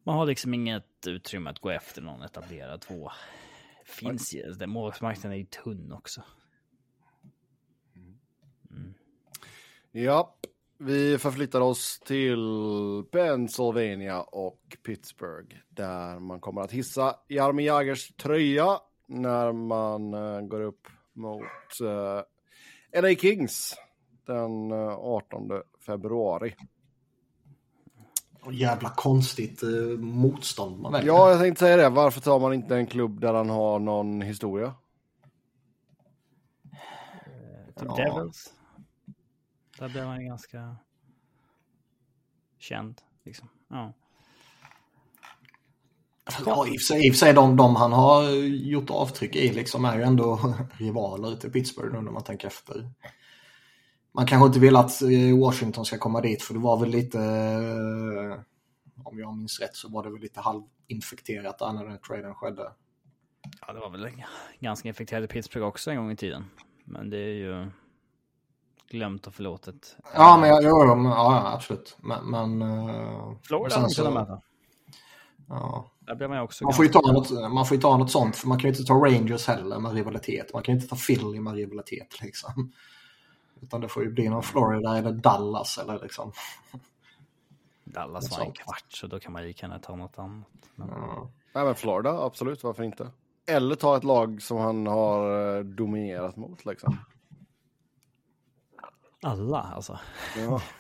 man 0.04 0.18
har 0.18 0.26
liksom 0.26 0.54
inget 0.54 1.08
utrymme 1.08 1.50
att 1.50 1.60
gå 1.60 1.70
efter 1.70 2.02
någon 2.02 2.22
etablerad 2.22 2.82
två. 2.82 3.12
Finns 3.86 4.34
ju, 4.34 4.44
alltså, 4.46 4.60
den 4.60 4.70
målvaktsmarknaden 4.70 5.32
är 5.32 5.40
ju 5.40 5.46
tunn 5.46 5.92
också. 5.92 6.24
Mm. 8.72 8.94
Ja, 9.92 10.36
vi 10.78 11.18
förflyttar 11.18 11.62
oss 11.62 12.00
till 12.00 12.40
Pennsylvania 13.12 14.22
och 14.22 14.78
Pittsburgh 14.84 15.56
där 15.70 16.20
man 16.20 16.40
kommer 16.40 16.62
att 16.62 16.72
hissa 16.72 17.16
Jaromir 17.28 17.66
Jagers 17.66 18.14
tröja 18.16 18.80
när 19.08 19.52
man 19.52 20.14
uh, 20.14 20.42
går 20.42 20.62
upp 20.62 20.88
mot 21.14 21.82
eh, 21.82 21.88
uh, 21.88 23.02
LA 23.02 23.16
Kings 23.16 23.76
den 24.26 24.72
eh, 24.72 24.78
uh, 24.78 24.94
18 24.94 25.50
februari. 25.86 26.56
Och 28.42 28.54
jävla 28.54 28.90
konstigt 28.90 29.64
eh, 29.64 29.70
motstånd 30.00 30.80
man 30.80 30.92
väljer. 30.92 31.08
Ja, 31.08 31.30
jag 31.30 31.40
tänkte 31.40 31.60
säga 31.60 31.78
det. 31.78 31.90
Varför 31.90 32.22
tar 32.22 32.40
man 32.40 32.54
inte 32.54 32.76
en 32.76 32.88
klubb 32.88 33.22
där 33.22 33.34
han 33.34 33.50
har 33.50 33.80
någon 33.80 34.22
historia? 34.22 34.74
Typ 37.76 37.88
ja. 37.88 37.96
Devils. 37.96 38.54
Där 39.80 39.90
blev 39.90 40.06
han 40.06 40.28
ganska... 40.28 40.76
känd. 42.60 43.02
Liksom. 43.24 43.50
Ja. 43.70 43.94
Ja, 46.46 46.68
i 46.68 46.70
och 46.70 46.82
för 46.82 46.86
sig, 46.86 47.08
i 47.08 47.12
och 47.12 47.14
för 47.14 47.20
sig 47.20 47.34
de, 47.34 47.56
de 47.56 47.76
han 47.76 47.92
har 47.92 48.30
gjort 48.46 48.90
avtryck 48.90 49.36
i 49.36 49.54
liksom 49.54 49.86
är 49.86 49.98
ju 49.98 50.04
ändå 50.04 50.56
rivaler 50.78 51.36
till 51.36 51.52
Pittsburgh 51.52 51.94
nu 51.94 52.02
när 52.02 52.12
man 52.12 52.24
tänker 52.24 52.48
efter. 52.48 52.90
Man 54.14 54.26
kanske 54.26 54.48
inte 54.48 54.60
vill 54.60 54.76
att 54.76 55.02
eh, 55.02 55.40
Washington 55.40 55.86
ska 55.86 55.98
komma 55.98 56.22
dit 56.22 56.44
för 56.44 56.54
det 56.54 56.60
var 56.60 56.78
väl 56.78 56.90
lite, 56.90 57.20
eh, 57.20 58.40
om 59.04 59.20
jag 59.20 59.38
minns 59.38 59.60
rätt 59.60 59.76
så 59.76 59.90
var 59.90 60.04
det 60.04 60.10
väl 60.10 60.22
lite 60.22 60.40
halvinfekterat 60.42 61.60
där 61.60 61.72
när 61.74 61.86
den 61.86 61.98
traden 62.00 62.36
skedde. 62.36 62.72
ja, 63.68 63.74
det 63.74 63.80
var 63.80 63.90
väl 63.90 64.10
ganska 64.60 64.88
infekterade 64.88 65.28
Pittsburgh 65.28 65.68
också 65.68 65.92
en 65.92 65.98
gång 65.98 66.12
i 66.12 66.16
tiden. 66.16 66.46
Men 66.86 67.10
det 67.10 67.18
är 67.18 67.34
ju 67.34 67.70
glömt 68.90 69.28
och 69.28 69.34
förlåtet. 69.34 69.98
Ja, 70.14 70.38
men 70.38 70.50
jag, 70.50 70.64
jag, 70.64 70.88
ja, 70.88 71.06
ja, 71.06 71.52
absolut. 71.54 71.98
Men, 72.02 72.26
men 72.26 72.62
eh, 72.62 73.34
Florida 73.44 73.70
sen 73.70 73.82
har 73.82 73.90
så- 73.90 74.12
möta. 74.12 74.42
ja. 75.48 75.88
Där 76.00 76.28
man 76.28 76.38
ju 76.38 76.44
också 76.44 76.64
Man 76.64 76.74
får, 76.74 76.86
ju 76.86 76.92
ta 76.92 77.12
något, 77.12 77.32
man 77.54 77.66
får 77.66 77.76
ju 77.76 77.82
ta 77.82 77.98
något 77.98 78.12
sånt, 78.12 78.36
för 78.36 78.48
man 78.48 78.60
kan 78.60 78.70
ju 78.70 78.78
inte 78.78 78.84
ta 78.84 78.94
Rangers 78.94 79.48
heller 79.48 79.80
med 79.80 79.94
rivalitet. 79.94 80.54
Man 80.54 80.64
kan 80.64 80.76
ju 80.76 80.82
inte 80.82 80.96
ta 80.96 81.02
Philly 81.08 81.40
med 81.40 81.54
rivalitet 81.54 82.22
liksom. 82.22 82.74
Utan 83.62 83.82
det 83.82 83.88
får 83.88 84.04
ju 84.04 84.10
bli 84.10 84.30
någon 84.30 84.44
Florida 84.44 84.98
eller 84.98 85.12
Dallas 85.12 85.78
eller 85.78 86.00
liksom. 86.00 86.32
Dallas 87.84 88.38
var 88.38 88.46
en 88.46 88.52
kvart, 88.52 88.86
så 88.90 89.08
då 89.08 89.20
kan 89.20 89.34
man 89.34 89.44
lika 89.44 89.66
gärna 89.66 89.80
ta 89.80 89.96
något 89.96 90.20
annat. 90.20 90.48
Men... 90.76 90.88
Ja. 90.88 91.32
Nej, 91.54 91.66
men 91.66 91.76
Florida, 91.76 92.26
absolut, 92.26 92.64
varför 92.64 92.84
inte? 92.84 93.12
Eller 93.48 93.76
ta 93.76 93.98
ett 93.98 94.04
lag 94.04 94.42
som 94.42 94.58
han 94.58 94.88
har 94.88 95.56
eh, 95.58 95.64
dominerat 95.64 96.36
mot 96.36 96.66
liksom. 96.66 96.98
Alla 99.22 99.62
alltså. 99.62 100.00
Ja. 100.38 100.62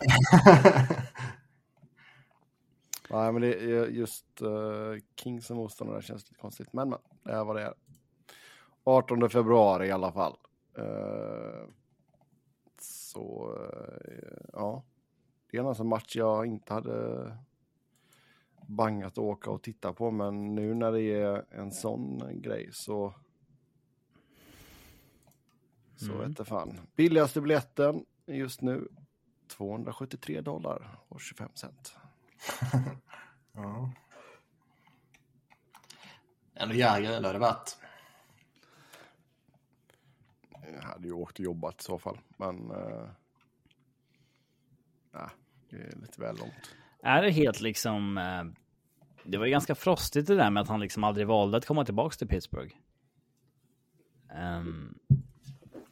Nej, 3.09 3.31
men 3.31 3.41
det 3.41 3.53
är 3.53 3.87
just 3.87 4.41
uh, 4.41 4.95
Kings 5.15 5.45
som 5.45 5.57
motståndare 5.57 6.01
känns 6.01 6.23
lite 6.23 6.41
konstigt. 6.41 6.73
Men, 6.73 6.89
men 6.89 6.99
det 7.23 7.31
är 7.31 7.43
vad 7.43 7.55
det 7.55 7.61
är. 7.61 7.73
18 8.83 9.29
februari 9.29 9.87
i 9.87 9.91
alla 9.91 10.11
fall. 10.11 10.37
Eh, 10.77 11.67
så, 13.11 13.55
eh, 13.59 14.49
ja. 14.53 14.83
Det 15.51 15.57
är 15.57 15.63
alltså 15.63 15.83
en 15.83 15.89
match 15.89 16.15
jag 16.15 16.45
inte 16.45 16.73
hade 16.73 17.37
bangat 18.67 19.11
att 19.11 19.17
åka 19.17 19.49
och 19.49 19.61
titta 19.61 19.93
på. 19.93 20.11
Men 20.11 20.55
nu 20.55 20.73
när 20.73 20.91
det 20.91 21.01
är 21.01 21.45
en 21.49 21.71
sån 21.71 22.21
grej 22.41 22.69
så... 22.73 23.13
Så 25.95 26.11
Mm. 26.13 26.29
vete 26.29 26.45
fan. 26.45 26.79
Billigaste 26.95 27.41
biljetten 27.41 28.05
just 28.25 28.61
nu 28.61 28.87
273 29.47 30.41
dollar 30.41 30.99
och 31.07 31.21
25 31.21 31.49
cent. 31.53 31.95
Ja. 33.53 33.91
Ändå 36.53 36.75
det 36.75 36.81
är 36.81 37.33
det 37.33 37.39
värt. 37.39 37.77
Jag 40.75 40.81
hade 40.87 41.07
ju 41.07 41.13
åkt 41.13 41.39
och 41.39 41.45
jobbat 41.45 41.81
i 41.81 41.83
så 41.83 41.99
fall, 41.99 42.17
men... 42.37 42.71
Uh, 42.71 43.07
nej, 45.13 45.29
det 45.69 45.75
är 45.75 45.95
lite 46.01 46.21
väl 46.21 46.37
långt. 46.37 46.75
Är 47.03 47.21
det 47.21 47.31
helt 47.31 47.61
liksom... 47.61 48.17
eh, 48.17 48.43
Det 49.23 49.37
var 49.37 49.45
ju 49.45 49.51
ganska 49.51 49.75
frostigt 49.75 50.27
det 50.27 50.35
där 50.35 50.49
med 50.49 50.61
att 50.61 50.69
han 50.69 50.79
liksom 50.79 51.03
aldrig 51.03 51.27
valde 51.27 51.57
att 51.57 51.65
komma 51.65 51.85
tillbaka 51.85 52.15
till 52.15 52.27
Pittsburgh. 52.27 52.73
Ehm, 54.35 54.93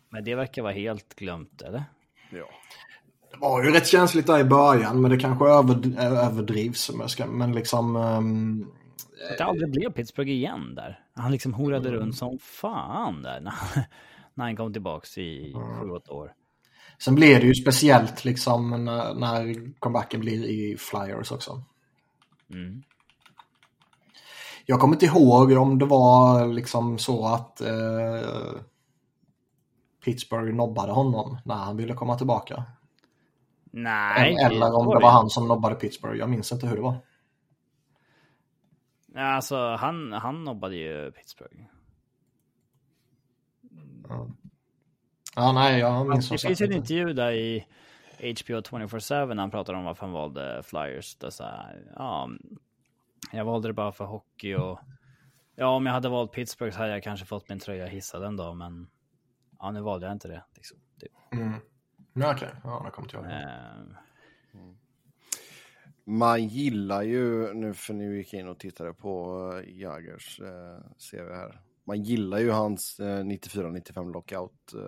men 0.10 0.24
det 0.24 0.36
verkar 0.36 0.62
vara 0.62 0.74
helt 0.74 1.16
glömt, 1.16 1.62
eller? 1.62 1.84
Ja. 2.32 2.50
Det 3.32 3.38
var 3.38 3.64
ju 3.64 3.72
rätt 3.72 3.88
känsligt 3.88 4.28
där 4.28 4.40
i 4.40 4.44
början, 4.44 5.02
men 5.02 5.12
det 5.12 5.18
kanske 5.20 5.46
över, 5.46 6.00
överdrivs. 6.26 6.90
Men, 6.92 7.00
jag 7.00 7.10
ska, 7.10 7.26
men 7.26 7.52
liksom... 7.52 7.96
ehm, 7.96 8.72
Att 9.32 9.38
det 9.38 9.44
aldrig 9.44 9.72
blev 9.72 9.92
Pittsburgh 9.92 10.32
igen 10.32 10.76
där. 10.76 11.00
Han 11.14 11.32
liksom 11.32 11.54
horade 11.54 11.92
runt 11.92 12.16
som 12.18 12.40
fan 12.40 13.22
där 13.22 13.42
när, 14.40 14.46
han 14.46 14.56
kom 14.56 14.74
tillbaks 14.74 15.18
i 15.18 15.54
sju, 15.54 15.90
åtta 15.90 16.14
år. 16.14 16.34
sen 17.00 17.16
blir 17.16 17.40
det 17.40 17.48
ju 17.48 17.56
speciellt 17.56 18.26
liksom 18.26 18.86
när, 18.86 19.14
när 19.14 19.74
comebacken 19.80 20.20
blir 20.20 20.46
i 20.46 20.78
Flyers 20.78 21.32
också. 21.32 21.64
Mm. 22.50 22.84
Jag 24.66 24.80
kommer 24.80 24.96
inte 24.96 25.06
ihåg 25.06 25.52
om 25.52 25.80
det 25.80 25.86
var 25.86 26.48
liksom 26.48 26.98
så 26.98 27.26
att 27.26 27.62
eh, 27.62 28.62
Pittsburgh 30.06 30.56
nobbade 30.56 30.92
honom 30.92 31.38
när 31.46 31.56
han 31.56 31.78
ville 31.78 31.94
komma 31.94 32.18
tillbaka. 32.18 32.64
Nej. 33.72 34.36
Eller 34.46 34.76
om 34.76 34.88
det 34.88 35.04
var 35.04 35.12
han 35.12 35.30
som 35.30 35.48
nobbade 35.48 35.76
Pittsburgh. 35.76 36.20
Jag 36.20 36.30
minns 36.30 36.52
inte 36.52 36.68
hur 36.68 36.76
det 36.76 36.82
var. 36.82 36.98
Alltså, 39.16 39.76
han, 39.76 40.14
han 40.14 40.44
nobbade 40.44 40.76
ju 40.76 41.12
Pittsburgh. 41.12 41.64
Ja, 45.36 45.52
nej, 45.52 45.80
jag 45.80 46.10
minns 46.10 46.28
som 46.28 46.36
Det 46.36 46.42
finns 46.48 46.62
en 46.62 46.66
inte. 46.66 46.78
intervju 46.78 47.14
där 47.14 47.32
i 47.32 47.66
HBO 48.22 48.60
24-7 48.62 49.28
när 49.34 49.36
han 49.44 49.52
pratar 49.52 49.74
om 49.74 49.84
varför 49.84 50.02
han 50.06 50.12
valde 50.14 50.64
Flyers. 50.64 51.16
Det 51.16 51.28
är 51.28 51.32
så 51.32 51.44
här, 51.44 51.92
ja, 51.96 52.30
jag 53.32 53.46
valde 53.46 53.68
det 53.70 53.74
bara 53.74 53.92
för 53.92 54.06
hockey 54.06 54.56
och 54.56 54.80
ja, 55.56 55.68
om 55.68 55.86
jag 55.86 55.94
hade 55.94 56.10
valt 56.10 56.32
Pittsburgh 56.32 56.74
så 56.76 56.80
hade 56.80 56.92
jag 56.92 57.04
kanske 57.04 57.26
fått 57.26 57.50
min 57.50 57.60
tröja 57.60 57.86
hissad 57.86 58.24
en 58.24 58.38
dag, 58.38 58.56
men 58.58 58.88
ja, 59.60 59.72
nu 59.72 59.82
valde 59.82 60.06
jag 60.06 60.14
inte 60.16 60.28
det. 60.28 60.44
Liksom. 60.56 60.78
det 60.96 61.08
Mm. 61.38 61.54
Okej, 62.16 62.50
ja, 62.64 62.82
det 62.86 62.92
kommer 62.92 63.10
jag 63.14 63.24
ihåg. 63.24 63.32
eh, 63.32 64.78
Man 66.06 66.48
gillar 66.48 67.02
ju, 67.02 67.54
nu 67.54 67.74
för 67.74 67.94
nu 67.94 68.18
gick 68.18 68.34
jag 68.34 68.40
in 68.40 68.48
och 68.48 68.60
tittade 68.60 68.94
på 68.94 69.42
uh, 69.54 69.80
Jagers 69.80 70.40
uh, 70.40 70.80
CV 71.12 71.34
här. 71.34 71.62
Man 71.90 72.04
gillar 72.04 72.38
ju 72.40 72.52
hans 72.52 73.00
uh, 73.00 73.06
94-95 73.06 74.14
lockout 74.14 74.74
uh, 74.76 74.82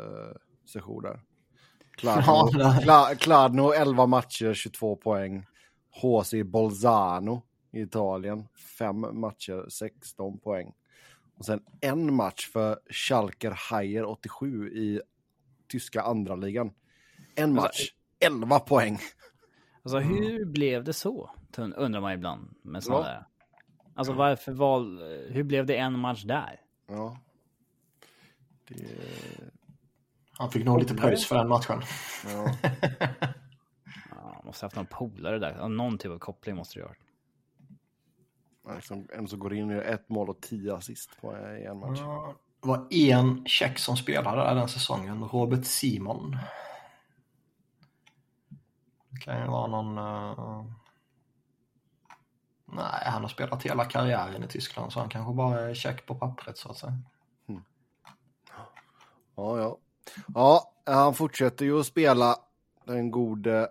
session 0.65 1.03
där. 1.03 1.19
Kladno, 1.97 2.23
Ja, 2.27 2.49
det- 2.73 2.83
Kla, 2.83 3.15
Kladno 3.19 3.71
11 3.73 4.05
matcher, 4.05 4.53
22 4.53 4.95
poäng. 4.95 5.45
HC 6.01 6.33
Bolzano 6.45 7.41
i 7.71 7.81
Italien, 7.81 8.47
5 8.77 9.19
matcher, 9.19 9.69
16 9.69 10.39
poäng. 10.39 10.73
Och 11.37 11.45
sen 11.45 11.63
en 11.81 12.13
match 12.13 12.49
för 12.53 12.79
Schalker 12.89 13.51
Hajer 13.69 14.05
87 14.05 14.69
i 14.73 15.01
tyska 15.67 16.01
andra 16.01 16.35
ligan. 16.35 16.71
En 17.35 17.53
match, 17.53 17.93
11 18.19 18.59
poäng. 18.59 18.99
alltså, 19.83 19.97
hur 19.99 20.45
blev 20.45 20.83
det 20.83 20.93
så? 20.93 21.29
Undrar 21.57 22.01
man 22.01 22.11
ibland 22.13 22.53
med 22.63 22.83
sådana 22.83 23.05
Ja. 23.07 23.13
där. 23.13 23.25
Alltså 23.95 24.13
varför 24.13 24.51
val, 24.51 24.99
hur 25.29 25.43
blev 25.43 25.65
det 25.65 25.77
en 25.77 25.99
match 25.99 26.23
där? 26.23 26.59
Ja. 26.91 27.17
Det, 28.67 28.85
Han 30.37 30.51
fick 30.51 30.65
nog 30.65 30.79
lite 30.79 30.93
pröjs 30.93 31.25
för 31.27 31.35
den 31.35 31.47
matchen. 31.49 31.81
ja. 32.25 32.55
Ja, 34.09 34.41
måste 34.45 34.65
haft 34.65 34.75
någon 34.75 34.85
polare 34.85 35.39
där. 35.39 35.67
Någon 35.69 35.97
typ 35.97 36.11
av 36.11 36.19
koppling 36.19 36.55
måste 36.55 36.79
det 36.79 36.83
ha 36.83 36.89
varit. 36.89 38.75
Liksom, 38.75 39.07
en 39.13 39.27
som 39.27 39.39
går 39.39 39.53
in 39.53 39.69
och 39.69 39.75
gör 39.75 39.81
ett 39.83 40.09
mål 40.09 40.29
och 40.29 40.41
tio 40.41 40.75
assist 40.75 41.21
på 41.21 41.35
en 41.35 41.79
match. 41.79 41.99
Ja, 41.99 42.35
Det 42.61 42.67
var 42.67 42.87
en 42.93 43.45
tjeck 43.45 43.79
som 43.79 43.97
spelade 43.97 44.41
där 44.41 44.55
den 44.55 44.67
säsongen, 44.67 45.23
Robert 45.23 45.65
Simon. 45.65 46.37
Det 49.09 49.19
kan 49.21 49.41
ju 49.41 49.47
vara 49.47 49.67
någon... 49.67 49.97
eh, 49.97 50.65
Nej, 52.71 53.03
han 53.05 53.21
har 53.21 53.29
spelat 53.29 53.63
hela 53.63 53.85
karriären 53.85 54.43
i 54.43 54.47
Tyskland 54.47 54.93
så 54.93 54.99
han 54.99 55.09
kanske 55.09 55.33
bara 55.33 55.59
är 55.59 55.73
check 55.73 56.05
på 56.05 56.15
pappret 56.15 56.57
så 56.57 56.69
att 56.71 56.77
säga. 56.77 56.93
Ja, 59.35 59.59
ja. 59.59 59.77
Ja, 60.27 60.73
han 60.85 61.13
fortsätter 61.13 61.65
ju 61.65 61.79
att 61.79 61.85
spela 61.85 62.35
den 62.85 63.11
gode 63.11 63.69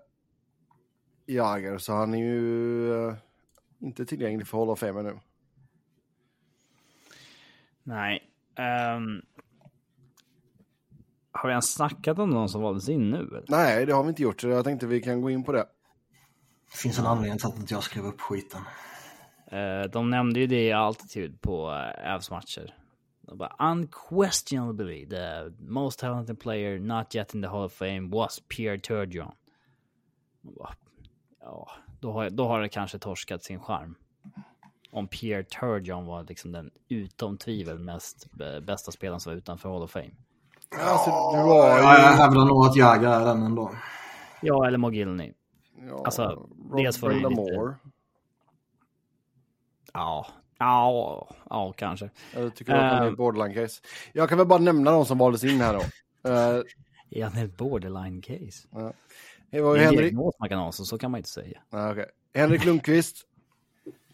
Jager, 1.27 1.79
så 1.79 1.93
han 1.93 2.15
är 2.15 2.19
ju 2.19 3.09
eh, 3.09 3.15
inte 3.81 4.07
tillgänglig 4.07 4.47
för 4.47 4.59
Hall 4.59 4.71
of 4.71 4.79
Fame 4.79 5.03
nu. 5.03 5.21
Nej. 7.83 8.31
ehm, 8.57 9.23
har 11.33 11.49
vi 11.49 11.51
ens 11.51 11.75
snackat 11.75 12.19
om 12.19 12.31
någon 12.31 12.49
som 12.49 12.63
valdes 12.63 12.89
in 12.89 13.11
nu? 13.11 13.19
eller? 13.19 13.45
Nej, 13.49 13.87
det 13.87 13.93
har 13.93 14.03
vi 14.03 14.09
inte 14.09 14.23
gjort, 14.23 14.41
så 14.41 14.49
jag 14.49 14.65
tänkte 14.65 14.87
vi 14.87 15.01
kan 15.01 15.21
gå 15.21 15.31
in 15.31 15.45
på 15.45 15.53
det. 15.53 15.67
Det 16.71 16.77
finns 16.77 16.99
en 16.99 17.07
anledning 17.07 17.39
till 17.39 17.49
att 17.49 17.71
jag 17.71 17.83
skrev 17.83 18.07
upp 18.07 18.21
skiten. 18.21 18.61
Eh, 19.51 19.91
de 19.91 20.11
nämnde 20.11 20.41
ju 20.41 20.47
det 20.47 20.67
i 20.67 20.73
Altitude 20.73 21.39
på 21.41 21.71
uh, 21.71 22.15
Avs 22.15 22.31
matcher. 22.31 22.75
De 23.23 23.39
bara 23.39 23.57
unquestionably 23.73 25.09
the 25.09 25.51
most 25.59 26.01
talented 26.01 26.41
player 26.41 26.79
not 26.79 27.15
yet 27.15 27.35
in 27.35 27.43
the 27.43 27.49
Hall 27.49 27.65
of 27.65 27.73
Fame 27.73 28.09
was 28.11 28.41
Pierre 28.49 28.79
Turgeon. 28.79 29.33
Bara, 30.41 30.75
Ja, 31.41 31.69
då 32.01 32.13
har, 32.13 32.31
då 32.31 32.47
har 32.49 32.61
det 32.61 32.69
kanske 32.69 32.99
torskat 32.99 33.45
sin 33.45 33.61
charm. 33.61 33.95
Om 34.93 35.09
Pierre 35.09 35.43
Turgeon 35.45 36.07
var 36.07 36.25
liksom 36.25 36.53
den 36.53 36.71
utom 36.89 37.39
tvivel 37.39 37.79
mest 37.79 38.27
eh, 38.41 38.61
bästa 38.61 38.93
spelaren 38.93 39.21
som 39.21 39.33
var 39.33 39.37
utanför 39.37 39.69
Hall 39.69 39.83
of 39.83 39.91
Fame. 39.91 40.11
Alltså, 40.79 41.11
du 41.11 41.37
har 41.37 41.69
Ja, 41.69 41.79
jag 41.79 42.13
ju... 42.13 42.17
hävdar 42.17 42.45
nog 42.45 42.67
att 42.67 42.77
Jäger 42.77 43.09
är 43.09 43.25
den 43.25 43.43
ändå. 43.43 43.71
Ja, 44.43 44.67
eller 44.67 44.79
Mogilny. 44.79 45.33
Ja, 45.89 46.03
Alltså, 46.05 46.49
dels 46.77 47.03
var 47.03 47.11
det 47.11 47.21
Brenda 47.21 47.29
lite-. 47.43 47.75
Ja, 49.93 50.27
ja, 50.59 51.29
ja 51.51 51.73
kanske. 51.77 52.11
Jag 52.35 52.55
tycker 52.55 52.73
är 52.73 53.03
Eh. 53.03 53.09
ett 53.13 53.17
borderline-case. 53.17 53.83
Jag 54.13 54.29
kan 54.29 54.39
väl 54.39 54.47
bara 54.47 54.59
nämna 54.59 54.91
de 54.91 55.07
som 55.07 55.19
valdes 55.19 55.45
in 55.45 55.61
här 55.61 55.75
då. 55.75 55.81
Eh, 56.31 56.63
Är 57.11 57.25
han 57.25 57.45
ett 57.45 57.57
borderline 57.57 58.23
case? 58.23 58.69
det 59.51 59.61
var 59.61 59.75
Det 59.75 59.81
ju 59.81 59.85
är 59.85 59.89
en 59.89 59.95
Henrik, 59.95 60.01
diagnos 60.13 60.35
man 60.39 60.49
kan 60.49 60.59
ha, 60.59 60.73
så, 60.73 60.85
så 60.85 60.99
kan 60.99 61.11
man 61.11 61.19
inte 61.19 61.31
säga. 61.31 61.61
ah. 61.71 61.95
Henrik 62.35 62.65
Lundqvist, 62.65 63.17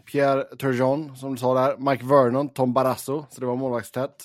Pierre 0.04 0.44
Turgeon 0.56 1.16
som 1.16 1.32
du 1.32 1.38
sa 1.38 1.54
där, 1.54 1.76
Mike 1.76 2.04
Vernon, 2.06 2.48
Tom 2.48 2.72
Barrasso, 2.72 3.26
så 3.30 3.40
det 3.40 3.46
var 3.46 3.56
målvaktstätt. 3.56 4.24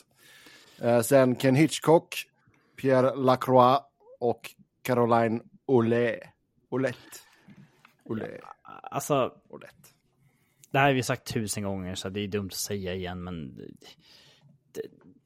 Eh, 0.82 1.02
sen 1.02 1.36
Ken 1.36 1.56
Hitchcock, 1.56 2.16
Pierre 2.82 3.16
Lacroix 3.16 3.82
och 4.20 4.52
Caroline 4.82 5.42
Olé. 5.66 6.20
Olette. 6.70 6.98
Olé. 8.06 8.28
Alltså, 8.84 9.34
Olette. 9.50 9.76
Det 10.72 10.80
här 10.80 10.86
har 10.86 10.94
vi 10.94 11.04
sagt 11.04 11.34
tusen 11.34 11.64
gånger 11.64 11.96
så 11.96 12.10
det 12.10 12.20
är 12.20 12.28
dumt 12.28 12.48
att 12.48 12.54
säga 12.54 12.94
igen, 12.94 13.24
men 13.24 13.62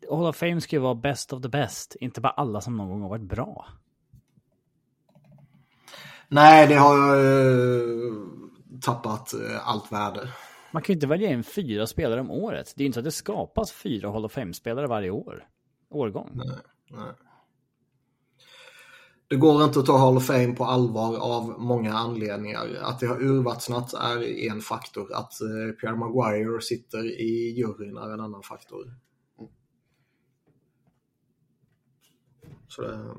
Hall 0.10 0.26
of 0.26 0.36
Fame 0.36 0.62
ska 0.62 0.76
ju 0.76 0.82
vara 0.82 0.96
best 0.96 1.34
of 1.34 1.42
the 1.42 1.50
best, 1.50 1.96
inte 2.00 2.22
bara 2.22 2.34
alla 2.34 2.62
som 2.62 2.78
någon 2.78 2.90
gång 2.90 3.02
har 3.02 3.10
varit 3.10 3.22
bra. 3.22 3.68
Nej, 6.28 6.68
det 6.68 6.76
har 6.76 7.18
eh, 7.18 8.14
tappat 8.82 9.34
eh, 9.34 9.70
allt 9.70 9.92
värde. 9.92 10.28
Man 10.72 10.82
kan 10.82 10.94
ju 10.94 10.98
inte 10.98 11.08
välja 11.08 11.30
in 11.30 11.44
fyra 11.44 11.88
spelare 11.88 12.22
om 12.22 12.32
året. 12.32 12.74
Det 12.76 12.82
är 12.82 12.84
ju 12.84 12.86
inte 12.86 12.96
så 12.96 13.00
att 13.00 13.06
det 13.06 13.12
skapas 13.12 13.72
fyra 13.72 14.12
Hall 14.12 14.26
of 14.26 14.32
Fame-spelare 14.32 14.88
varje 14.88 15.10
år. 15.10 15.48
Årgång. 15.90 16.32
Nej. 16.34 17.08
Det 19.28 19.36
går 19.36 19.64
inte 19.64 19.80
att 19.80 19.86
ta 19.86 19.98
Hall 19.98 20.18
of 20.18 20.26
Fame 20.26 20.56
på 20.56 20.66
allvar 20.66 21.18
av 21.18 21.56
många 21.60 21.94
anledningar. 21.94 22.80
Att 22.82 23.00
det 23.00 23.08
har 23.08 23.24
urvattnat 23.24 23.94
är 23.94 24.52
en 24.52 24.62
faktor. 24.62 25.14
Att 25.14 25.42
eh, 25.42 25.76
Pierre 25.82 25.96
Maguire 25.96 26.62
sitter 26.62 27.22
i 27.22 27.54
juryn 27.58 27.98
är 27.98 28.14
en 28.14 28.20
annan 28.20 28.44
faktor. 28.44 28.94
Så 32.68 32.82
det... 32.82 33.16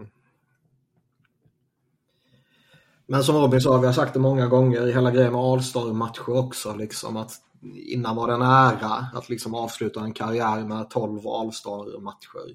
Men 3.07 3.25
som 3.25 3.37
Robin 3.37 3.61
sa, 3.61 3.79
vi 3.79 3.87
har 3.87 3.93
sagt 3.93 4.15
det 4.15 4.21
många 4.21 4.47
gånger, 4.47 4.87
hela 4.87 5.11
grejen 5.11 5.33
med 5.33 5.41
All-star-matcher 5.41 6.29
också. 6.29 6.75
Liksom, 6.75 7.17
att 7.17 7.33
innan 7.75 8.17
var 8.17 8.29
det 8.29 8.35
en 8.35 8.43
ära 8.43 9.07
att 9.15 9.29
liksom 9.29 9.55
avsluta 9.55 10.01
en 10.01 10.13
karriär 10.13 10.65
med 10.65 10.91
12 10.91 11.27
All-star-matcher. 11.27 12.55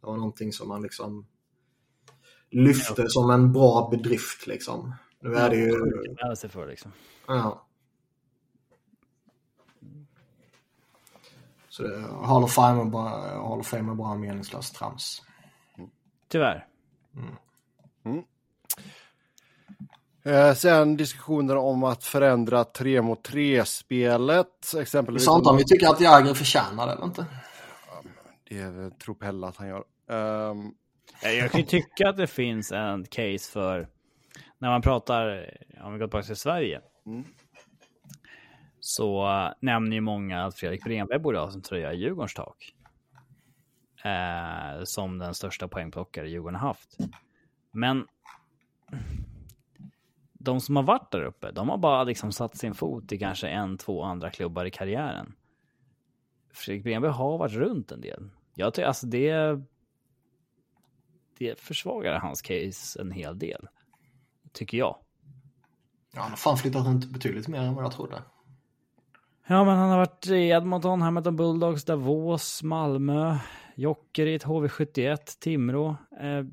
Det 0.00 0.06
var 0.06 0.16
någonting 0.16 0.52
som 0.52 0.68
man 0.68 0.82
liksom 0.82 1.26
lyfte 2.50 3.04
som 3.08 3.30
en 3.30 3.52
bra 3.52 3.88
bedrift 3.90 4.46
liksom. 4.46 4.94
Nu 5.20 5.34
är 5.34 5.50
det 5.50 5.56
ju... 5.56 5.72
Med 6.24 6.38
sig 6.38 6.50
för 6.50 6.66
liksom. 6.66 6.92
Ja. 7.26 7.62
Så 11.68 11.82
det, 11.82 12.00
Hall 12.24 12.44
of 12.44 12.52
Fame 12.52 12.80
är 12.80 12.84
bara, 12.84 13.10
Hall 13.48 13.60
of 13.60 13.66
Fame 13.66 13.92
är 13.92 13.94
bara 13.94 14.14
meningslöst 14.14 14.74
trams. 14.74 15.22
Tyvärr. 16.28 16.66
Eh, 20.22 20.54
sen 20.54 20.96
diskussioner 20.96 21.56
om 21.56 21.84
att 21.84 22.04
förändra 22.04 22.64
3 22.64 23.02
mot 23.02 23.28
3-spelet. 23.28 24.70
Vi 24.74 24.80
Exempelvis. 24.80 25.24
sa 25.24 25.36
inte 25.36 25.48
om 25.48 25.56
vi 25.56 25.64
tycker 25.64 25.88
att 25.88 26.00
Jäger 26.00 26.34
förtjänar 26.34 26.86
det 26.86 26.92
eller 26.92 27.04
inte. 27.04 27.26
Det 28.48 28.58
är- 28.58 28.90
tror 28.90 29.14
Pelle 29.14 29.46
att 29.46 29.56
han 29.56 29.68
gör. 29.68 29.84
Ehm, 30.10 30.60
Eh, 30.60 30.64
Jag 31.22 31.50
kan 31.50 31.60
ju 31.60 31.66
tycka 31.66 32.08
att 32.08 32.16
det 32.16 32.26
finns 32.26 32.72
en 32.72 33.04
case 33.04 33.52
för 33.52 33.88
när 34.58 34.68
man 34.68 34.82
pratar, 34.82 35.50
om 35.80 35.92
vi 35.92 35.98
går 35.98 36.06
tillbaka 36.06 36.26
till 36.26 36.36
Sverige. 36.36 36.80
Mm. 37.06 37.24
Så 38.80 39.28
äh, 39.28 39.52
nämner 39.60 39.96
ju 39.96 40.00
många 40.00 40.44
att 40.44 40.54
Fredrik 40.54 40.84
Bremberg 40.84 41.18
borde 41.18 41.38
ha 41.38 41.50
sin 41.50 41.62
tröja 41.62 41.92
i 41.92 41.96
Djurgårdens 41.96 42.34
tak. 42.34 42.72
Eh, 44.04 44.84
som 44.84 45.18
den 45.18 45.34
största 45.34 45.68
poängplockare 45.68 46.28
Djurgården 46.28 46.60
har 46.60 46.68
haft. 46.68 46.96
Men 47.72 48.06
de 50.32 50.60
som 50.60 50.76
har 50.76 50.82
varit 50.82 51.10
där 51.10 51.22
uppe, 51.22 51.50
de 51.50 51.68
har 51.68 51.78
bara 51.78 52.04
liksom 52.04 52.32
satt 52.32 52.56
sin 52.56 52.74
fot 52.74 53.12
i 53.12 53.18
kanske 53.18 53.48
en, 53.48 53.78
två 53.78 54.02
andra 54.02 54.30
klubbar 54.30 54.64
i 54.64 54.70
karriären. 54.70 55.34
Fredrik 56.52 56.84
Bremberg 56.84 57.12
har 57.12 57.38
varit 57.38 57.52
runt 57.52 57.92
en 57.92 58.00
del. 58.00 58.28
Jag 58.54 58.74
tycker 58.74 58.88
alltså 58.88 59.06
det 59.06 59.60
det 61.38 61.60
försvagar 61.60 62.18
hans 62.18 62.42
case 62.42 63.00
en 63.00 63.10
hel 63.12 63.38
del. 63.38 63.68
Tycker 64.52 64.78
jag. 64.78 64.96
Ja, 66.14 66.20
han 66.20 66.30
har 66.30 66.36
fan 66.36 66.56
flyttat 66.56 66.86
runt 66.86 67.04
betydligt 67.06 67.48
mer 67.48 67.60
än 67.60 67.74
vad 67.74 67.84
jag 67.84 67.92
trodde. 67.92 68.22
Ja, 69.46 69.64
men 69.64 69.76
han 69.76 69.90
har 69.90 69.96
varit 69.98 70.26
i 70.26 70.48
Edmonton, 70.48 71.02
Hamilton 71.02 71.36
Bulldogs, 71.36 71.84
Davos, 71.84 72.62
Malmö, 72.62 73.38
Jokerit, 73.74 74.44
HV71, 74.44 75.16
Timrå. 75.40 75.96
Eh, 76.20 76.44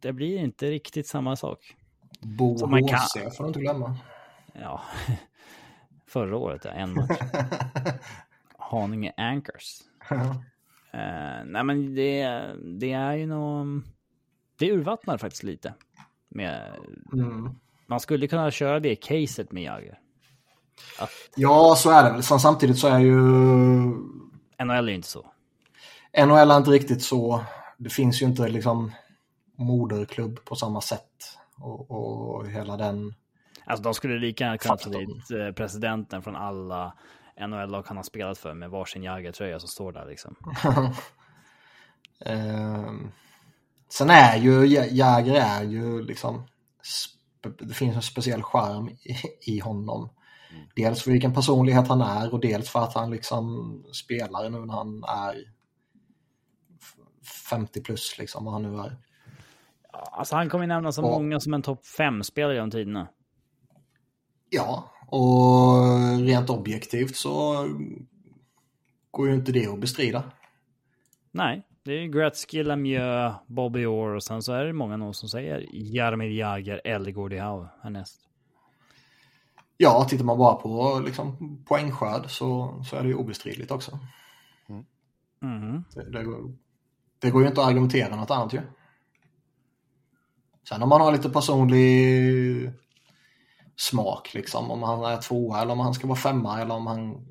det 0.00 0.12
blir 0.12 0.38
inte 0.38 0.70
riktigt 0.70 1.06
samma 1.06 1.36
sak. 1.36 1.76
Bo 2.20 2.66
man 2.66 2.88
kan- 2.88 3.30
får 3.36 3.44
du 3.44 3.48
inte 3.48 3.60
glömma. 3.60 3.96
Ja, 4.52 4.80
förra 6.06 6.36
året, 6.36 6.64
ja, 6.64 6.70
en 6.70 6.94
match. 6.94 7.18
Haninge 8.58 9.12
Anchors. 9.16 9.78
Eh, 10.92 11.44
nej, 11.44 11.64
men 11.64 11.94
det, 11.94 12.46
det 12.78 12.92
är 12.92 13.12
ju 13.12 13.26
nog... 13.26 13.82
Det 14.58 14.72
urvattnar 14.72 15.18
faktiskt 15.18 15.42
lite. 15.42 15.74
Med, 16.28 16.74
mm. 17.12 17.50
man 17.86 18.00
skulle 18.00 18.28
kunna 18.28 18.50
köra 18.50 18.80
det 18.80 18.96
caset 18.96 19.52
med. 19.52 19.72
Att 20.98 21.10
Ja, 21.36 21.74
så 21.78 21.90
är 21.90 22.12
det 22.12 22.22
Samtidigt 22.22 22.78
så 22.78 22.88
är 22.88 22.98
ju 22.98 23.16
NHL 24.64 24.70
är 24.70 24.88
ju 24.88 24.94
inte 24.94 25.08
så. 25.08 25.26
NHL 26.26 26.50
är 26.50 26.56
inte 26.56 26.70
riktigt 26.70 27.02
så. 27.02 27.44
Det 27.78 27.90
finns 27.90 28.22
ju 28.22 28.26
inte 28.26 28.48
liksom 28.48 28.92
moderklubb 29.56 30.44
på 30.44 30.56
samma 30.56 30.80
sätt. 30.80 31.38
Och, 31.56 31.90
och 31.90 32.48
hela 32.48 32.76
den... 32.76 33.14
Alltså 33.64 33.82
de 33.82 33.94
skulle 33.94 34.18
lika 34.18 34.44
gärna 34.44 34.58
kunna 34.58 34.76
ta 34.76 34.90
dit 34.90 35.30
eh, 35.30 35.54
presidenten 35.54 36.22
från 36.22 36.36
alla 36.36 36.94
NHL-lag 37.40 37.84
han 37.86 37.96
har 37.96 38.04
spelat 38.04 38.38
för 38.38 38.54
med 38.54 38.70
varsin 38.70 39.02
Jagr-tröja 39.02 39.58
som 39.60 39.68
står 39.68 39.92
där 39.92 40.06
liksom. 40.06 40.36
Ehm, 42.24 43.10
sen 43.88 44.10
är 44.10 44.36
ju 44.36 44.66
Jäger 44.96 45.34
är 45.34 45.62
ju 45.62 46.02
liksom 46.02 46.46
det 47.58 47.74
finns 47.74 47.96
en 47.96 48.02
speciell 48.02 48.42
charm 48.42 48.88
i, 48.88 49.16
i 49.52 49.58
honom. 49.58 50.08
Dels 50.76 51.02
för 51.02 51.10
vilken 51.10 51.34
personlighet 51.34 51.88
han 51.88 52.00
är 52.00 52.32
och 52.34 52.40
dels 52.40 52.70
för 52.70 52.80
att 52.80 52.94
han 52.94 53.10
liksom 53.10 53.74
spelar 53.92 54.50
nu 54.50 54.58
när 54.66 54.74
han 54.74 55.04
är 55.04 55.34
f- 56.80 56.94
50 57.50 57.82
plus 57.82 58.18
liksom 58.18 58.44
vad 58.44 58.54
han 58.54 58.62
nu 58.62 58.78
är. 58.78 58.96
Alltså 59.92 60.36
han 60.36 60.48
kommer 60.48 60.64
ju 60.64 60.68
nämnas 60.68 60.94
som 60.94 61.04
Ja. 61.04 61.10
många 61.10 61.40
som 61.40 61.54
en 61.54 61.62
topp 61.62 61.80
5-spelare 61.98 62.54
genom 62.54 62.70
tiderna. 62.70 63.08
Ja, 64.50 64.90
och 65.12 66.18
rent 66.26 66.50
objektivt 66.50 67.16
så 67.16 67.66
går 69.10 69.28
ju 69.28 69.34
inte 69.34 69.52
det 69.52 69.66
att 69.66 69.80
bestrida. 69.80 70.24
Nej, 71.30 71.62
det 71.82 71.92
är 71.92 72.06
Gretzky, 72.06 72.62
Lemieux, 72.62 73.34
Bobby 73.46 73.84
Orr 73.84 74.14
och 74.14 74.22
sen 74.22 74.42
så 74.42 74.52
är 74.52 74.64
det 74.64 74.72
många 74.72 74.96
nog 74.96 75.16
som 75.16 75.28
säger 75.28 75.66
Jaromir 75.72 76.30
Jagr 76.30 76.80
eller 76.84 77.10
Gordie 77.10 77.40
Howe 77.40 77.68
härnäst. 77.82 78.20
Ja, 79.76 80.06
tittar 80.08 80.24
man 80.24 80.38
bara 80.38 80.54
på 80.54 81.02
liksom, 81.06 81.58
poängskörd 81.68 82.30
så, 82.30 82.82
så 82.90 82.96
är 82.96 83.02
det 83.02 83.08
ju 83.08 83.14
obestridligt 83.14 83.70
också. 83.70 83.98
Mhm. 85.40 85.84
Det, 85.94 86.10
det, 86.10 86.24
går, 86.24 86.52
det 87.18 87.30
går 87.30 87.42
ju 87.42 87.48
inte 87.48 87.60
att 87.60 87.68
argumentera 87.68 88.16
något 88.16 88.30
annat 88.30 88.52
ju. 88.52 88.60
Sen 90.68 90.82
om 90.82 90.88
man 90.88 91.00
har 91.00 91.12
lite 91.12 91.30
personlig 91.30 92.72
smak 93.82 94.34
liksom, 94.34 94.70
om 94.70 94.82
han 94.82 95.04
är 95.04 95.16
tvåa 95.16 95.62
eller 95.62 95.72
om 95.72 95.80
han 95.80 95.94
ska 95.94 96.06
vara 96.06 96.18
femma 96.18 96.60
eller 96.60 96.74
om 96.74 96.86
han 96.86 97.26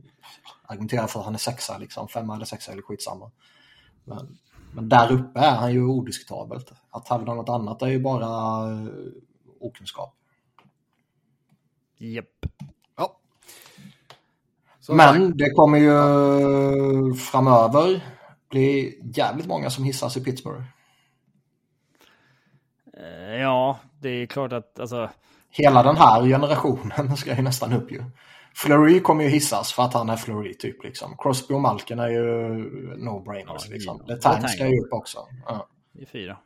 argumenterar 0.65 1.07
för 1.07 1.19
att 1.19 1.25
han 1.25 1.33
är 1.33 1.39
sexa 1.39 1.77
liksom, 1.77 2.07
femma 2.07 2.35
eller 2.35 2.45
sexa 2.45 2.71
eller 2.71 2.81
skitsamma. 2.81 3.31
Men, 4.03 4.37
men 4.73 4.89
där 4.89 5.11
uppe 5.11 5.39
är 5.39 5.55
han 5.55 5.73
ju 5.73 5.83
odiskutabelt. 5.83 6.71
Att 6.89 7.07
hävda 7.07 7.33
något 7.33 7.49
annat 7.49 7.81
är 7.81 7.87
ju 7.87 7.99
bara 7.99 8.27
eh, 8.71 8.87
okunskap. 9.59 10.15
Japp. 11.97 12.45
ja. 12.97 13.19
Som 14.79 14.97
sagt, 14.97 15.19
Men 15.19 15.37
det 15.37 15.49
kommer 15.49 15.77
ju 15.77 17.13
framöver 17.15 18.01
bli 18.49 18.99
jävligt 19.15 19.47
många 19.47 19.69
som 19.69 19.83
hissas 19.83 20.17
i 20.17 20.23
Pittsburgh. 20.23 20.63
Eh, 22.93 23.41
Ja, 23.41 23.79
det 23.99 24.09
är 24.09 24.25
klart 24.25 24.53
att 24.53 24.79
alltså. 24.79 25.09
Hela 25.51 25.83
den 25.83 25.97
här 25.97 26.23
generationen 26.25 27.17
ska 27.17 27.35
ju 27.35 27.41
nästan 27.41 27.73
upp 27.73 27.91
ju. 27.91 28.03
Fleury 28.55 28.99
kommer 28.99 29.23
ju 29.23 29.29
hissas 29.29 29.73
för 29.73 29.83
att 29.83 29.93
han 29.93 30.09
är 30.09 30.15
Fleury 30.15 30.53
typ 30.53 30.83
liksom. 30.83 31.15
Crosby 31.17 31.53
och 31.53 31.61
Malkin 31.61 31.99
är 31.99 32.09
ju 32.09 32.23
no-brainers 32.97 33.65
Ja, 33.67 33.73
liksom. 33.73 34.03
ja. 34.07 34.13
Letang 34.13 34.47
ska 34.47 34.67
ju 34.67 34.79
upp 34.79 34.93
också. 34.93 35.19
Ja. 35.45 35.67
Det 35.93 36.01
är 36.01 36.05
fyra. 36.05 36.37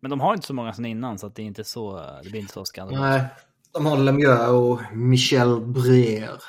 Men 0.00 0.10
de 0.10 0.20
har 0.20 0.34
inte 0.34 0.46
så 0.46 0.54
många 0.54 0.72
sen 0.72 0.84
innan 0.84 1.18
så 1.18 1.26
att 1.26 1.34
det 1.34 1.42
är 1.42 1.46
inte 1.46 1.64
så, 1.64 1.96
det 2.22 2.30
blir 2.30 2.40
inte 2.40 2.52
så 2.52 2.64
skandalöst. 2.64 3.02
Nej. 3.02 3.24
De 3.72 3.86
har 3.86 3.96
Lemieux 3.96 4.48
och 4.48 4.96
Michel 4.96 5.60
Breer. 5.60 6.42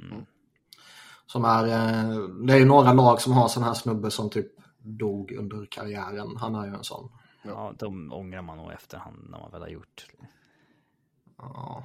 Mm. 0.00 0.24
Som 1.26 1.44
är, 1.44 1.64
eh, 1.64 2.18
det 2.46 2.52
är 2.52 2.58
ju 2.58 2.64
några 2.64 2.92
lag 2.92 3.20
som 3.20 3.32
har 3.32 3.48
sån 3.48 3.62
här 3.62 3.74
snubbe 3.74 4.10
som 4.10 4.30
typ 4.30 4.46
dog 4.78 5.32
under 5.32 5.66
karriären. 5.70 6.36
Han 6.36 6.54
är 6.54 6.66
ju 6.66 6.74
en 6.74 6.84
sån. 6.84 7.10
Ja, 7.42 7.74
de 7.78 8.12
ångrar 8.12 8.42
man 8.42 8.56
nog 8.56 8.72
efterhand 8.72 9.26
när 9.30 9.38
man 9.38 9.50
väl 9.50 9.60
har 9.60 9.68
gjort. 9.68 10.06
Ja. 11.42 11.84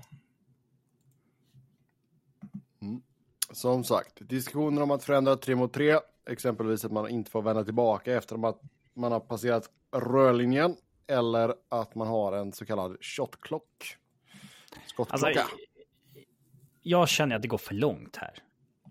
Som 3.52 3.84
sagt, 3.84 4.14
diskussioner 4.20 4.82
om 4.82 4.92
att 4.92 5.04
förändra 5.04 5.36
3 5.36 5.56
mot 5.56 5.74
3, 5.74 6.00
exempelvis 6.30 6.86
att 6.86 6.92
man 6.92 7.10
inte 7.10 7.32
får 7.32 7.42
vända 7.42 7.64
tillbaka 7.64 8.16
efter 8.16 8.48
att 8.50 8.62
man 8.94 9.12
har 9.12 9.20
passerat 9.20 9.70
rörlinjen, 9.92 10.76
eller 11.08 11.56
att 11.70 11.96
man 11.96 12.08
har 12.08 12.34
en 12.34 12.54
så 12.54 12.66
kallad 12.66 12.98
shotclock. 13.02 13.98
Skottklocka. 14.86 15.28
Alltså, 15.28 15.56
jag 16.82 17.10
känner 17.10 17.36
att 17.36 17.42
det 17.42 17.48
går 17.48 17.58
för 17.58 17.74
långt 17.74 18.16
här. 18.16 18.34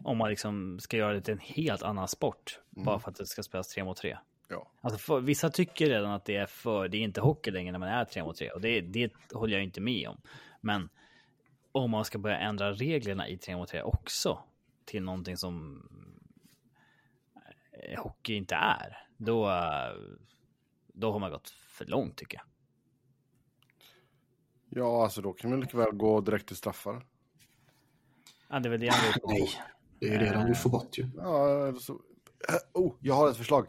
Om 0.04 0.18
man 0.18 0.30
liksom 0.30 0.80
ska 0.80 0.96
göra 0.96 1.12
det 1.12 1.20
till 1.20 1.32
en 1.32 1.40
helt 1.40 1.82
annan 1.82 2.08
sport. 2.08 2.60
Bara 2.70 2.98
för 2.98 3.10
att 3.10 3.16
det 3.16 3.26
ska 3.26 3.42
spelas 3.42 3.68
3 3.68 3.84
mot 3.84 3.96
3. 3.96 4.18
ja. 4.48 4.70
Alltså 4.80 4.98
för, 4.98 5.20
vissa 5.20 5.50
tycker 5.50 5.86
redan 5.86 6.10
att 6.10 6.24
det 6.24 6.36
är 6.36 6.46
för, 6.46 6.88
det 6.88 6.96
är 6.96 7.02
inte 7.02 7.20
hockey 7.20 7.50
längre 7.50 7.72
när 7.72 7.78
man 7.78 7.88
är 7.88 8.04
3 8.04 8.24
mot 8.24 8.36
3 8.36 8.50
och 8.50 8.60
det, 8.60 8.80
det 8.80 9.12
håller 9.32 9.54
jag 9.54 9.64
inte 9.64 9.80
med 9.80 10.08
om. 10.08 10.20
Men 10.66 10.88
om 11.72 11.90
man 11.90 12.04
ska 12.04 12.18
börja 12.18 12.38
ändra 12.38 12.72
reglerna 12.72 13.28
i 13.28 13.38
3 13.38 13.56
mot 13.56 13.68
3 13.68 13.82
också 13.82 14.38
till 14.84 15.02
någonting 15.02 15.36
som 15.36 15.82
eh, 17.72 18.02
hockey 18.02 18.34
inte 18.34 18.54
är, 18.54 19.08
då, 19.16 19.50
då 20.86 21.12
har 21.12 21.18
man 21.18 21.30
gått 21.30 21.48
för 21.50 21.84
långt 21.84 22.16
tycker 22.16 22.38
jag. 22.38 22.46
ja, 24.82 25.02
alltså 25.02 25.22
då 25.22 25.32
kan 25.32 25.50
man 25.50 25.60
lika 25.60 25.76
väl 25.76 25.92
gå 25.92 26.20
direkt 26.20 26.46
till 26.46 26.56
straffar. 26.56 27.06
Ja, 28.48 28.58
det 28.60 28.68
är 28.68 28.70
väl 28.70 28.80
det 28.80 28.88
han 28.88 29.12
vill. 29.12 29.22
Nej, 29.24 29.50
det 30.00 30.14
är 30.14 30.18
det 30.18 30.32
de 30.32 30.44
vill 30.44 30.54
få 30.54 30.68
bort 30.68 30.98
ju. 30.98 31.10
Ja, 31.16 31.74
så... 31.80 32.00
Oh, 32.72 32.94
jag 33.00 33.14
har 33.14 33.30
ett 33.30 33.36
förslag. 33.36 33.66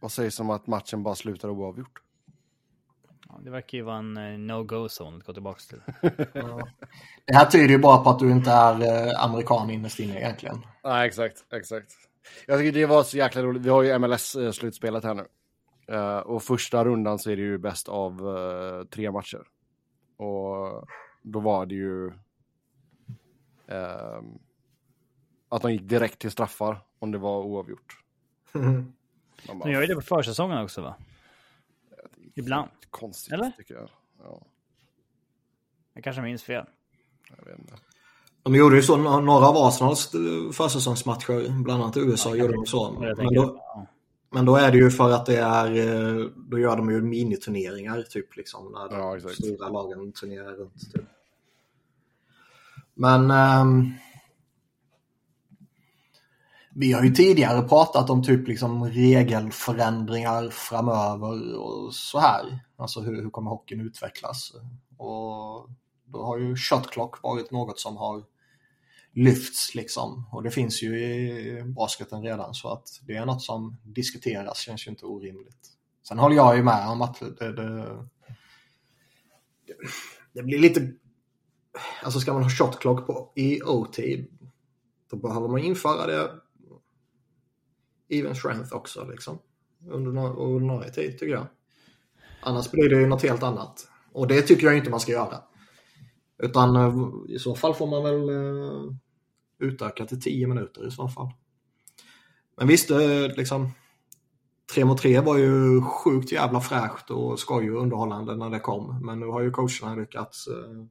Vad 0.00 0.12
sägs 0.12 0.40
om 0.40 0.50
att 0.50 0.66
matchen 0.66 1.02
bara 1.02 1.14
slutar 1.14 1.48
oavgjort? 1.48 2.02
Ja, 3.28 3.40
det 3.44 3.50
verkar 3.50 3.78
ju 3.78 3.84
vara 3.84 3.96
en 3.96 4.16
eh, 4.16 4.38
no-go-zone 4.38 5.16
att 5.16 5.26
gå 5.26 5.32
tillbaka 5.32 5.60
till. 5.68 5.80
Det 7.24 7.34
här 7.34 7.46
tyder 7.46 7.68
ju 7.68 7.78
bara 7.78 8.04
på 8.04 8.10
att 8.10 8.18
du 8.18 8.30
inte 8.30 8.50
är 8.50 9.06
eh, 9.08 9.24
amerikan 9.24 9.70
innerst 9.70 10.00
inne 10.00 10.18
egentligen. 10.18 10.66
Nej, 10.84 11.06
exakt, 11.06 11.44
exakt. 11.52 11.92
Jag 12.46 12.58
tycker 12.58 12.72
det 12.72 12.86
var 12.86 13.02
så 13.02 13.16
jäkla 13.16 13.42
roligt. 13.42 13.62
Vi 13.62 13.68
har 13.70 13.82
ju 13.82 13.98
MLS-slutspelet 13.98 15.04
här 15.04 15.14
nu. 15.14 15.26
Eh, 15.88 16.18
och 16.18 16.42
första 16.42 16.84
rundan 16.84 17.18
så 17.18 17.30
är 17.30 17.36
det 17.36 17.42
ju 17.42 17.58
bäst 17.58 17.88
av 17.88 18.36
eh, 18.36 18.84
tre 18.84 19.10
matcher. 19.10 19.42
Och 20.16 20.88
då 21.22 21.40
var 21.40 21.66
det 21.66 21.74
ju 21.74 22.06
ehm, 23.68 24.38
att 25.48 25.62
de 25.62 25.72
gick 25.72 25.82
direkt 25.82 26.18
till 26.18 26.30
straffar 26.30 26.80
om 26.98 27.12
det 27.12 27.18
var 27.18 27.38
oavgjort. 27.38 27.98
De 29.46 29.58
bara, 29.58 29.70
gör 29.70 29.80
ju 29.80 29.86
det 29.86 29.94
på 29.94 30.00
försäsongen 30.00 30.58
också 30.58 30.82
va? 30.82 30.94
Ibland. 32.38 32.68
Konstigt 32.90 33.32
Eller? 33.32 33.50
tycker 33.56 33.74
jag. 33.74 33.88
Ja, 34.22 34.42
Jag 35.94 36.04
kanske 36.04 36.22
minns 36.22 36.42
fel. 36.42 36.64
jag 37.38 37.44
vet 37.46 37.58
inte. 37.58 37.74
De 38.42 38.54
gjorde 38.54 38.76
ju 38.76 38.82
så 38.82 38.96
nå- 38.96 39.20
några 39.20 39.46
av 39.46 39.56
Arsenals 39.56 40.14
eh, 40.14 40.50
försäsongsmatcher, 40.52 41.62
bland 41.62 41.82
annat 41.82 41.96
i 41.96 42.00
USA 42.00 42.34
gjorde 42.36 42.52
de 42.52 42.66
så. 42.66 42.90
Men 42.92 43.16
då, 43.16 43.24
ja. 43.34 43.86
men 44.30 44.44
då 44.44 44.56
är 44.56 44.72
det 44.72 44.78
ju 44.78 44.90
för 44.90 45.10
att 45.10 45.26
det 45.26 45.36
är, 45.38 45.66
eh, 46.20 46.26
då 46.36 46.58
gör 46.58 46.76
de 46.76 46.90
ju 46.90 47.02
miniturneringar 47.02 48.02
typ 48.02 48.36
liksom. 48.36 48.72
När 48.72 48.88
de 48.88 49.20
Ja, 49.28 49.34
stora 49.34 49.68
lagen 49.68 50.12
turnerar 50.12 50.52
runt. 50.52 50.92
Typ. 50.92 51.04
Men 52.94 53.30
ehm, 53.30 53.92
vi 56.78 56.92
har 56.92 57.02
ju 57.02 57.10
tidigare 57.10 57.68
pratat 57.68 58.10
om 58.10 58.22
typ 58.22 58.48
liksom 58.48 58.84
regelförändringar 58.84 60.50
framöver 60.50 61.58
och 61.58 61.94
så 61.94 62.18
här. 62.18 62.60
Alltså 62.76 63.00
hur, 63.00 63.22
hur 63.22 63.30
kommer 63.30 63.50
hockeyn 63.50 63.80
utvecklas? 63.80 64.52
Och 64.96 65.70
då 66.04 66.22
har 66.24 66.38
ju 66.38 66.56
shot 66.56 66.90
clock 66.90 67.22
varit 67.22 67.50
något 67.50 67.80
som 67.80 67.96
har 67.96 68.24
lyfts 69.12 69.74
liksom. 69.74 70.28
Och 70.32 70.42
det 70.42 70.50
finns 70.50 70.82
ju 70.82 71.00
i 71.00 71.62
basketen 71.62 72.22
redan 72.22 72.54
så 72.54 72.68
att 72.68 73.00
det 73.06 73.16
är 73.16 73.26
något 73.26 73.42
som 73.42 73.76
diskuteras 73.82 74.58
känns 74.58 74.86
ju 74.86 74.90
inte 74.90 75.04
orimligt. 75.04 75.68
Sen 76.08 76.18
håller 76.18 76.36
jag 76.36 76.56
ju 76.56 76.62
med 76.62 76.88
om 76.88 77.02
att 77.02 77.20
det, 77.38 77.52
det, 77.52 77.98
det 80.32 80.42
blir 80.42 80.58
lite... 80.58 80.92
Alltså 82.02 82.20
ska 82.20 82.32
man 82.32 82.42
ha 82.42 82.50
shot 82.50 82.78
clock 82.78 83.06
på, 83.06 83.32
i 83.36 83.62
OT 83.62 83.98
då 85.10 85.16
behöver 85.16 85.48
man 85.48 85.58
införa 85.58 86.06
det 86.06 86.30
even 88.08 88.34
strength 88.34 88.72
också 88.72 89.06
liksom. 89.10 89.38
Under 89.90 90.10
no- 90.10 90.36
ordinarie 90.36 90.90
tid 90.90 91.18
tycker 91.18 91.32
jag. 91.32 91.46
Annars 92.42 92.70
blir 92.70 92.88
det 92.88 93.00
ju 93.00 93.06
något 93.06 93.22
helt 93.22 93.42
annat. 93.42 93.88
Och 94.12 94.28
det 94.28 94.42
tycker 94.42 94.66
jag 94.66 94.76
inte 94.76 94.90
man 94.90 95.00
ska 95.00 95.12
göra. 95.12 95.42
Utan 96.42 96.76
eh, 96.76 96.94
i 97.28 97.38
så 97.38 97.54
fall 97.54 97.74
får 97.74 97.86
man 97.86 98.02
väl 98.02 98.28
eh, 98.28 98.94
utöka 99.58 100.06
till 100.06 100.20
10 100.20 100.46
minuter 100.46 100.86
i 100.86 100.90
så 100.90 101.08
fall. 101.08 101.32
Men 102.56 102.68
visst, 102.68 102.90
eh, 102.90 103.36
liksom 103.36 103.70
3 104.74 104.84
mot 104.84 104.98
3 104.98 105.20
var 105.20 105.38
ju 105.38 105.82
sjukt 105.82 106.32
jävla 106.32 106.60
fräscht 106.60 107.10
och 107.10 107.38
skoj 107.38 107.70
och 107.70 107.82
underhållande 107.82 108.36
när 108.36 108.50
det 108.50 108.60
kom. 108.60 109.06
Men 109.06 109.20
nu 109.20 109.26
har 109.26 109.40
ju 109.40 109.50
coacherna 109.50 109.94
lyckats 109.94 110.48
eh, 110.48 110.84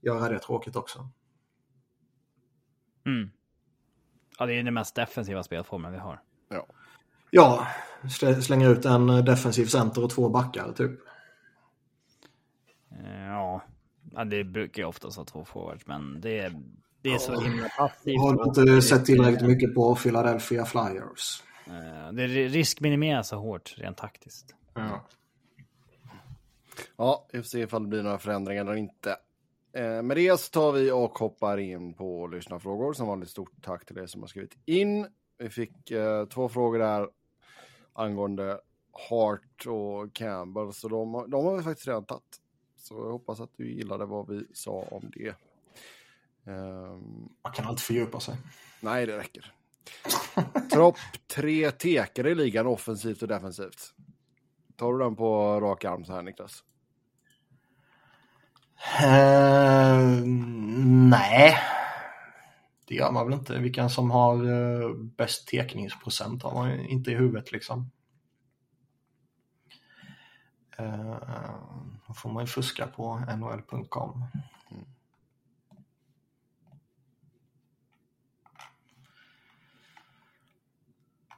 göra 0.00 0.28
det 0.28 0.38
tråkigt 0.38 0.76
också. 0.76 1.08
Mm. 3.06 3.30
Ja, 4.38 4.46
det 4.46 4.54
är 4.54 4.62
den 4.62 4.74
mest 4.74 4.94
defensiva 4.94 5.42
spelformen 5.42 5.92
vi 5.92 5.98
har. 5.98 6.20
Ja. 6.48 6.66
Ja, 7.30 7.66
slä- 8.02 8.40
slänger 8.40 8.70
ut 8.70 8.84
en 8.84 9.06
defensiv 9.06 9.66
center 9.66 10.04
och 10.04 10.10
två 10.10 10.28
backar 10.28 10.72
typ. 10.72 10.90
Eh, 12.90 13.26
Ja, 13.26 13.62
ja 14.12 14.24
det 14.24 14.44
brukar 14.44 14.82
ju 14.82 14.86
oftast 14.88 15.16
vara 15.16 15.24
två 15.26 15.44
forwards, 15.44 15.86
men 15.86 16.20
det 16.20 16.38
är, 16.38 16.52
det 17.02 17.08
är 17.08 17.18
så 17.18 17.40
himla 17.40 17.68
passivt. 17.68 18.20
Har 18.20 18.34
du 18.36 18.44
inte 18.72 18.82
sett 18.82 19.04
tillräckligt 19.04 19.48
mycket 19.48 19.74
på 19.74 19.94
Philadelphia 19.94 20.64
Flyers? 20.64 21.42
Eh, 21.66 22.12
Det 22.12 22.26
riskminimeras 22.26 23.28
så 23.28 23.36
hårt 23.36 23.74
rent 23.78 23.96
taktiskt. 23.96 24.54
Ja. 24.74 25.06
Ja, 26.96 27.26
vi 27.32 27.38
får 27.38 27.44
se 27.48 27.60
ifall 27.60 27.82
det 27.82 27.88
blir 27.88 28.02
några 28.02 28.18
förändringar 28.18 28.62
eller 28.62 28.74
inte. 28.76 29.16
Eh, 29.72 30.02
med 30.02 30.16
det 30.16 30.40
så 30.40 30.50
tar 30.50 30.72
vi 30.72 30.90
och 30.90 31.18
hoppar 31.18 31.58
in 31.58 31.94
på 31.94 32.26
lyssnarfrågor. 32.26 32.92
Som 32.92 33.06
vanligt 33.06 33.30
stort 33.30 33.52
tack 33.62 33.84
till 33.86 33.98
er 33.98 34.06
som 34.06 34.20
har 34.20 34.28
skrivit 34.28 34.56
in. 34.64 35.06
Vi 35.38 35.48
fick 35.50 35.90
eh, 35.90 36.26
två 36.26 36.48
frågor 36.48 36.78
där 36.78 37.08
angående 37.92 38.60
Hart 39.10 39.66
och 39.66 40.12
Campbell. 40.12 40.72
Så 40.72 40.88
de, 40.88 41.14
har- 41.14 41.26
de 41.26 41.44
har 41.44 41.56
vi 41.56 41.62
faktiskt 41.62 41.86
redan 41.88 42.04
tagit. 42.04 42.40
Så 42.76 42.94
jag 42.94 43.10
hoppas 43.12 43.40
att 43.40 43.50
du 43.56 43.72
gillade 43.72 44.06
vad 44.06 44.28
vi 44.28 44.46
sa 44.54 44.70
om 44.90 45.10
det. 45.14 45.28
Ehm, 46.46 47.28
Man 47.42 47.52
kan 47.52 47.66
alltid 47.66 47.80
fördjupa 47.82 48.20
sig. 48.20 48.36
nej, 48.80 49.06
det 49.06 49.18
räcker. 49.18 49.52
Topp 50.70 50.96
tre 51.34 51.70
tekare 51.70 52.30
i 52.30 52.34
ligan 52.34 52.66
offensivt 52.66 53.22
och 53.22 53.28
defensivt. 53.28 53.94
Tar 54.76 54.92
du 54.92 54.98
den 54.98 55.16
på 55.16 55.60
rak 55.60 55.84
arm 55.84 56.04
så 56.04 56.12
här 56.12 56.22
Niklas? 56.22 56.64
Eh, 58.78 59.98
nej. 61.10 61.58
Det 62.86 62.94
gör 62.94 63.12
man 63.12 63.26
väl 63.26 63.38
inte. 63.38 63.58
Vilka 63.58 63.88
som 63.88 64.10
har 64.10 64.46
uh, 64.46 64.96
bäst 64.96 65.48
tekningsprocent 65.48 66.42
har 66.42 66.54
man 66.54 66.80
inte 66.80 67.10
i 67.10 67.14
huvudet 67.14 67.52
liksom. 67.52 67.90
Uh, 70.80 71.16
då 72.06 72.14
får 72.14 72.30
man 72.30 72.42
ju 72.42 72.46
fuska 72.46 72.86
på 72.86 73.18
nhl.com. 73.18 74.24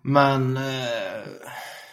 Men 0.02 0.56
uh, 0.56 1.26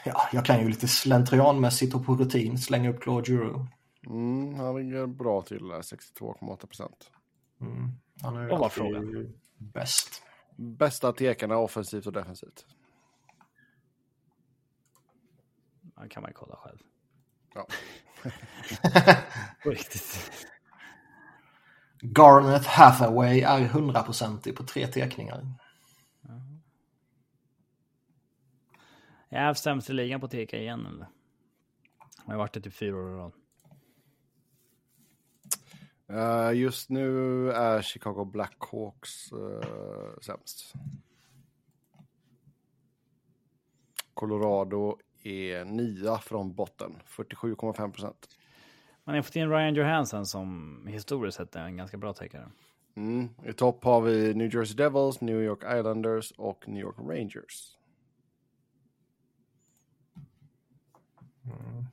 ja, 0.05 0.29
jag 0.31 0.45
kan 0.45 0.59
ju 0.59 0.69
lite 0.69 0.87
slentrianmässigt 0.87 1.95
och 1.95 2.05
på 2.05 2.15
rutin 2.15 2.57
slänga 2.57 2.89
upp 2.89 3.01
Claude 3.01 3.31
Giroux. 3.31 3.76
Mm, 4.09 4.53
han 4.53 4.75
ligger 4.75 5.07
bra 5.07 5.41
till 5.41 5.67
där, 5.67 5.81
62,8 5.81 6.65
procent. 6.65 7.11
Mm. 7.61 7.91
Han 8.21 8.37
är 8.37 8.49
alltid 8.49 8.71
frågan? 8.71 9.33
bäst. 9.57 10.23
Bästa 10.55 11.13
tekarna 11.13 11.57
offensivt 11.57 12.05
och 12.07 12.13
defensivt. 12.13 12.65
Det 16.01 16.09
kan 16.09 16.21
man 16.21 16.29
ju 16.29 16.33
kolla 16.33 16.55
själv. 16.55 16.77
Ja. 17.53 17.67
På 19.63 19.69
riktigt. 19.69 20.41
Garnet 22.01 22.65
Hathaway 22.65 23.41
är 23.41 23.67
100% 23.67 24.53
på 24.53 24.63
tre 24.63 24.87
teckningar. 24.87 25.53
Jag 29.29 29.41
är 29.41 29.53
sämst 29.53 29.89
i 29.89 29.93
ligan 29.93 30.21
på 30.21 30.27
TK 30.27 30.53
igen? 30.53 31.05
Jag 32.25 32.33
har 32.33 32.37
varit 32.37 32.53
det 32.53 32.61
typ 32.61 32.73
fyra 32.73 32.95
år 32.95 33.11
i 33.11 33.15
rad. 33.15 33.33
Uh, 36.11 36.53
just 36.53 36.89
nu 36.89 37.51
är 37.51 37.81
Chicago 37.81 38.25
Blackhawks 38.25 39.33
uh, 39.33 40.19
sämst. 40.21 40.73
Colorado 44.13 44.97
är 45.23 45.65
nia 45.65 46.17
från 46.17 46.53
botten, 46.53 46.95
47,5 47.07 47.91
procent. 47.91 48.27
Man 49.03 49.15
har 49.15 49.21
fått 49.21 49.35
in 49.35 49.49
Ryan 49.49 49.75
Johansson 49.75 50.25
som 50.25 50.79
historiskt 50.87 51.37
sett 51.37 51.55
är 51.55 51.63
en 51.63 51.77
ganska 51.77 51.97
bra 51.97 52.13
täckare. 52.13 52.49
Mm. 52.95 53.29
I 53.45 53.53
topp 53.53 53.83
har 53.83 54.01
vi 54.01 54.33
New 54.33 54.55
Jersey 54.55 54.75
Devils, 54.75 55.21
New 55.21 55.41
York 55.41 55.59
Islanders 55.79 56.31
och 56.31 56.67
New 56.67 56.81
York 56.81 56.95
Rangers. 56.97 57.77
Mm. 61.43 61.85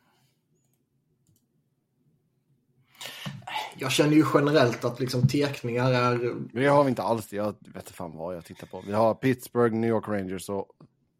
Jag 3.76 3.92
känner 3.92 4.12
ju 4.12 4.24
generellt 4.34 4.84
att 4.84 5.00
liksom 5.00 5.28
tekningar 5.28 5.92
är... 5.92 6.34
Det 6.52 6.66
har 6.66 6.84
vi 6.84 6.90
inte 6.90 7.02
alls. 7.02 7.32
Jag 7.32 7.54
vet 7.74 7.90
fan 7.90 8.16
vad 8.16 8.36
jag 8.36 8.44
tittar 8.44 8.66
på. 8.66 8.82
Vi 8.86 8.92
har 8.92 9.14
Pittsburgh, 9.14 9.74
New 9.74 9.90
York 9.90 10.08
Rangers 10.08 10.48
och 10.48 10.66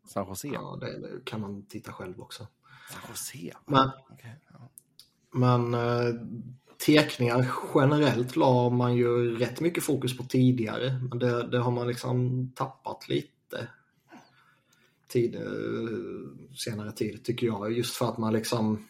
San 0.07 0.28
Jose. 0.28 0.48
Ja, 0.48 0.78
det 0.80 1.24
kan 1.24 1.40
man 1.40 1.66
titta 1.66 1.92
själv 1.92 2.20
också. 2.20 2.46
San 2.90 3.00
Jose? 3.09 3.57
Men, 3.66 3.90
okay, 4.11 4.30
ja. 4.52 4.68
men 5.32 5.74
eh, 5.74 6.14
tekningar 6.86 7.50
generellt 7.74 8.36
la 8.36 8.70
man 8.70 8.96
ju 8.96 9.36
rätt 9.36 9.61
mycket 9.61 9.84
fokus 9.84 10.16
på 10.16 10.24
tidigare. 10.24 11.00
Men 11.11 11.18
det, 11.18 11.48
det 11.48 11.59
har 11.59 11.70
man 11.70 11.88
liksom 11.88 12.48
tappat 12.55 13.09
lite 13.09 13.68
tid, 15.09 15.34
eh, 15.34 15.42
senare 16.57 16.92
tid 16.92 17.24
tycker 17.24 17.46
jag. 17.46 17.72
Just 17.72 17.96
för 17.96 18.09
att 18.09 18.18
man 18.18 18.32
liksom 18.32 18.88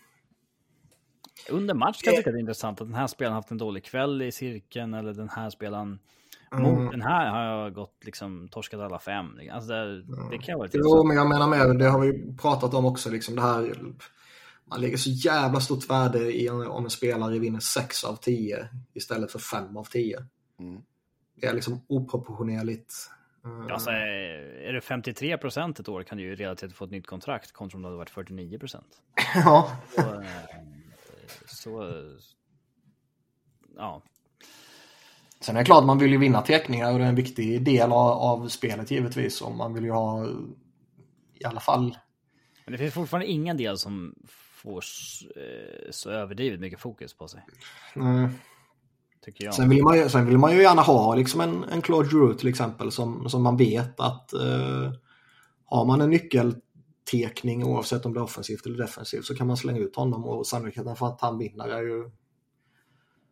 under 1.51 1.75
match 1.75 2.03
kan 2.03 2.13
jag 2.13 2.21
tycka 2.21 2.31
det 2.31 2.39
är 2.39 2.41
intressant 2.41 2.81
att 2.81 2.87
den 2.87 2.97
här 2.97 3.07
spelaren 3.07 3.35
haft 3.35 3.51
en 3.51 3.59
dålig 3.59 3.85
kväll 3.85 4.23
i 4.23 4.33
cirkeln 4.33 4.95
eller 4.95 5.13
den 5.13 5.29
här 5.29 5.51
spelaren 5.51 5.99
mm. 6.53 6.63
mot 6.63 6.93
den 6.93 7.03
här 7.03 7.31
har 7.31 7.45
jag 7.45 7.75
gått 7.75 8.05
liksom 8.05 8.49
torskat 8.49 8.81
alla 8.81 8.99
fem. 8.99 9.41
Alltså 9.53 9.73
det, 9.73 10.03
det 10.31 10.39
kan 10.39 10.59
vara 10.59 10.67
lite 10.67 10.79
Jo, 10.79 11.05
men 11.05 11.17
jag 11.17 11.29
menar 11.29 11.49
med 11.49 11.79
det 11.79 11.89
har 11.89 12.01
vi 12.01 12.37
pratat 12.37 12.75
om 12.75 12.85
också 12.85 13.11
liksom 13.11 13.35
det 13.35 13.43
här. 13.43 13.75
Man 14.67 14.81
lägger 14.81 14.97
så 14.97 15.11
jävla 15.11 15.61
stort 15.61 15.91
värde 15.91 16.43
i 16.43 16.51
om 16.51 16.85
en 16.85 16.91
spelare 16.91 17.39
vinner 17.39 17.61
6 17.61 18.05
av 18.05 18.17
10 18.17 18.69
istället 18.95 19.33
för 19.33 19.39
5 19.39 19.77
av 19.77 19.85
10. 19.85 20.19
Mm. 20.61 20.83
Det 21.41 21.47
är 21.47 21.55
liksom 21.55 21.81
oproportionerligt. 21.89 22.95
Alltså, 23.71 23.91
är 23.91 24.73
det 24.73 24.81
53 24.81 25.39
procent 25.39 25.81
ett 25.81 25.89
år 25.89 26.03
kan 26.03 26.19
du 26.19 26.25
ju 26.25 26.35
relativt 26.35 26.73
få 26.73 26.85
ett 26.85 26.91
nytt 26.91 27.07
kontrakt 27.07 27.53
kontra 27.53 27.77
om 27.77 27.83
det 27.83 27.89
hade 27.89 27.97
varit 27.97 28.11
49 28.11 28.59
procent. 28.59 28.87
ja. 29.35 29.77
Så, 29.95 30.01
eh, 30.01 30.21
så... 31.65 32.03
Ja. 33.77 34.03
Sen 35.41 35.57
är 35.57 35.61
det 35.61 35.65
klart 35.65 35.85
man 35.85 35.99
vill 35.99 36.13
ju 36.13 36.19
vinna 36.19 36.43
teckningar 36.43 36.93
och 36.93 36.99
det 36.99 37.05
är 37.05 37.09
en 37.09 37.15
viktig 37.15 37.65
del 37.65 37.93
av, 37.93 38.11
av 38.11 38.49
spelet 38.49 38.91
givetvis. 38.91 39.41
Och 39.43 39.53
man 39.53 39.75
vill 39.75 39.85
ju 39.85 39.91
ha 39.91 40.27
i 41.35 41.45
alla 41.45 41.61
fall... 41.61 41.99
Men 42.65 42.73
det 42.73 42.79
finns 42.79 42.95
fortfarande 42.95 43.27
ingen 43.27 43.57
del 43.57 43.79
som 43.79 44.15
får 44.65 44.81
så, 44.81 45.25
eh, 45.27 45.91
så 45.91 46.11
överdrivet 46.11 46.61
mycket 46.61 46.81
fokus 46.81 47.15
på 47.15 47.29
sig. 47.29 47.47
Mm. 47.97 48.29
Tycker 49.25 49.45
jag. 49.45 49.55
Sen 49.55 49.69
vill 49.69 49.83
man 49.83 49.97
ju, 49.97 50.09
sen 50.09 50.27
vill 50.27 50.39
man 50.39 50.53
ju 50.57 50.63
gärna 50.63 50.83
ha 50.83 51.15
liksom 51.15 51.41
en, 51.41 51.65
en 51.65 51.83
Claude 51.83 52.09
Giroux 52.09 52.41
till 52.41 52.49
exempel 52.49 52.93
som, 52.93 53.29
som 53.29 53.43
man 53.43 53.57
vet 53.57 54.01
att 54.01 54.31
uh, 54.35 54.93
har 55.65 55.85
man 55.85 56.01
en 56.01 56.11
nyckel 56.11 56.55
tekning 57.11 57.65
oavsett 57.65 58.07
om 58.07 58.15
det 58.15 58.21
är 58.21 58.25
offensivt 58.25 58.67
eller 58.67 58.79
defensivt 58.79 59.25
så 59.25 59.35
kan 59.35 59.47
man 59.47 59.57
slänga 59.57 59.79
ut 59.79 59.97
honom 59.97 60.25
och 60.25 60.47
sannolikheten 60.47 60.97
för 60.97 61.07
att 61.07 61.21
han 61.21 61.39
vinner 61.39 61.69
är 61.69 61.83
ju 61.83 62.11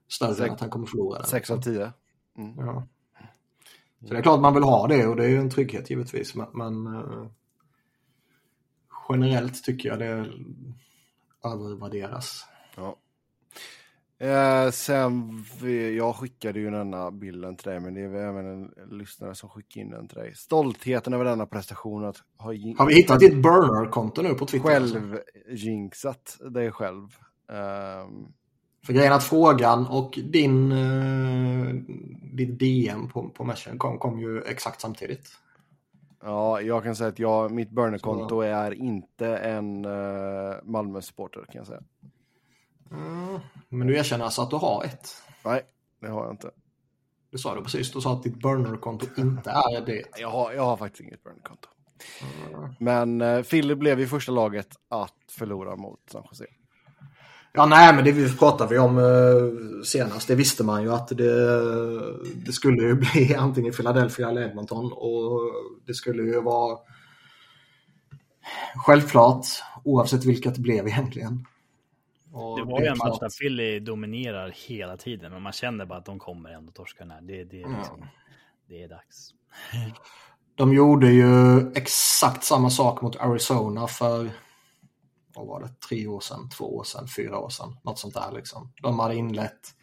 större 0.09 0.35
Sex, 0.35 0.41
än 0.41 0.51
att 0.51 0.61
han 0.61 0.70
kommer 0.70 0.87
förlora. 0.87 1.18
Den. 1.18 1.27
6 1.27 1.51
av 1.51 1.61
10. 1.61 1.93
Mm. 2.39 2.59
Ja. 2.59 2.87
Så 4.01 4.14
det 4.14 4.18
är 4.18 4.23
klart 4.23 4.41
man 4.41 4.55
vill 4.55 4.62
ha 4.62 4.87
det 4.87 5.07
och 5.07 5.16
det 5.16 5.25
är 5.25 5.29
ju 5.29 5.39
en 5.39 5.51
trygghet 5.51 5.91
givetvis 5.91 6.35
men, 6.35 6.47
men 6.53 6.87
uh, 6.87 7.27
generellt 9.09 9.64
tycker 9.64 9.89
jag 9.89 9.99
det 9.99 10.33
övervärderas. 11.45 12.45
Eh, 14.23 14.70
sen, 14.70 15.45
jag 15.97 16.16
skickade 16.16 16.61
ju 16.61 16.70
denna 16.70 17.11
bilden 17.11 17.57
till 17.57 17.70
dig, 17.70 17.81
men 17.81 17.95
det 17.95 18.01
är 18.01 18.14
även 18.14 18.47
en 18.47 18.75
lyssnare 18.99 19.35
som 19.35 19.49
skickade 19.49 19.81
in 19.81 19.91
den 19.91 20.09
till 20.09 20.18
dig. 20.18 20.35
Stoltheten 20.35 21.14
över 21.14 21.25
denna 21.25 21.47
prestation 21.47 22.05
att 22.05 22.16
ha... 22.39 22.49
Har 22.79 22.87
vi 22.87 22.95
hittat 22.95 23.20
ditt 23.20 23.43
burner-konto 23.43 24.23
nu 24.23 24.35
på 24.35 24.47
Twitter? 24.47 24.68
Själv 24.68 25.18
jinxat 25.49 26.39
dig 26.51 26.73
själv. 26.73 27.03
Um... 27.49 28.33
För 28.87 28.93
grejen 28.93 29.12
att 29.12 29.25
frågan 29.25 29.87
och 29.87 30.18
din, 30.25 30.73
uh, 30.73 31.75
din 32.33 32.59
DM 32.59 33.09
på, 33.09 33.29
på 33.29 33.45
Messenger 33.45 33.79
kom, 33.79 33.99
kom 33.99 34.20
ju 34.20 34.43
exakt 34.43 34.81
samtidigt. 34.81 35.29
Ja, 36.23 36.61
jag 36.61 36.83
kan 36.83 36.97
säga 36.97 37.09
att 37.09 37.18
jag, 37.18 37.51
mitt 37.51 37.70
burner-konto 37.70 38.41
är 38.41 38.75
inte 38.75 39.37
en 39.37 39.85
uh, 39.85 40.55
Malmö-supporter 40.62 41.41
kan 41.41 41.59
jag 41.59 41.66
säga. 41.66 41.83
Mm, 42.93 43.40
men 43.68 43.86
du 43.86 43.97
erkänner 43.97 44.24
alltså 44.24 44.43
att 44.43 44.51
du 44.51 44.57
har 44.57 44.84
ett? 44.84 45.09
Nej, 45.45 45.62
det 46.01 46.09
har 46.09 46.24
jag 46.24 46.32
inte. 46.32 46.51
Du 47.30 47.38
sa 47.38 47.55
det 47.55 47.62
precis, 47.62 47.93
du 47.93 48.01
sa 48.01 48.12
att 48.12 48.22
ditt 48.22 48.40
burner-konto 48.40 49.07
inte 49.16 49.51
är 49.51 49.86
det. 49.86 50.05
Jag 50.18 50.30
har, 50.30 50.53
jag 50.53 50.62
har 50.62 50.76
faktiskt 50.76 51.01
inget 51.01 51.24
burner-konto. 51.24 51.68
Mm. 52.55 52.74
Men 52.78 53.22
uh, 53.22 53.43
Philly 53.43 53.74
blev 53.74 54.01
ju 54.01 54.07
första 54.07 54.32
laget 54.32 54.68
att 54.88 55.14
förlora 55.30 55.76
mot 55.76 56.01
San 56.11 56.22
Jose. 56.30 56.47
Ja, 57.53 57.66
nej, 57.66 57.95
men 57.95 58.05
det 58.05 58.12
vi 58.12 58.36
pratade 58.36 58.70
vi 58.70 58.78
om 58.78 58.99
uh, 58.99 59.82
senast, 59.82 60.28
det 60.28 60.34
visste 60.34 60.64
man 60.64 60.82
ju 60.82 60.93
att 60.93 61.09
det, 61.09 62.34
det 62.34 62.53
skulle 62.53 62.82
ju 62.82 62.95
bli 63.12 63.34
antingen 63.34 63.72
Philadelphia 63.72 64.28
eller 64.28 64.49
Edmonton 64.49 64.93
och 64.93 65.40
det 65.86 65.95
skulle 65.95 66.22
ju 66.22 66.40
vara 66.40 66.78
självklart 68.76 69.47
oavsett 69.84 70.24
vilket 70.24 70.55
det 70.55 70.61
blev 70.61 70.88
egentligen. 70.88 71.47
Och 72.33 72.59
det 72.59 72.64
var 72.64 72.80
ju 72.80 72.87
en 72.87 72.99
match 72.99 73.18
där 73.20 73.39
Philly 73.41 73.80
dominerar 73.80 74.55
hela 74.68 74.97
tiden, 74.97 75.33
men 75.33 75.43
man 75.43 75.53
känner 75.53 75.87
bara 75.87 75.99
att 75.99 76.05
de 76.05 76.18
kommer 76.18 76.51
ändå 76.51 76.72
torska 76.72 77.05
den 77.05 77.11
här. 77.11 77.20
Det, 77.20 77.45
det, 77.45 77.57
liksom, 77.57 77.97
mm. 77.97 78.09
det 78.68 78.83
är 78.83 78.89
dags. 78.89 79.30
De 80.55 80.74
gjorde 80.74 81.11
ju 81.11 81.61
exakt 81.72 82.45
samma 82.45 82.70
sak 82.70 83.03
mot 83.03 83.16
Arizona 83.16 83.87
för 83.87 84.30
vad 85.35 85.47
var 85.47 85.61
det, 85.61 85.80
tre 85.89 86.07
år 86.07 86.20
sedan, 86.20 86.49
två 86.49 86.76
år 86.76 86.85
sedan, 86.85 87.09
fyra 87.16 87.39
år 87.39 87.49
sedan. 87.49 87.76
Något 87.85 87.99
sånt 87.99 88.14
där 88.14 88.33
liksom. 88.33 88.72
De 88.83 88.99
hade 88.99 89.16
inlett 89.16 89.74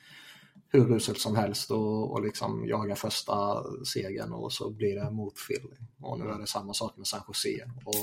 hur 0.71 0.95
uselt 0.95 1.19
som 1.19 1.35
helst 1.35 1.71
och, 1.71 2.11
och 2.11 2.23
liksom 2.23 2.65
jaga 2.67 2.95
första 2.95 3.63
segern 3.85 4.33
och 4.33 4.53
så 4.53 4.69
blir 4.69 4.95
det 4.95 5.11
mot 5.11 5.33
Philly. 5.47 5.75
Och 6.01 6.19
nu 6.19 6.29
är 6.29 6.39
det 6.39 6.47
samma 6.47 6.73
sak 6.73 6.97
med 6.97 7.07
San 7.07 7.21
Jose. 7.27 7.71
Och 7.85 8.01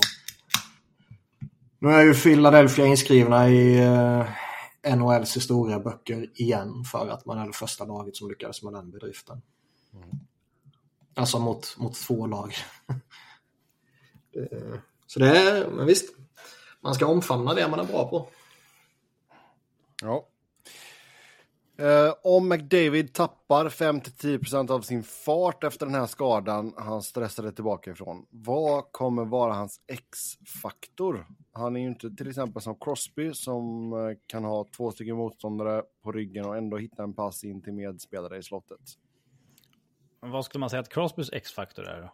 nu 1.79 1.89
är 1.89 2.01
ju 2.01 2.13
Philadelphia 2.13 2.85
inskrivna 2.85 3.49
i 3.49 3.83
eh, 3.83 4.95
NHLs 4.95 5.35
historieböcker 5.35 6.41
igen 6.41 6.83
för 6.83 7.09
att 7.09 7.25
man 7.25 7.37
är 7.37 7.47
det 7.47 7.53
första 7.53 7.85
laget 7.85 8.15
som 8.15 8.29
lyckades 8.29 8.63
med 8.63 8.73
den 8.73 8.91
bedriften. 8.91 9.41
Mm. 9.93 10.09
Alltså 11.15 11.39
mot, 11.39 11.77
mot 11.77 11.95
två 11.95 12.27
lag. 12.27 12.53
det, 14.33 14.81
så 15.07 15.19
det 15.19 15.37
är, 15.37 15.69
men 15.69 15.85
visst, 15.85 16.15
man 16.81 16.93
ska 16.93 17.05
omfamna 17.05 17.53
det 17.53 17.67
man 17.67 17.79
är 17.79 17.83
bra 17.83 18.09
på. 18.09 18.29
Ja. 20.01 20.27
Eh, 21.79 22.13
om 22.23 22.49
McDavid 22.49 23.13
tappar 23.13 23.69
5-10% 23.69 24.71
av 24.71 24.81
sin 24.81 25.03
fart 25.03 25.63
efter 25.63 25.85
den 25.85 25.95
här 25.95 26.05
skadan 26.05 26.73
han 26.77 27.01
stressade 27.01 27.51
tillbaka 27.51 27.91
ifrån, 27.91 28.25
vad 28.29 28.91
kommer 28.91 29.25
vara 29.25 29.53
hans 29.53 29.81
X-faktor? 29.87 31.27
Han 31.51 31.75
är 31.75 31.79
ju 31.79 31.87
inte 31.87 32.09
till 32.11 32.29
exempel 32.29 32.61
som 32.61 32.75
Crosby 32.75 33.33
som 33.33 33.93
eh, 33.93 34.17
kan 34.27 34.43
ha 34.43 34.65
två 34.77 34.91
stycken 34.91 35.15
motståndare 35.15 35.83
på 36.03 36.11
ryggen 36.11 36.45
och 36.45 36.57
ändå 36.57 36.77
hitta 36.77 37.03
en 37.03 37.13
pass 37.13 37.43
in 37.43 37.61
till 37.61 37.73
medspelare 37.73 38.37
i 38.37 38.43
slottet. 38.43 38.81
Men 40.21 40.31
vad 40.31 40.45
skulle 40.45 40.59
man 40.59 40.69
säga 40.69 40.79
att 40.79 40.89
Crosbys 40.89 41.29
X-faktor 41.33 41.87
är 41.87 42.01
då? 42.01 42.13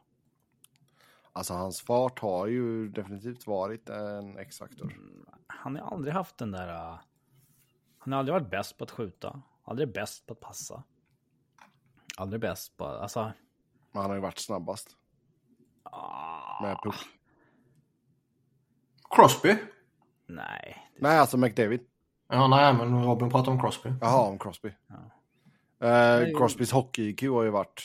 Alltså 1.33 1.53
hans 1.53 1.81
fart 1.81 2.19
har 2.19 2.47
ju 2.47 2.89
definitivt 2.89 3.47
varit 3.47 3.89
en 3.89 4.37
X-faktor. 4.37 4.91
Mm, 4.91 5.25
han 5.47 5.75
har 5.75 5.91
aldrig 5.91 6.13
haft 6.13 6.37
den 6.37 6.51
där... 6.51 6.67
Uh... 6.67 6.99
Han 7.97 8.13
har 8.13 8.19
aldrig 8.19 8.33
varit 8.33 8.49
bäst 8.49 8.77
på 8.77 8.83
att 8.83 8.91
skjuta. 8.91 9.41
Aldrig 9.63 9.93
bäst 9.93 10.25
på 10.25 10.33
att 10.33 10.39
passa. 10.39 10.83
Aldrig 12.17 12.41
bäst 12.41 12.77
på... 12.77 12.85
Alltså... 12.85 13.31
Men 13.91 14.01
han 14.01 14.11
har 14.11 14.15
ju 14.15 14.21
varit 14.21 14.39
snabbast. 14.39 14.89
Ah. 15.83 16.61
Med 16.61 16.77
puck. 16.83 16.95
Crosby? 19.09 19.57
Nej. 20.25 20.89
Nej, 20.99 21.17
alltså 21.17 21.37
McDavid. 21.37 21.81
Ja, 22.27 22.47
nej, 22.47 22.73
men 22.73 23.03
Robin 23.03 23.29
pratar 23.29 23.51
om 23.51 23.59
Crosby. 23.59 23.93
Jaha, 24.01 24.21
om 24.21 24.39
Crosby. 24.39 24.73
Ja. 24.87 24.95
Uh, 25.83 26.37
Crosbys 26.37 26.71
hockey-IQ 26.71 27.29
har 27.29 27.43
ju 27.43 27.49
varit... 27.49 27.83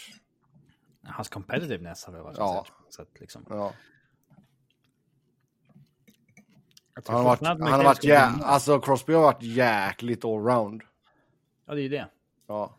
Hans 1.05 1.29
competitiveness 1.29 2.05
har 2.05 2.13
väl 2.13 2.23
varit 2.23 2.39
ja. 2.39 2.67
sätt, 2.97 3.21
liksom. 3.21 3.45
Ja. 3.49 3.73
Han 7.07 7.17
har 7.17 7.25
varit, 7.25 7.47
han 7.47 7.63
har 7.63 7.85
varit 7.85 8.05
jä- 8.05 8.43
alltså 8.43 8.81
Crosby 8.81 9.13
har 9.13 9.23
varit 9.23 9.43
jäkligt 9.43 10.25
allround. 10.25 10.83
Ja, 11.69 11.75
det 11.75 11.81
är 11.81 11.83
ju 11.83 11.89
det. 11.89 12.09
Ja. 12.47 12.77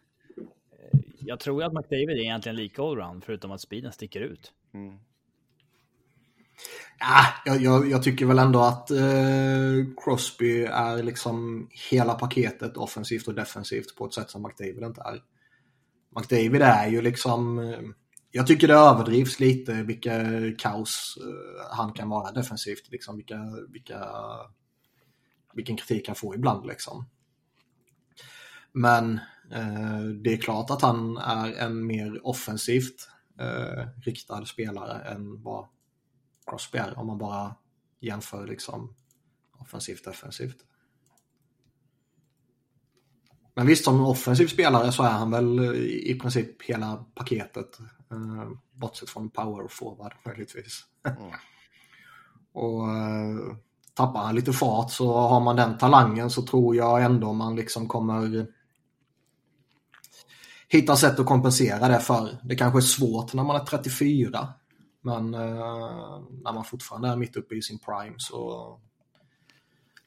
jag 1.19 1.39
tror 1.39 1.63
att 1.63 1.73
McDavid 1.73 2.09
är 2.09 2.21
egentligen 2.21 2.55
lika 2.55 2.81
allround, 2.81 3.23
förutom 3.23 3.51
att 3.51 3.61
speeden 3.61 3.91
sticker 3.91 4.21
ut. 4.21 4.53
Mm. 4.73 4.97
Ja, 6.99 7.25
jag, 7.45 7.61
jag, 7.61 7.89
jag, 7.89 8.03
tycker 8.03 8.25
väl 8.25 8.39
ändå 8.39 8.59
att 8.59 8.91
eh, 8.91 9.85
Crosby 10.03 10.63
är 10.63 11.03
liksom 11.03 11.67
hela 11.89 12.13
paketet 12.13 12.77
offensivt 12.77 13.27
och 13.27 13.33
defensivt 13.33 13.95
på 13.95 14.05
ett 14.05 14.13
sätt 14.13 14.29
som 14.29 14.43
McDavid 14.43 14.83
inte 14.83 15.01
är. 15.01 15.23
McDavid 16.15 16.61
är 16.61 16.87
ju 16.87 17.01
liksom, 17.01 17.59
eh, 17.59 17.79
jag 18.31 18.47
tycker 18.47 18.67
det 18.67 18.73
överdrivs 18.73 19.39
lite 19.39 19.73
vilka 19.73 20.25
kaos 20.57 21.17
eh, 21.21 21.77
han 21.77 21.93
kan 21.93 22.09
vara 22.09 22.31
defensivt. 22.31 22.91
Liksom 22.91 23.15
vilka, 23.15 23.39
vilka, 23.69 24.07
vilken 25.53 25.77
kritik 25.77 26.07
han 26.07 26.15
får 26.15 26.35
ibland 26.35 26.67
liksom. 26.67 27.05
Men 28.71 29.19
eh, 29.51 30.01
det 30.23 30.33
är 30.33 30.41
klart 30.41 30.69
att 30.69 30.81
han 30.81 31.17
är 31.17 31.53
en 31.53 31.85
mer 31.85 32.27
offensivt 32.27 33.09
eh, 33.39 33.87
riktad 34.01 34.45
spelare 34.45 35.01
än 35.01 35.43
vad 35.43 35.67
Crosby 36.45 36.77
är 36.77 36.99
om 36.99 37.07
man 37.07 37.17
bara 37.17 37.55
jämför 37.99 38.47
liksom 38.47 38.95
offensivt 39.59 40.05
defensivt. 40.05 40.57
Men 43.55 43.67
visst, 43.67 43.85
som 43.85 44.05
offensiv 44.05 44.47
spelare 44.47 44.91
så 44.91 45.03
är 45.03 45.09
han 45.09 45.31
väl 45.31 45.75
i 45.85 46.19
princip 46.21 46.61
hela 46.61 47.05
paketet. 47.15 47.79
Eh, 48.11 48.49
bortsett 48.71 49.09
från 49.09 49.29
power 49.29 49.67
forward 49.67 50.13
möjligtvis. 50.25 50.83
Mm. 51.03 51.17
och 52.53 52.89
eh, 52.89 53.55
tappar 53.93 54.23
han 54.23 54.35
lite 54.35 54.53
fart 54.53 54.91
så 54.91 55.13
har 55.13 55.39
man 55.39 55.55
den 55.55 55.77
talangen 55.77 56.29
så 56.29 56.41
tror 56.41 56.75
jag 56.75 57.03
ändå 57.03 57.33
man 57.33 57.55
liksom 57.55 57.87
kommer 57.87 58.47
hitta 60.69 60.95
sätt 60.95 61.19
att 61.19 61.25
kompensera 61.25 61.87
det 61.87 61.99
för. 61.99 62.37
Det 62.43 62.55
kanske 62.55 62.79
är 62.79 62.81
svårt 62.81 63.33
när 63.33 63.43
man 63.43 63.61
är 63.61 63.65
34. 63.65 64.53
Men 65.01 65.33
eh, 65.33 66.21
när 66.43 66.53
man 66.53 66.65
fortfarande 66.65 67.07
är 67.09 67.15
mitt 67.15 67.35
uppe 67.35 67.55
i 67.55 67.61
sin 67.61 67.79
prime 67.79 68.15
så 68.17 68.79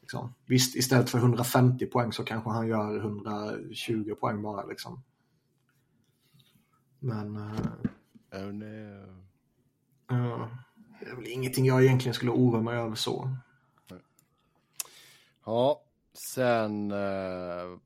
liksom, 0.01 0.35
visst, 0.47 0.77
istället 0.77 1.11
för 1.11 1.19
150 1.19 1.87
poäng 1.87 2.13
så 2.13 2.25
kanske 2.25 2.51
han 2.51 2.69
gör 2.69 2.97
120 2.97 4.15
poäng 4.21 4.43
bara 4.43 4.67
liksom. 4.67 5.03
Men... 6.99 7.37
Uh, 7.37 7.53
oh, 8.33 8.53
no. 8.53 8.65
uh, 10.13 10.49
det 11.01 11.11
är 11.11 11.17
väl 11.17 11.27
ingenting 11.27 11.67
jag 11.67 11.85
egentligen 11.85 12.15
skulle 12.15 12.31
oroa 12.31 12.61
mig 12.61 12.77
över 12.77 12.95
så. 12.95 13.37
Ja, 15.45 15.83
sen 16.15 16.93
uh, 16.93 17.79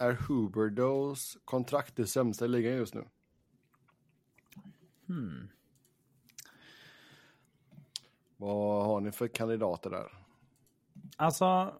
är 0.00 0.12
Huberdos 0.12 1.38
kontrakt 1.44 1.96
det 1.96 2.06
sämsta 2.06 2.44
i 2.44 2.48
ligan 2.48 2.72
just 2.72 2.94
nu. 2.94 3.04
Hmm. 5.06 5.48
Vad 8.36 8.86
har 8.86 9.00
ni 9.00 9.12
för 9.12 9.28
kandidater 9.28 9.90
där? 9.90 10.12
Alltså, 11.16 11.74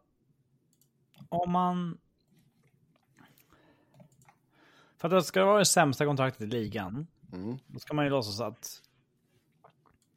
om 1.29 1.51
man... 1.51 1.99
För 4.97 5.09
att 5.09 5.13
det 5.13 5.23
ska 5.23 5.45
vara 5.45 5.59
det 5.59 5.65
sämsta 5.65 6.05
kontraktet 6.05 6.41
i 6.41 6.47
ligan, 6.47 7.07
mm. 7.33 7.59
då 7.67 7.79
ska 7.79 7.95
man 7.95 8.05
ju 8.05 8.11
låtsas 8.11 8.41
att... 8.41 8.83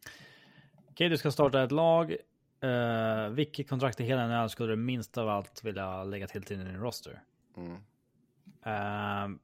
Okej, 0.03 0.91
okay, 0.91 1.09
du 1.09 1.17
ska 1.17 1.31
starta 1.31 1.63
ett 1.63 1.71
lag. 1.71 2.15
Uh, 2.63 3.27
vilket 3.29 3.69
kontrakt 3.69 3.99
i 3.99 4.03
hela 4.03 4.27
NHL 4.27 4.49
skulle 4.49 4.73
du 4.73 4.75
minst 4.75 5.17
av 5.17 5.29
allt 5.29 5.63
vilja 5.63 6.03
lägga 6.03 6.27
till 6.27 6.43
till 6.43 6.57
din 6.57 6.77
roster? 6.77 7.23
Mm. 7.57 7.77
Ehm, 8.63 9.39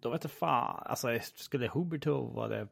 då 0.00 0.10
vet 0.10 0.24
jag 0.24 0.30
fan, 0.32 0.82
alltså 0.86 1.18
skulle 1.34 1.68
Huberto 1.68 2.32
vara 2.34 2.48
det 2.48 2.68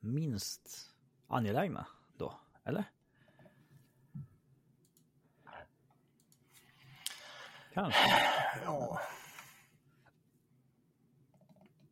minst 0.00 0.94
angelägna 1.28 1.86
då? 2.16 2.40
Eller? 2.64 2.84
Kanske. 7.72 8.00
Ja. 8.64 9.00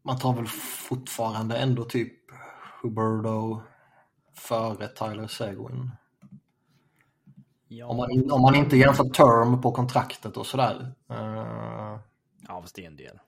Man 0.03 0.19
tar 0.19 0.35
väl 0.35 0.47
fortfarande 0.89 1.57
ändå 1.57 1.85
typ 1.85 2.31
Huberto 2.83 3.63
före 4.35 4.89
Tyler 4.89 5.27
Seguin. 5.27 5.91
Ja. 7.69 7.87
Om, 7.87 7.97
man, 7.97 8.31
om 8.31 8.43
man 8.43 8.55
inte 8.55 8.77
jämför 8.77 9.05
term 9.05 9.61
på 9.61 9.73
kontraktet 9.73 10.37
och 10.37 10.47
sådär. 10.47 10.95
Uh... 11.11 11.99
Ja, 12.49 12.61
fast 12.61 12.75
det 12.75 12.83
är 12.83 12.87
en 12.87 12.97
del. 12.97 13.19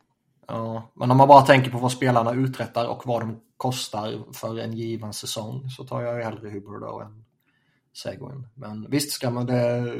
Ja, 0.46 0.90
men 0.94 1.10
om 1.10 1.16
man 1.16 1.28
bara 1.28 1.42
tänker 1.42 1.70
på 1.70 1.78
vad 1.78 1.92
spelarna 1.92 2.32
uträttar 2.32 2.88
och 2.88 3.06
vad 3.06 3.22
de 3.22 3.40
kostar 3.56 4.32
för 4.32 4.58
en 4.58 4.72
given 4.72 5.12
säsong 5.12 5.70
så 5.70 5.84
tar 5.84 6.02
jag 6.02 6.16
ju 6.16 6.22
hellre 6.22 6.50
Huber 6.50 7.02
än 7.02 7.24
Seguin. 7.92 8.48
Men 8.54 8.90
visst 8.90 9.12
ska 9.12 9.30
man 9.30 9.46
det 9.46 9.96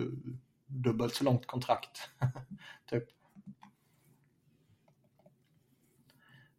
dubbelt 0.66 1.14
så 1.14 1.24
långt 1.24 1.46
kontrakt. 1.46 2.10
typ. 2.90 3.04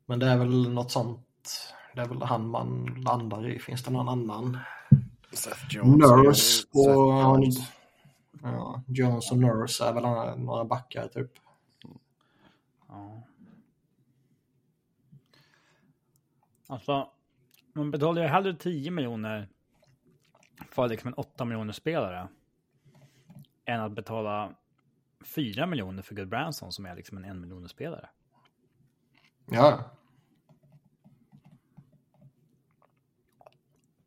Men 0.05 0.19
det 0.19 0.25
är 0.25 0.37
väl 0.37 0.73
något 0.73 0.91
sånt. 0.91 1.73
Det 1.95 2.01
är 2.01 2.05
väl 2.05 2.21
han 2.21 2.49
man 2.49 2.85
landar 3.05 3.47
i. 3.47 3.59
Finns 3.59 3.83
det 3.83 3.91
någon 3.91 4.09
annan? 4.09 4.57
Nurse 5.83 6.67
och... 6.73 7.43
Ja, 8.43 8.81
Jones 8.87 9.31
och 9.31 9.37
Nurse 9.37 9.85
är 9.85 9.93
väl 9.93 10.03
några 10.39 10.65
backar 10.65 11.07
typ. 11.07 11.31
Ja. 12.87 13.23
Alltså, 16.67 17.09
man 17.73 17.91
betalar 17.91 18.21
ju 18.21 18.27
hellre 18.27 18.55
10 18.55 18.91
miljoner 18.91 19.47
för 20.71 20.87
liksom 20.87 21.07
en 21.07 21.13
8 21.13 21.45
miljoner 21.45 21.73
spelare 21.73 22.27
än 23.65 23.81
att 23.81 23.91
betala 23.91 24.55
4 25.23 25.65
miljoner 25.65 26.01
för 26.01 26.15
Good 26.15 26.29
Branson 26.29 26.71
som 26.71 26.85
är 26.85 26.95
liksom 26.95 27.17
en 27.17 27.25
1 27.25 27.35
miljoner 27.35 27.67
spelare. 27.67 28.09
Ja. 29.45 29.91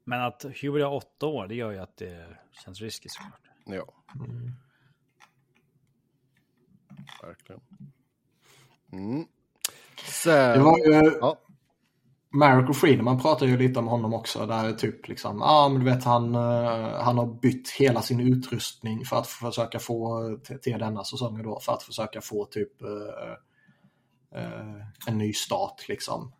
Men 0.04 0.22
att 0.22 0.44
Hubert 0.62 0.84
har 0.84 0.92
8 0.92 1.26
år, 1.26 1.46
det 1.46 1.54
gör 1.54 1.70
ju 1.70 1.78
att 1.78 1.96
det 1.96 2.26
känns 2.64 2.80
riskigt 2.80 3.12
såklart. 3.12 3.40
Ja. 3.64 3.94
Mm. 4.24 4.52
Verkligen. 7.22 7.60
Mm. 8.92 9.26
Sen... 10.04 10.58
Det 10.58 10.64
var 10.64 10.78
ju... 10.78 11.18
Ja. 11.20 11.38
Marek 12.34 12.68
och 12.68 12.76
Friedman 12.76 13.20
pratar 13.20 13.46
ju 13.46 13.56
lite 13.56 13.78
om 13.78 13.86
honom 13.86 14.14
också. 14.14 14.46
Där 14.46 14.72
typ 14.72 15.08
liksom, 15.08 15.38
ja 15.38 15.46
ah, 15.46 15.68
men 15.68 15.84
du 15.84 15.90
vet 15.90 16.04
han, 16.04 16.34
uh, 16.34 17.00
han 17.00 17.18
har 17.18 17.26
bytt 17.26 17.70
hela 17.70 18.02
sin 18.02 18.20
utrustning 18.20 19.04
för 19.04 19.16
att 19.16 19.26
försöka 19.26 19.78
få 19.78 20.38
till 20.62 20.78
denna 20.78 21.04
säsongen 21.04 21.42
då. 21.42 21.60
För 21.60 21.72
att 21.72 21.82
försöka 21.82 22.20
få 22.20 22.44
typ 22.44 22.82
uh, 22.82 22.88
uh, 24.40 24.82
en 25.06 25.18
ny 25.18 25.32
start 25.32 25.88
liksom. 25.88 26.32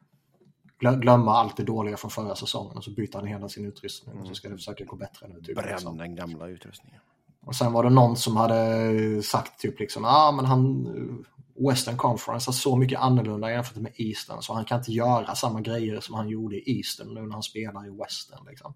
Glömma 0.92 1.32
allt 1.32 1.56
det 1.56 1.64
dåliga 1.64 1.96
från 1.96 2.10
förra 2.10 2.36
säsongen 2.36 2.76
och 2.76 2.84
så 2.84 2.90
byter 2.90 3.16
han 3.16 3.26
hela 3.26 3.48
sin 3.48 3.64
utrustning 3.64 4.20
och 4.20 4.26
så 4.26 4.34
ska 4.34 4.48
det 4.48 4.56
försöka 4.56 4.84
gå 4.84 4.96
bättre 4.96 5.28
nu. 5.28 5.40
Typ, 5.40 5.56
Bränna 5.56 5.70
liksom. 5.70 5.98
den 5.98 6.14
gamla 6.14 6.46
utrustningen. 6.48 7.00
Och 7.40 7.56
sen 7.56 7.72
var 7.72 7.84
det 7.84 7.90
någon 7.90 8.16
som 8.16 8.36
hade 8.36 9.22
sagt 9.22 9.60
typ 9.60 9.80
liksom, 9.80 10.04
ah, 10.04 10.32
men 10.32 10.44
han 10.44 11.24
Western 11.54 11.96
Conference 11.96 12.50
är 12.50 12.52
så 12.52 12.76
mycket 12.76 13.00
annorlunda 13.00 13.50
jämfört 13.50 13.76
med 13.76 13.92
Eastern 13.96 14.42
så 14.42 14.54
han 14.54 14.64
kan 14.64 14.78
inte 14.78 14.92
göra 14.92 15.34
samma 15.34 15.60
grejer 15.60 16.00
som 16.00 16.14
han 16.14 16.28
gjorde 16.28 16.56
i 16.56 16.76
Eastern 16.76 17.14
nu 17.14 17.20
när 17.20 17.32
han 17.32 17.42
spelar 17.42 17.86
i 17.86 17.90
Western. 17.90 18.46
Liksom. 18.48 18.74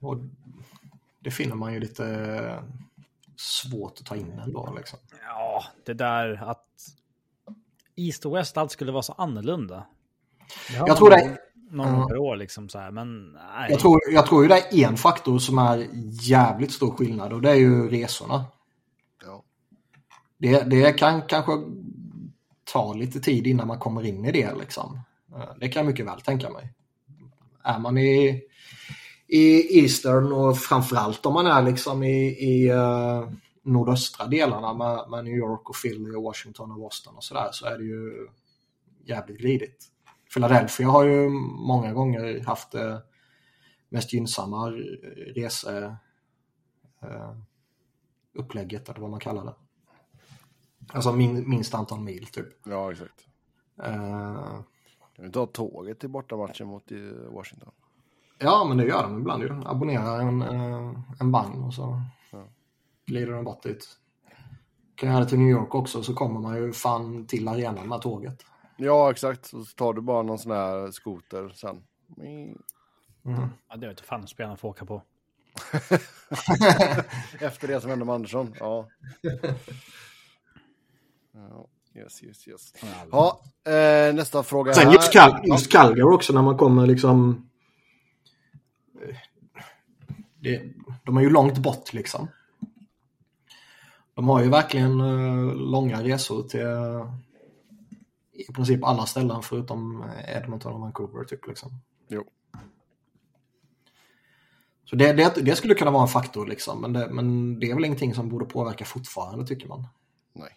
Och 0.00 0.18
det 1.20 1.30
finner 1.30 1.54
man 1.54 1.74
ju 1.74 1.80
lite 1.80 2.64
svårt 3.36 3.98
att 4.00 4.06
ta 4.06 4.16
in 4.16 4.38
ändå. 4.38 4.74
Liksom. 4.76 4.98
Ja, 5.22 5.64
det 5.84 5.94
där 5.94 6.42
att 6.42 6.66
East 7.96 8.26
och 8.26 8.36
West 8.36 8.56
allt 8.56 8.70
skulle 8.70 8.92
vara 8.92 9.02
så 9.02 9.12
annorlunda. 9.12 9.86
Jag 10.86 10.96
tror 10.96 11.10
det 11.10 11.38
någon 11.70 11.94
gång 11.94 12.08
per 12.08 12.18
år 12.18 12.36
liksom 12.36 12.68
så 12.68 12.78
här, 12.78 12.90
men 12.90 13.32
nej. 13.32 13.70
Jag 13.70 13.80
tror, 13.80 14.00
jag 14.12 14.26
tror 14.26 14.42
ju 14.42 14.48
det 14.48 14.74
är 14.74 14.88
en 14.88 14.96
faktor 14.96 15.38
som 15.38 15.58
är 15.58 15.88
jävligt 16.22 16.72
stor 16.72 16.90
skillnad 16.90 17.32
och 17.32 17.42
det 17.42 17.50
är 17.50 17.54
ju 17.54 17.88
resorna. 17.88 18.44
Det, 20.38 20.60
det 20.70 20.92
kan 20.92 21.22
kanske 21.22 21.52
ta 22.72 22.92
lite 22.92 23.20
tid 23.20 23.46
innan 23.46 23.66
man 23.66 23.78
kommer 23.78 24.06
in 24.06 24.24
i 24.24 24.32
det. 24.32 24.54
Liksom. 24.54 25.00
Eh, 25.34 25.48
det 25.60 25.68
kan 25.68 25.80
jag 25.80 25.90
mycket 25.90 26.06
väl 26.06 26.20
tänka 26.20 26.50
mig. 26.50 26.72
Är 27.64 27.78
man 27.78 27.98
i, 27.98 28.42
i 29.26 29.78
Eastern 29.80 30.32
och 30.32 30.58
framförallt 30.58 31.26
om 31.26 31.34
man 31.34 31.46
är 31.46 31.62
liksom 31.62 32.02
i, 32.02 32.26
i 32.26 32.72
uh, 32.72 33.30
nordöstra 33.66 34.26
delarna 34.26 34.74
med, 34.74 35.10
med, 35.10 35.24
New 35.24 35.34
York 35.34 35.68
och 35.70 35.76
Philly 35.82 36.14
och 36.14 36.22
Washington 36.22 36.70
och 36.70 36.78
Boston 36.78 37.16
och 37.16 37.24
sådär 37.24 37.48
så 37.52 37.66
är 37.66 37.78
det 37.78 37.84
ju 37.84 38.28
jävligt 39.04 39.38
glidigt. 39.38 39.84
Philadelphia 40.34 40.88
har 40.88 41.04
ju 41.04 41.28
många 41.68 41.92
gånger 41.92 42.44
haft 42.44 42.72
det 42.72 43.02
mest 43.88 44.12
gynnsamma 44.12 44.70
rese 45.34 45.96
uh, 47.04 47.32
upplägget 48.34 48.88
eller 48.88 49.00
vad 49.00 49.10
man 49.10 49.20
kallar 49.20 49.44
det. 49.44 49.54
Alltså 50.92 51.12
min, 51.12 51.50
minst 51.50 51.74
antal 51.74 52.00
mil 52.00 52.26
typ. 52.26 52.48
Ja, 52.64 52.92
exakt. 52.92 53.26
Eh, 53.82 54.60
Kan 55.16 55.24
vi 55.24 55.30
ta 55.30 55.46
tåget 55.46 56.00
till 56.00 56.10
bortamatchen 56.10 56.66
mot 56.66 56.92
eh, 56.92 56.98
Washington? 57.30 57.72
ja, 58.38 58.64
men 58.68 58.76
det 58.76 58.84
gör 58.86 59.02
de 59.02 59.18
ibland 59.18 59.42
ju. 59.42 59.62
Abonnera 59.64 60.22
en, 60.22 60.42
eh, 60.42 60.92
en 61.20 61.32
vagn 61.32 61.62
och 61.62 61.74
så. 61.74 62.00
Glider 63.06 63.32
de 63.32 63.44
bort 63.44 63.62
dit. 63.62 63.88
Kan 64.94 65.08
göra 65.08 65.20
det 65.20 65.28
till 65.28 65.38
New 65.38 65.50
York 65.50 65.74
också 65.74 66.02
så 66.02 66.14
kommer 66.14 66.40
man 66.40 66.56
ju 66.56 66.72
fan 66.72 67.26
till 67.26 67.48
arenan 67.48 67.88
med 67.88 68.02
tåget. 68.02 68.44
Ja, 68.76 69.10
exakt. 69.10 69.46
Så 69.46 69.64
tar 69.64 69.92
du 69.92 70.00
bara 70.00 70.22
någon 70.22 70.38
sån 70.38 70.52
här 70.52 70.90
skoter 70.90 71.48
sen. 71.48 71.82
Mm. 72.18 72.58
Mm. 73.24 73.48
Ja, 73.68 73.76
det 73.76 73.88
vet 73.88 73.98
jag 73.98 74.06
fan 74.06 74.20
om 74.20 74.26
spelarna 74.26 74.56
får 74.56 74.68
åka 74.68 74.84
på. 74.84 75.02
Efter 77.40 77.68
det 77.68 77.80
som 77.80 77.90
hände 77.90 78.04
med 78.04 78.14
Andersson. 78.14 78.54
Ja. 78.60 78.88
ja 81.32 81.66
yes, 81.96 82.24
yes, 82.24 82.48
yes. 82.48 82.72
Ja, 83.10 83.40
eh, 83.64 84.14
nästa 84.14 84.42
fråga 84.42 84.74
Sen 84.74 84.86
här. 84.86 84.94
just, 84.94 85.12
Cal 85.12 85.40
just 85.44 85.72
Calgary 85.72 86.02
också 86.14 86.32
när 86.32 86.42
man 86.42 86.56
kommer 86.56 86.86
liksom... 86.86 87.48
Det, 90.40 90.62
de 91.04 91.16
är 91.16 91.20
ju 91.20 91.30
långt 91.30 91.58
bort 91.58 91.92
liksom. 91.92 92.28
De 94.16 94.28
har 94.28 94.42
ju 94.42 94.50
verkligen 94.50 95.00
eh, 95.00 95.54
långa 95.54 96.02
resor 96.02 96.42
till 96.42 96.60
eh, 96.60 97.14
i 98.32 98.52
princip 98.52 98.84
alla 98.84 99.06
ställen 99.06 99.42
förutom 99.42 100.04
Edmonton 100.28 100.74
och 100.74 100.80
Vancouver 100.80 101.24
typ 101.24 101.46
liksom. 101.46 101.70
Jo. 102.08 102.24
Så 104.84 104.96
det, 104.96 105.12
det, 105.12 105.34
det 105.42 105.56
skulle 105.56 105.74
kunna 105.74 105.90
vara 105.90 106.02
en 106.02 106.08
faktor 106.08 106.46
liksom, 106.46 106.80
men 106.80 106.92
det, 106.92 107.08
men 107.10 107.58
det 107.60 107.70
är 107.70 107.74
väl 107.74 107.84
ingenting 107.84 108.14
som 108.14 108.28
borde 108.28 108.44
påverka 108.44 108.84
fortfarande 108.84 109.46
tycker 109.46 109.68
man. 109.68 109.86
Nej. 110.32 110.50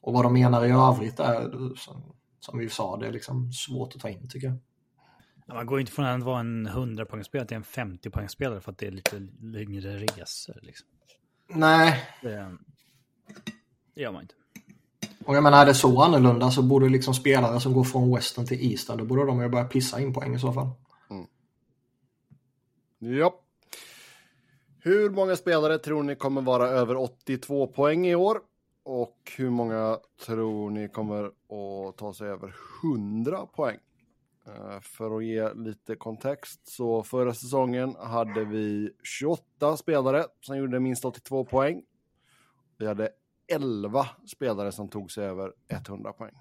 Och 0.00 0.12
vad 0.12 0.24
de 0.24 0.32
menar 0.32 0.64
i 0.64 0.70
övrigt 0.70 1.20
är, 1.20 1.74
som, 1.76 2.14
som 2.40 2.58
vi 2.58 2.68
sa, 2.68 2.96
det 2.96 3.06
är 3.06 3.12
liksom 3.12 3.52
svårt 3.52 3.94
att 3.94 4.00
ta 4.00 4.08
in 4.08 4.28
tycker 4.28 4.46
jag. 4.46 4.56
Ja, 5.46 5.54
man 5.54 5.66
går 5.66 5.80
inte 5.80 5.92
från 5.92 6.04
att 6.04 6.22
vara 6.22 6.40
en 6.40 6.68
100-poängsspelare 6.68 7.46
till 7.46 7.56
en 7.56 7.62
50-poängsspelare 7.62 8.60
för 8.60 8.72
att 8.72 8.78
det 8.78 8.86
är 8.86 8.90
lite 8.90 9.28
längre 9.40 9.98
resor. 9.98 10.58
Liksom. 10.62 10.88
Nej, 11.48 12.08
Det, 12.22 12.58
det 13.94 14.02
gör 14.02 14.12
man 14.12 14.22
inte. 14.22 14.34
och 15.24 15.36
jag 15.36 15.42
menar 15.42 15.62
är 15.62 15.66
det 15.66 15.74
så 15.74 16.02
annorlunda 16.02 16.50
så 16.50 16.62
borde 16.62 16.88
liksom 16.88 17.14
spelare 17.14 17.60
som 17.60 17.72
går 17.72 17.84
från 17.84 18.14
western 18.14 18.46
till 18.46 18.72
eastern, 18.72 18.98
då 18.98 19.04
borde 19.04 19.26
de 19.26 19.40
ju 19.42 19.48
börja 19.48 19.64
pissa 19.64 20.00
in 20.00 20.14
poäng 20.14 20.34
i 20.34 20.38
så 20.38 20.52
fall. 20.52 20.68
Ja. 22.98 23.38
Hur 24.78 25.10
många 25.10 25.36
spelare 25.36 25.78
tror 25.78 26.02
ni 26.02 26.14
kommer 26.16 26.42
vara 26.42 26.68
över 26.68 26.96
82 26.96 27.66
poäng 27.66 28.06
i 28.06 28.14
år? 28.14 28.40
Och 28.84 29.32
hur 29.36 29.50
många 29.50 29.98
tror 30.26 30.70
ni 30.70 30.88
kommer 30.88 31.24
att 31.24 31.96
ta 31.96 32.14
sig 32.14 32.28
över 32.28 32.54
100 32.82 33.46
poäng? 33.46 33.78
Eh, 34.46 34.80
För 34.80 35.16
att 35.16 35.24
ge 35.24 35.52
lite 35.54 35.96
kontext 35.96 36.68
så 36.68 37.02
förra 37.02 37.34
säsongen 37.34 37.96
hade 37.98 38.44
vi 38.44 38.90
28 39.02 39.76
spelare 39.76 40.24
som 40.40 40.56
gjorde 40.58 40.80
minst 40.80 41.04
82 41.04 41.44
poäng. 41.44 41.82
Vi 42.78 42.86
hade 42.86 43.10
11 43.52 44.08
spelare 44.26 44.72
som 44.72 44.88
tog 44.88 45.12
sig 45.12 45.24
över 45.24 45.52
100 45.68 46.12
poäng. 46.12 46.34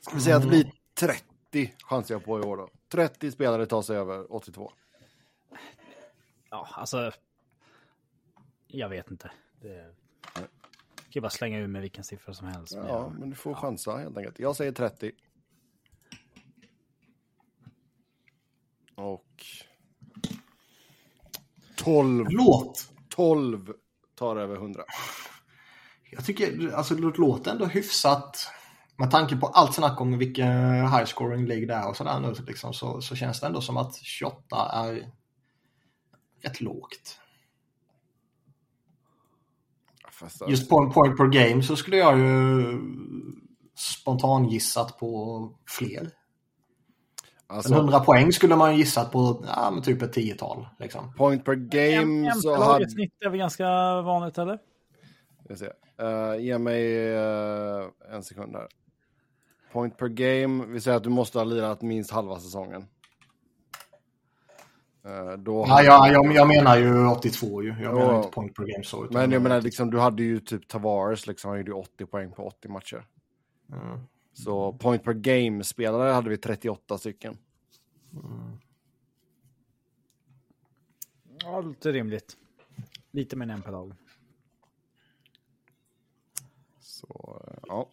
Ska 0.00 0.14
vi 0.14 0.20
säga 0.20 0.36
att 0.36 0.42
det 0.42 0.48
blir 0.48 0.72
30 0.94 1.74
chansar 1.84 2.14
jag 2.14 2.24
på 2.24 2.38
i 2.38 2.42
år 2.42 2.56
då. 2.56 2.68
30 2.88 3.30
spelare 3.30 3.66
tar 3.66 3.82
sig 3.82 3.96
över 3.96 4.32
82. 4.32 4.72
Ja, 6.50 6.68
alltså. 6.72 7.12
Jag 8.66 8.88
vet 8.88 9.10
inte. 9.10 9.30
Det... 9.60 9.94
Jag 10.34 11.12
kan 11.12 11.22
bara 11.22 11.30
slänga 11.30 11.58
ur 11.58 11.66
med 11.66 11.82
vilken 11.82 12.04
siffra 12.04 12.34
som 12.34 12.46
helst. 12.46 12.76
men 12.76 12.86
Ja, 12.86 12.92
jag- 12.98 13.18
men 13.18 13.30
du 13.30 13.36
får 13.36 13.54
chansa 13.54 13.96
helt 13.96 14.16
enkelt. 14.16 14.38
Jag 14.38 14.56
säger 14.56 14.72
30. 14.72 15.12
Och 18.94 19.44
12, 21.84 22.26
Låt! 22.30 22.88
12 23.08 23.72
tar 24.14 24.36
över 24.36 24.56
100. 24.56 24.82
Jag 26.10 26.24
tycker, 26.24 26.72
alltså 26.72 26.94
det 26.94 27.18
låter 27.18 27.50
ändå 27.50 27.66
hyfsat. 27.66 28.52
Med 28.96 29.10
tanke 29.10 29.36
på 29.36 29.46
allt 29.46 29.74
snack 29.74 30.00
om 30.00 30.18
vilken 30.18 30.82
high 30.88 31.04
scoring 31.04 31.46
League 31.46 31.66
det 31.66 31.74
är 31.74 31.88
och 31.88 31.96
sådär 31.96 32.20
nu 32.20 32.34
liksom, 32.46 32.74
så, 32.74 33.00
så 33.00 33.16
känns 33.16 33.40
det 33.40 33.46
ändå 33.46 33.60
som 33.60 33.76
att 33.76 33.96
28 34.02 34.56
är 34.72 35.10
rätt 36.42 36.60
lågt. 36.60 37.20
Just 40.48 40.70
på 40.70 40.78
en 40.78 40.90
point 40.90 41.16
per 41.16 41.26
game 41.26 41.62
så 41.62 41.76
skulle 41.76 41.96
jag 41.96 42.18
ju 42.18 42.80
spontan 43.76 44.48
gissat 44.48 44.98
på 44.98 45.58
fler. 45.66 46.10
Alltså, 47.50 47.72
En 47.72 47.78
100 47.80 48.00
poäng 48.00 48.32
skulle 48.32 48.56
man 48.56 48.72
ju 48.72 48.78
gissat 48.78 49.12
på 49.12 49.44
ja, 49.46 49.70
men 49.70 49.82
typ 49.82 50.02
ett 50.02 50.12
tiotal. 50.12 50.66
Liksom. 50.78 51.12
point 51.16 51.44
per 51.44 51.54
game 51.54 52.32
så 52.32 52.52
hade... 52.52 52.64
hade... 52.64 52.90
snitt 52.90 53.12
är 53.24 53.28
väl 53.28 53.38
ganska 53.38 53.64
vanligt 54.02 54.38
eller? 54.38 54.58
Jag 55.48 55.58
ser. 55.58 55.72
Uh, 56.02 56.42
ge 56.42 56.58
mig 56.58 57.08
eh, 57.14 57.84
en 58.12 58.22
sekund 58.22 58.56
här. 58.56 58.68
Point 59.72 59.96
per 59.96 60.08
game, 60.08 60.66
vi 60.66 60.80
säger 60.80 60.96
att 60.96 61.02
du 61.02 61.10
måste 61.10 61.38
ha 61.38 61.44
lirat 61.44 61.82
minst 61.82 62.10
halva 62.10 62.38
säsongen. 62.38 62.86
Eh, 65.04 65.32
då 65.38 65.64
Ja, 65.68 65.82
ja, 65.82 66.12
jag, 66.12 66.32
jag 66.34 66.48
menar 66.48 66.76
ju 66.76 67.06
82 67.06 67.62
ju. 67.62 67.68
Jag 67.68 67.94
menar 67.94 68.12
Ja. 68.12 68.16
inte 68.16 68.28
point 68.28 68.54
per 68.54 68.62
game 68.62 68.84
så. 68.84 69.06
Men 69.10 69.30
jag 69.30 69.42
menar, 69.42 69.60
liksom, 69.60 69.90
du 69.90 69.98
hade 69.98 70.22
ju 70.22 70.40
typ 70.40 70.68
Tavares, 70.68 71.26
liksom, 71.26 71.48
han 71.48 71.58
gjorde 71.58 71.70
ju 71.70 71.76
80 71.76 72.06
poäng 72.06 72.32
på 72.32 72.46
80 72.46 72.68
matcher. 72.68 73.04
Mm. 73.72 73.98
Så 74.32 74.72
point 74.72 75.04
per 75.04 75.12
game-spelare 75.12 76.10
hade 76.10 76.30
vi 76.30 76.36
38 76.36 76.98
stycken. 76.98 77.38
Ja, 81.42 81.60
lite 81.60 81.92
rimligt. 81.92 82.36
Lite 83.10 83.36
mer 83.36 83.44
än 83.44 83.50
en 83.50 83.62
per 83.62 83.72
dag. 83.72 83.94
Så, 86.80 87.42
eh, 87.46 87.58
ja. 87.66 87.88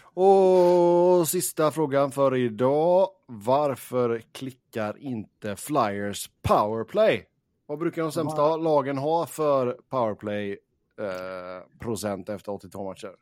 Och 0.00 1.28
sista 1.28 1.70
frågan 1.70 2.12
för 2.12 2.36
idag. 2.36 3.08
Varför 3.26 4.22
klickar 4.32 4.98
inte 4.98 5.56
Flyers 5.56 6.30
powerplay? 6.42 7.26
Vad 7.66 7.78
brukar 7.78 8.02
de 8.02 8.12
sämsta 8.12 8.56
lagen 8.56 8.98
ha 8.98 9.26
för 9.26 9.80
powerplay 9.88 10.58
eh, 10.98 11.78
procent 11.78 12.28
efter 12.28 12.52
82 12.52 12.84
matcher? 12.84 13.16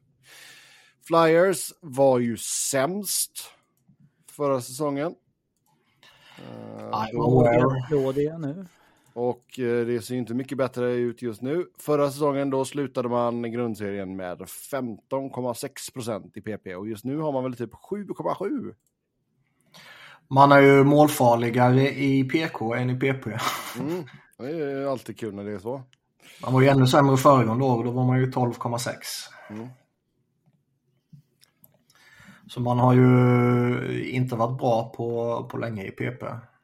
Flyers 1.06 1.72
var 1.80 2.18
ju 2.18 2.36
sämst 2.70 3.50
förra 4.30 4.60
säsongen. 4.60 5.14
Eh, 6.38 6.84
I'm 6.90 7.12
då- 7.12 7.22
aware. 7.22 7.86
Då 7.90 8.12
det 8.12 8.38
nu. 8.38 8.66
och 9.12 9.58
eh, 9.58 9.86
det 9.86 10.04
ser 10.04 10.14
ju 10.14 10.20
inte 10.20 10.34
mycket 10.34 10.58
bättre 10.58 10.92
ut 10.92 11.22
just 11.22 11.42
nu. 11.42 11.66
Förra 11.78 12.10
säsongen 12.10 12.50
då 12.50 12.64
slutade 12.64 13.08
man 13.08 13.52
grundserien 13.52 14.16
med 14.16 14.38
15,6 14.40 15.92
procent 15.92 16.36
i 16.36 16.40
PP 16.40 16.74
och 16.76 16.88
just 16.88 17.04
nu 17.04 17.18
har 17.18 17.32
man 17.32 17.42
väl 17.42 17.56
typ 17.56 17.72
7,7. 17.72 18.74
Man 20.28 20.52
är 20.52 20.60
ju 20.60 20.84
målfarligare 20.84 21.90
i 21.90 22.24
PK 22.24 22.74
än 22.74 22.90
i 22.90 22.94
PP. 23.00 23.26
Mm. 23.80 24.04
Det 24.38 24.44
är 24.46 24.70
ju 24.80 24.88
alltid 24.88 25.18
kul 25.18 25.34
när 25.34 25.44
det 25.44 25.52
är 25.52 25.58
så. 25.58 25.82
Man 26.42 26.52
var 26.52 26.60
ju 26.60 26.68
ännu 26.68 26.86
sämre 26.86 27.16
föregående 27.16 27.64
år, 27.64 27.84
då 27.84 27.90
var 27.90 28.04
man 28.04 28.18
ju 28.20 28.26
12,6. 28.30 28.92
Mm. 29.50 29.68
Så 32.48 32.60
man 32.60 32.78
har 32.78 32.94
ju 32.94 34.10
inte 34.10 34.36
varit 34.36 34.58
bra 34.58 34.92
på, 34.96 35.44
på 35.50 35.58
länge 35.58 35.84
i 35.84 35.90
PP. 35.90 36.22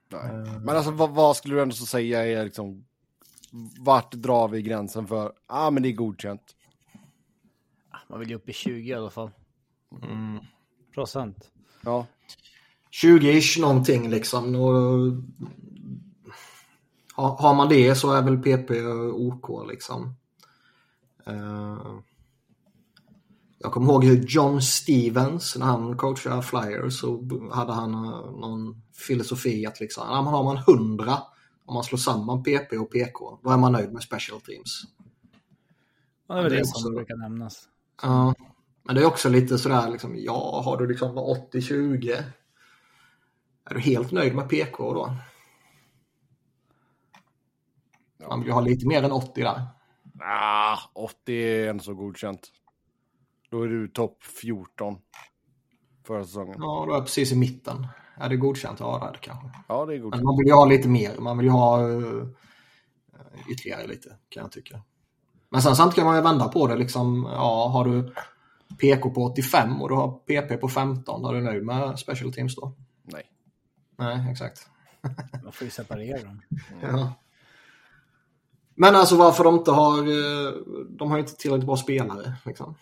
Nej. 0.09 0.25
Eh, 0.25 0.61
Men 0.61 0.77
alltså 0.77 0.91
vad, 0.91 1.11
vad 1.11 1.37
skulle 1.37 1.55
du 1.55 1.63
ändå 1.63 1.75
så 1.75 1.87
säga 1.87 2.27
är 2.27 2.45
liksom 2.45 2.85
vart 3.79 4.13
drar 4.13 4.49
vi 4.49 4.63
gränsen 4.63 5.07
för, 5.07 5.25
ja 5.25 5.33
ah, 5.47 5.71
men 5.71 5.83
det 5.83 5.89
är 5.89 5.93
godkänt. 5.93 6.57
Man 8.09 8.21
vill 8.21 8.29
ju 8.31 8.35
upp 8.35 8.49
i 8.49 8.53
20 8.53 8.91
i 8.91 8.95
alla 8.95 9.11
fall. 9.11 9.31
Mm. 10.03 10.39
Procent. 10.95 11.51
Ja, 11.81 12.07
20-ish 13.03 13.61
någonting 13.61 14.11
liksom. 14.11 14.55
Och, 14.55 15.13
har, 17.15 17.37
har 17.37 17.55
man 17.55 17.69
det 17.69 17.95
så 17.95 18.13
är 18.13 18.23
väl 18.23 18.43
PP 18.43 18.71
OK 19.13 19.71
liksom. 19.71 20.15
Eh, 21.27 21.99
jag 23.63 23.73
kommer 23.73 23.93
ihåg 23.93 24.05
hur 24.05 24.25
John 24.29 24.63
Stevens, 24.63 25.57
när 25.57 25.67
han 25.67 25.97
coachade 25.97 26.43
Flyers, 26.43 27.01
så 27.01 27.25
hade 27.53 27.73
han 27.73 27.95
eh, 27.95 28.31
någon 28.41 28.83
filosofi 28.95 29.67
att 29.67 29.81
liksom, 29.81 30.05
ja, 30.09 30.23
men 30.23 30.33
har 30.33 30.45
man 30.45 30.57
100 30.57 31.19
om 31.65 31.75
man 31.75 31.85
slår 31.85 31.99
samman 31.99 32.43
PP 32.43 32.73
och 32.79 32.93
PK, 32.93 33.39
då 33.43 33.51
är 33.51 33.57
man 33.57 33.73
nöjd 33.73 33.93
med 33.93 34.03
special 34.03 34.41
teams. 34.41 34.83
Ja, 36.29 36.35
det 36.35 36.41
är 36.41 36.43
väl 36.43 36.53
det 36.53 36.59
det 36.59 36.67
som 36.67 36.95
brukar 36.95 37.17
nämnas. 37.17 37.69
Ja, 38.03 38.35
men 38.83 38.95
det 38.95 39.01
är 39.01 39.07
också 39.07 39.29
lite 39.29 39.59
sådär 39.59 39.91
liksom, 39.91 40.15
ja, 40.17 40.63
har 40.65 40.77
du 40.77 40.87
liksom 40.87 41.19
80-20? 41.19 42.23
Är 43.65 43.75
du 43.75 43.81
helt 43.81 44.13
nöjd 44.13 44.35
med 44.35 44.49
PK 44.49 44.95
då? 44.95 45.17
Man 48.29 48.41
vill 48.41 48.49
ju 48.49 48.53
ha 48.53 48.61
lite 48.61 48.87
mer 48.87 49.03
än 49.03 49.13
80 49.13 49.43
där. 49.43 49.67
Ah, 50.21 50.79
80 50.95 51.33
är 51.33 51.69
ändå 51.69 51.85
så 51.85 51.95
godkänt. 51.95 52.51
Då 53.53 53.63
är 53.63 53.69
du 53.69 53.89
topp 53.89 54.23
14 54.43 54.99
förra 56.07 56.25
säsongen. 56.25 56.57
Ja, 56.59 56.85
då 56.87 56.93
är 56.93 56.97
jag 56.97 57.05
precis 57.05 57.33
i 57.33 57.37
mitten. 57.37 57.87
Är 58.17 58.29
det 58.29 58.37
godkänt? 58.37 58.81
Ja, 58.81 59.11
det 59.13 59.19
kanske. 59.19 59.51
Ja, 59.69 59.87
det 59.87 59.93
är 59.93 59.95
Men 59.95 60.03
godkänt. 60.03 60.25
man 60.25 60.37
vill 60.39 60.47
ju 60.47 60.53
ha 60.53 60.65
lite 60.65 60.89
mer. 60.89 61.19
Man 61.19 61.39
vill 61.39 61.47
ju 61.47 61.53
ha 61.53 61.89
uh, 61.89 62.29
ytterligare 63.51 63.87
lite, 63.87 64.17
kan 64.29 64.43
jag 64.43 64.53
tycka. 64.53 64.83
Men 65.49 65.63
sen 65.63 65.77
samtidigt 65.77 65.97
kan 65.97 66.07
man 66.07 66.17
ju 66.17 66.23
vända 66.23 66.49
på 66.49 66.67
det. 66.67 66.77
Liksom, 66.77 67.29
ja, 67.33 67.69
har 67.69 67.85
du 67.85 68.15
PK 68.81 69.11
på 69.11 69.25
85 69.25 69.83
och 69.83 69.89
du 69.89 69.95
har 69.95 70.11
PP 70.11 70.61
på 70.61 70.69
15, 70.69 71.23
då 71.23 71.29
är 71.29 71.35
du 71.35 71.41
nöjd 71.41 71.65
med 71.65 71.99
special 71.99 72.33
teams 72.33 72.57
då? 72.57 72.75
Nej. 73.03 73.23
Nej, 73.99 74.31
exakt. 74.31 74.67
Man 75.43 75.53
får 75.53 75.65
ju 75.65 75.71
separera 75.71 76.23
dem. 76.23 76.43
Ja. 76.83 77.13
Men 78.75 78.97
alltså 78.97 79.17
varför 79.17 79.45
de 79.45 79.55
inte 79.55 79.71
har, 79.71 79.99
eh, 79.99 80.53
de 80.89 81.11
har 81.11 81.17
ju 81.17 81.23
inte 81.23 81.37
tillräckligt 81.37 81.67
bra 81.67 81.77
spelare. 81.77 82.33
Liksom. 82.45 82.75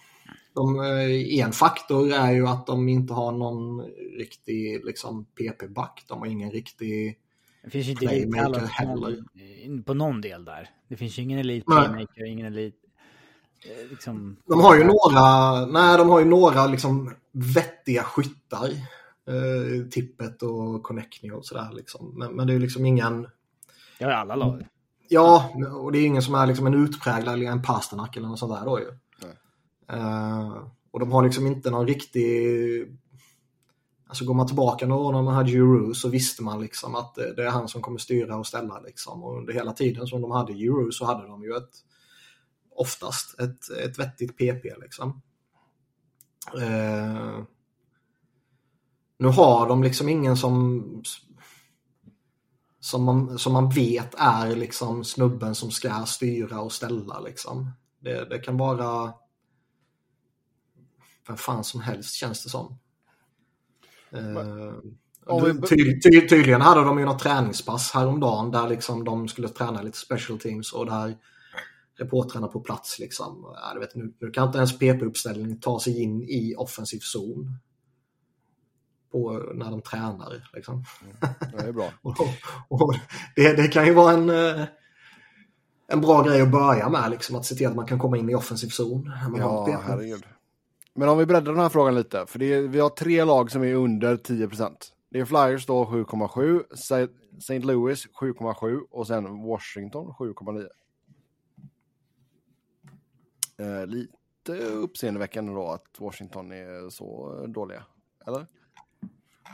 De, 0.55 0.81
eh, 0.81 1.45
en 1.45 1.53
faktor 1.53 2.13
är 2.13 2.33
ju 2.33 2.47
att 2.47 2.67
de 2.67 2.89
inte 2.89 3.13
har 3.15 3.33
någon 3.33 3.83
riktig 4.19 4.85
liksom, 4.85 5.25
PP-back. 5.25 6.05
De 6.09 6.19
har 6.19 6.27
ingen 6.27 6.51
riktig... 6.51 7.19
Det 7.65 7.71
finns 7.71 7.87
ju 7.87 7.91
inte 7.91 8.07
Playmaker 8.07 8.61
heller. 8.67 9.83
på- 9.83 9.95
någon 9.95 10.21
del 10.21 10.45
där. 10.45 10.71
Det 10.89 10.97
finns 10.97 11.19
ju 11.19 11.23
ingen 11.23 11.39
elit 11.39 11.67
playmaker, 11.67 12.25
ingen 12.27 12.47
elit... 12.47 12.75
eh, 13.65 13.91
Liksom, 13.91 14.37
De 14.47 14.61
har 14.61 14.77
ju 14.77 14.85
några, 14.85 15.67
nej, 15.67 15.99
de 15.99 16.09
har 16.11 16.19
ju 16.21 16.25
några 16.27 16.67
liksom 16.67 17.15
vettiga 17.33 18.03
skyttar. 18.03 18.69
Eh, 19.29 19.89
tippet 19.91 20.43
och 20.43 20.83
Connectney 20.83 21.33
och 21.33 21.47
sådär. 21.47 21.69
Liksom. 21.73 22.13
Men, 22.19 22.33
men 22.37 22.47
det 22.47 22.53
är 22.53 22.55
ju 22.55 22.61
liksom 22.61 22.87
ingen... 22.87 23.23
det 23.99 24.05
har 24.05 24.11
ju 24.13 24.17
alla 24.17 24.35
lag. 24.37 24.67
Ja, 25.09 25.51
och 25.75 25.93
det 25.93 25.99
är 25.99 26.07
ingen 26.07 26.23
som 26.23 26.35
är 26.35 26.47
liksom 26.47 26.67
en 26.67 26.75
utpräglad 26.85 27.35
eller 27.35 27.47
en 27.47 27.63
Pasternak 27.63 28.17
eller 28.17 28.29
något 28.29 28.39
sånt 28.39 28.59
där 28.59 28.65
då 28.65 28.81
ju. 28.81 28.87
Eh, 29.93 30.63
och 30.91 31.01
de 31.01 31.13
har 31.13 31.25
liksom 31.25 31.47
inte 31.47 31.71
någon 31.71 31.87
riktig... 31.87 32.97
Alltså 34.07 34.25
går 34.25 34.35
man 34.35 34.47
tillbaka 34.47 34.87
några 34.87 35.03
år 35.03 35.13
när 35.13 35.23
man 35.23 35.35
hade 35.35 35.51
Euro 35.51 35.95
så 35.95 36.09
visste 36.09 36.43
man 36.43 36.61
liksom 36.61 36.95
att 36.95 37.15
det, 37.15 37.35
det 37.35 37.47
är 37.47 37.51
han 37.51 37.69
som 37.69 37.83
kommer 37.83 37.99
styra 37.99 38.37
och 38.37 38.47
ställa 38.47 38.81
liksom. 38.81 39.25
Och 39.25 39.39
under 39.39 39.53
hela 39.53 39.73
tiden 39.73 40.07
som 40.07 40.23
de 40.23 40.31
hade 40.31 40.53
Euro 40.53 40.93
så 40.93 41.05
hade 41.05 41.27
de 41.27 41.43
ju 41.43 41.57
ett 41.57 41.71
oftast 42.71 43.41
ett, 43.41 43.71
ett 43.85 43.99
vettigt 43.99 44.39
PP 44.39 44.65
liksom. 44.81 45.23
Eh, 46.61 47.39
nu 49.19 49.29
har 49.29 49.69
de 49.69 49.83
liksom 49.83 50.09
ingen 50.09 50.37
som 50.37 50.85
som 52.81 53.05
man, 53.05 53.39
som 53.39 53.53
man 53.53 53.69
vet 53.69 54.15
är 54.19 54.57
liksom 54.57 55.05
snubben 55.05 55.55
som 55.55 55.71
ska 55.71 56.05
styra 56.07 56.61
och 56.61 56.73
ställa 56.73 57.21
liksom. 57.21 57.71
Det, 58.01 58.29
det 58.31 58.39
kan 58.39 58.57
vara 58.57 59.13
vem 61.29 61.37
fan 61.37 61.65
som 61.65 61.81
helst 61.81 62.15
känns 62.15 62.45
det 62.45 62.51
som. 62.51 62.79
Eh, 64.13 64.75
om 65.27 65.45
vi- 65.45 65.69
ty, 65.69 66.01
ty, 66.01 66.29
tydligen 66.29 66.61
hade 66.61 66.81
de 66.85 66.99
ju 66.99 67.05
något 67.05 67.19
träningspass 67.19 67.91
häromdagen 67.91 68.51
där 68.51 68.69
liksom 68.69 69.05
de 69.05 69.29
skulle 69.29 69.49
träna 69.49 69.83
lite 69.83 69.99
special 69.99 70.39
teams 70.39 70.73
och 70.73 70.87
där 70.87 71.17
reportrarna 71.99 72.49
på 72.49 72.61
plats 72.61 72.99
liksom. 72.99 73.43
Ja, 73.55 73.75
du 73.75 73.81
vet, 73.81 73.95
nu, 73.95 74.15
nu 74.21 74.31
kan 74.31 74.47
inte 74.47 74.59
ens 74.59 74.79
PP-uppställningen 74.79 75.61
ta 75.61 75.81
sig 75.81 76.03
in 76.03 76.23
i 76.23 76.55
offensiv 76.59 76.99
zon. 77.01 77.59
På, 79.13 79.33
när 79.55 79.71
de 79.71 79.83
tränar 79.83 80.49
liksom. 80.55 80.85
Det 81.53 81.59
är 81.63 81.73
bra. 81.73 81.93
Och, 82.03 82.17
och 82.69 82.95
det, 83.37 83.53
det 83.57 83.69
kan 83.69 83.87
ju 83.87 83.95
vara 83.95 84.13
en, 84.13 84.31
eh, 84.31 84.65
en 85.89 86.01
bra 86.01 86.23
grej 86.23 86.41
att 86.41 86.51
börja 86.53 86.89
med, 86.89 87.11
liksom, 87.11 87.37
att 87.37 87.47
se 87.47 87.55
till 87.55 87.67
att 87.67 87.77
man 87.77 87.87
kan 87.87 87.99
komma 87.99 88.17
in 88.17 88.31
i 88.31 88.35
offensiv 88.35 88.69
zon. 88.69 89.13
Ja, 89.39 89.65
herregud. 89.87 90.25
Men 90.95 91.09
om 91.09 91.19
vi 91.19 91.27
breddar 91.27 91.53
den 91.53 91.61
här 91.61 91.69
frågan 91.69 91.95
lite, 91.95 92.27
för 92.27 92.39
det 92.39 92.53
är, 92.53 92.63
vi 92.63 92.81
har 92.81 92.91
tre 92.91 93.25
lag 93.25 93.51
som 93.51 93.65
är 93.65 93.75
under 93.75 94.17
10% 94.17 94.93
Det 95.11 95.21
är 95.21 95.25
Flyers 95.25 95.67
då 95.67 95.85
7,7, 95.85 96.65
St. 97.39 97.59
Louis 97.59 98.07
7,7 98.07 98.81
och 98.91 99.07
sen 99.07 99.43
Washington 99.43 100.15
7,9. 100.19 100.69
Eh, 103.59 103.87
lite 103.87 104.53
uppseendeväckande 104.63 105.53
då 105.53 105.69
att 105.69 106.01
Washington 106.01 106.53
är 106.53 106.91
så 106.91 107.37
dåliga, 107.47 107.85
eller? 108.27 108.47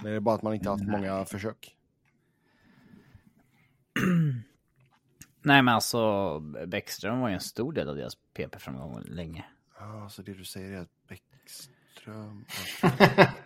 Det 0.03 0.11
är 0.11 0.21
bara 0.21 0.35
att 0.35 0.43
man 0.43 0.55
inte 0.55 0.71
haft 0.71 0.85
många 0.87 1.25
försök. 1.25 1.77
Nej 5.43 5.63
men 5.63 5.75
alltså, 5.75 6.39
Bäckström 6.67 7.21
var 7.21 7.29
ju 7.29 7.35
en 7.35 7.41
stor 7.41 7.73
del 7.73 7.89
av 7.89 7.97
deras 7.97 8.15
PP-framgång 8.35 9.03
länge. 9.05 9.45
Ja, 9.79 10.09
så 10.09 10.23
det 10.23 10.35
du 10.35 10.45
säger 10.45 10.73
är 10.73 10.81
att 10.81 11.07
Bäckström... 11.09 12.45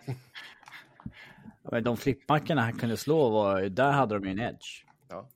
Men 1.63 1.83
De 1.83 1.97
flippmackorna 1.97 2.61
han 2.61 2.73
kunde 2.73 2.97
slå, 2.97 3.29
var, 3.29 3.61
där 3.61 3.91
hade 3.91 4.19
de 4.19 4.25
ju 4.25 4.31
en 4.31 4.39
edge. 4.39 4.85
Ja. 5.09 5.29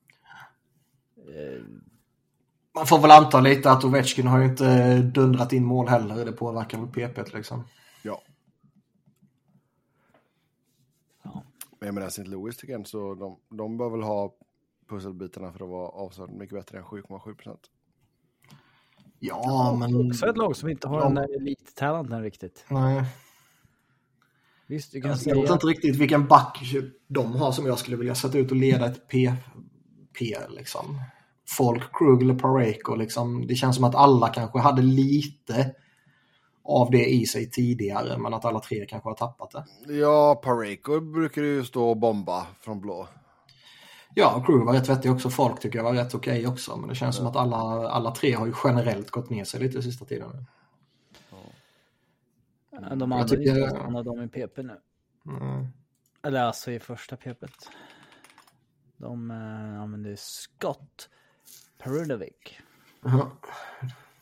Man 2.76 2.86
får 2.86 3.00
väl 3.00 3.12
anta 3.12 3.40
lite 3.40 3.72
att 3.72 3.84
Ovechkin 3.84 4.28
har 4.28 4.40
ju 4.40 4.46
inte 4.46 4.98
dundrat 4.98 5.54
in 5.54 5.66
mål 5.66 5.88
heller. 5.88 6.26
Det 6.26 6.32
påverkar 6.32 6.78
väl 6.78 6.88
PP 6.88 7.34
liksom. 7.34 7.64
Ja. 8.04 8.22
Ja. 11.24 11.44
Men 11.80 11.88
jag 11.88 11.94
menar 11.96 12.08
St. 12.08 12.24
Louis 12.24 12.58
tycker 12.58 12.74
jag 12.74 12.88
så 12.88 13.16
de, 13.16 13.40
de 13.58 13.78
bör 13.78 13.90
väl 13.90 14.02
ha 14.02 14.36
pusselbitarna 14.88 15.52
för 15.52 15.64
att 15.64 15.70
vara 15.70 15.90
avsevärt 15.90 16.30
mycket 16.30 16.56
bättre 16.56 16.78
än 16.78 16.84
7,7 16.84 17.36
procent. 17.36 17.70
Ja, 19.28 19.76
men... 19.80 20.08
Också 20.08 20.28
ett 20.28 20.38
lag 20.38 20.56
som 20.56 20.70
inte 20.70 20.88
har 20.88 20.98
Ja. 20.98 21.04
den 21.04 21.16
där 21.16 21.36
elittalenten 21.36 22.22
riktigt. 22.22 22.66
Nej. 22.68 23.04
Visst, 24.68 24.92
du 24.92 25.02
kan 25.02 25.10
Jag 25.10 25.20
säga... 25.20 25.42
vet 25.42 25.50
inte 25.52 25.68
riktigt 25.68 25.96
vilken 25.96 26.28
back 26.28 26.60
de 27.08 27.36
har 27.36 27.52
som 27.52 27.66
jag 27.66 27.80
skulle 27.80 27.98
vilja 27.98 28.16
sätta 28.16 28.38
ut 28.38 28.52
och 28.52 28.58
leda 28.58 28.86
ett 28.86 29.08
P, 29.08 29.34
P 30.20 30.36
liksom. 30.50 31.02
Folk, 31.58 31.98
Krug 31.98 32.22
eller 32.24 32.36
Pareko 32.36 32.96
liksom. 32.96 33.48
Det 33.48 33.56
känns 33.56 33.76
som 33.76 33.86
att 33.86 33.96
alla 33.96 34.28
kanske 34.30 34.60
hade 34.60 34.82
lite 34.82 35.72
av 36.64 36.92
det 36.92 37.06
i 37.06 37.26
sig 37.26 37.50
tidigare 37.50 38.18
men 38.18 38.34
att 38.34 38.46
alla 38.46 38.60
tre 38.60 38.86
kanske 38.86 39.10
har 39.10 39.16
tappat 39.16 39.52
det. 39.52 39.94
Ja, 39.94 40.42
Pareko 40.44 41.00
brukar 41.00 41.42
ju 41.42 41.64
stå 41.66 41.90
och 41.90 41.98
bomba 41.98 42.48
från 42.62 42.82
blå. 42.82 43.08
Ja, 44.18 44.44
Krug 44.46 44.66
var 44.66 44.74
rätt 44.74 44.90
vettig 44.90 45.12
också. 45.12 45.30
Folk 45.30 45.60
tycker 45.60 45.80
jag 45.80 45.84
var 45.84 45.94
rätt 45.94 46.16
okej 46.16 46.48
också. 46.48 46.78
Men 46.78 46.90
det 46.90 46.96
känns 46.96 47.16
som 47.16 47.28
att 47.28 47.36
alla, 47.36 47.58
alla 47.90 48.12
tre 48.12 48.34
har 48.34 48.46
ju 48.46 48.54
generellt 48.64 49.10
gått 49.12 49.30
ner 49.30 49.44
sig 49.44 49.60
lite 49.60 49.82
sista 49.82 50.06
tiden. 50.06 50.46
Ja, 52.72 52.80
De 52.96 53.12
Jag 53.12 53.18
hade 53.18 53.30
tycker- 53.30 53.56
ju 53.56 53.68
någon 53.68 53.96
av 53.96 54.04
dem 54.04 54.22
i 54.22 54.28
PP 54.28 54.58
nu. 54.64 54.80
Mm. 55.26 55.68
Eller 56.22 56.42
alltså 56.42 56.72
i 56.72 56.80
första 56.80 57.18
PP. 57.18 57.46
De 58.98 59.32
eh, 59.32 59.82
använde 59.82 60.18
Scott 60.18 61.10
Perunovic. 61.78 62.58
Ja, 63.04 63.32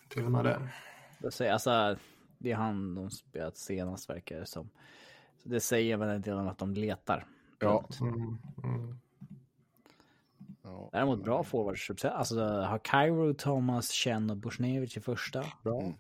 till 0.10 0.26
och 0.26 0.32
med 0.32 0.46
det. 0.46 0.70
Det, 1.20 1.32
säger, 1.32 1.54
alltså, 1.54 1.98
det 2.38 2.52
är 2.52 2.56
han 2.56 2.96
de 2.96 3.12
spelat 3.12 3.58
senast 3.58 4.10
verkar 4.10 4.40
det 4.40 4.46
som. 4.46 4.70
Så 5.44 5.50
det 5.50 5.60
säger 5.60 5.98
väl 5.98 6.10
en 6.10 6.22
del 6.22 6.38
om 6.38 6.48
att 6.48 6.58
de 6.58 6.74
letar. 6.74 7.26
Ja. 7.60 7.86
Mm. 8.02 8.38
Mm. 8.64 9.00
Ja. 10.64 10.90
Däremot 10.92 11.24
bra 11.24 11.44
forwards. 11.44 12.06
Alltså 12.06 12.40
har 12.44 12.78
Cairo, 12.80 13.34
Thomas, 13.34 13.92
Chen 13.92 14.30
och 14.30 14.38
Bushnevich 14.38 14.98
i 14.98 15.02
första. 15.02 15.46
Bra. 15.64 15.82
Mm. 15.82 15.94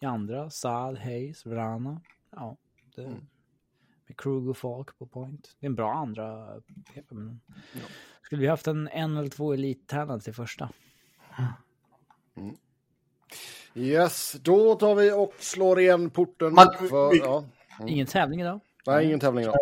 I 0.00 0.06
andra, 0.06 0.50
Saad, 0.50 0.98
Hayes, 0.98 1.46
Vrana. 1.46 2.00
Ja, 2.30 2.56
det, 2.94 3.02
Mm. 3.04 3.26
med 4.06 4.16
Krug 4.16 4.48
och 4.48 4.56
Falk 4.56 4.98
på 4.98 5.06
point. 5.06 5.56
Det 5.60 5.66
är 5.66 5.68
en 5.68 5.74
bra 5.74 5.92
andra 5.94 6.46
PP. 6.94 7.04
Men... 7.14 7.40
Skulle 8.22 8.40
vi 8.42 8.48
haft 8.48 8.66
en, 8.66 8.88
en 8.88 9.16
eller 9.16 9.28
två 9.30 9.52
elittalent 9.52 10.28
i 10.28 10.32
första? 10.32 10.68
Yes, 13.74 14.32
då 14.42 14.74
tar 14.74 14.94
vi 14.94 15.12
och 15.12 15.32
slår 15.38 15.80
igen 15.80 16.10
porten. 16.10 16.54
Man- 16.54 16.74
för, 16.88 17.10
vi- 17.10 17.18
ja. 17.18 17.44
Ingen 17.86 18.06
tävling 18.06 18.40
idag. 18.40 18.60
Nej, 18.86 19.06
ingen 19.06 19.20
tävling 19.20 19.44
idag. 19.44 19.56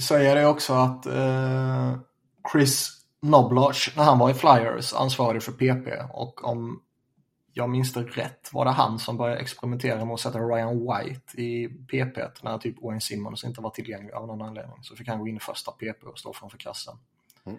säger 0.00 0.36
det 0.36 0.46
också 0.46 0.72
att 0.72 1.06
eh, 1.06 1.96
Chris 2.52 3.01
Nobloch, 3.22 3.92
när 3.96 4.04
han 4.04 4.18
var 4.18 4.30
i 4.30 4.34
Flyers, 4.34 4.94
ansvarig 4.94 5.42
för 5.42 5.52
PP 5.52 6.12
och 6.12 6.44
om 6.44 6.82
jag 7.52 7.70
minns 7.70 7.92
det 7.92 8.02
rätt 8.02 8.50
var 8.52 8.64
det 8.64 8.70
han 8.70 8.98
som 8.98 9.16
började 9.16 9.40
experimentera 9.40 10.04
med 10.04 10.14
att 10.14 10.20
sätta 10.20 10.38
Ryan 10.38 10.78
White 10.78 11.40
i 11.40 11.68
PP 11.68 12.42
när 12.42 12.58
typ 12.58 12.82
Wayne 12.82 13.00
Simmons 13.00 13.44
inte 13.44 13.60
var 13.60 13.70
tillgänglig 13.70 14.12
av 14.12 14.26
någon 14.26 14.42
anledning. 14.42 14.82
Så 14.82 14.96
fick 14.96 15.08
han 15.08 15.18
gå 15.18 15.28
in 15.28 15.36
i 15.36 15.40
första 15.40 15.72
PP 15.72 16.06
och 16.06 16.18
stå 16.18 16.32
framför 16.32 16.58
kassen. 16.58 16.98
Mm. 17.44 17.58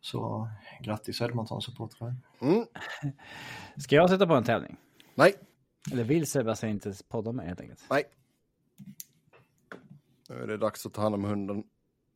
Så 0.00 0.48
grattis 0.80 1.20
Edmonton-supportrar. 1.20 2.14
Mm. 2.40 2.66
Ska 3.76 3.96
jag 3.96 4.10
sätta 4.10 4.26
på 4.26 4.34
en 4.34 4.44
tävling? 4.44 4.76
Nej, 5.14 5.34
Eller 5.92 6.04
vill 6.04 6.26
Sebastian 6.26 6.72
inte 6.72 6.94
podda 7.08 7.32
med 7.32 7.46
helt 7.46 7.60
enkelt? 7.60 7.84
nej. 7.90 8.04
Nu 10.28 10.42
är 10.42 10.46
det 10.46 10.56
dags 10.56 10.86
att 10.86 10.94
ta 10.94 11.02
hand 11.02 11.14
om 11.14 11.24
hunden. 11.24 11.64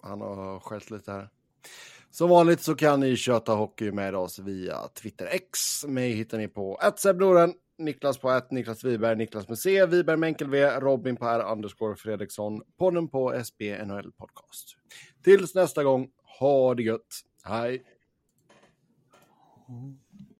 Han 0.02 0.20
har 0.20 0.60
skällt 0.60 0.90
lite 0.90 1.12
här. 1.12 1.30
Som 2.16 2.30
vanligt 2.30 2.60
så 2.60 2.74
kan 2.74 3.00
ni 3.00 3.16
köta 3.16 3.52
hockey 3.52 3.92
med 3.92 4.14
oss 4.14 4.38
via 4.38 4.88
Twitter 4.88 5.26
X. 5.26 5.84
Mig 5.86 6.10
hittar 6.10 6.38
ni 6.38 6.48
på 6.48 6.80
@sebnoren, 6.96 7.54
Niklas 7.78 8.18
på 8.18 8.30
att 8.30 8.50
Niklas 8.50 8.84
Wiberg, 8.84 9.16
Niklas 9.16 9.48
med 9.48 9.58
C, 9.58 9.86
Wiberg 9.86 10.18
med 10.18 10.26
enkel 10.26 10.50
V, 10.50 10.80
Robin 10.80 11.16
på 11.16 11.26
R 11.26 11.40
Andersgård 11.40 11.98
Fredriksson, 11.98 12.62
podden 12.78 13.08
på 13.08 13.32
SB 13.32 13.84
NHL 13.84 14.12
Podcast. 14.12 14.76
Tills 15.24 15.54
nästa 15.54 15.84
gång, 15.84 16.08
ha 16.38 16.74
det 16.74 16.82
gött. 16.82 17.20
Hej! 17.44 17.82
Mm. 19.68 19.98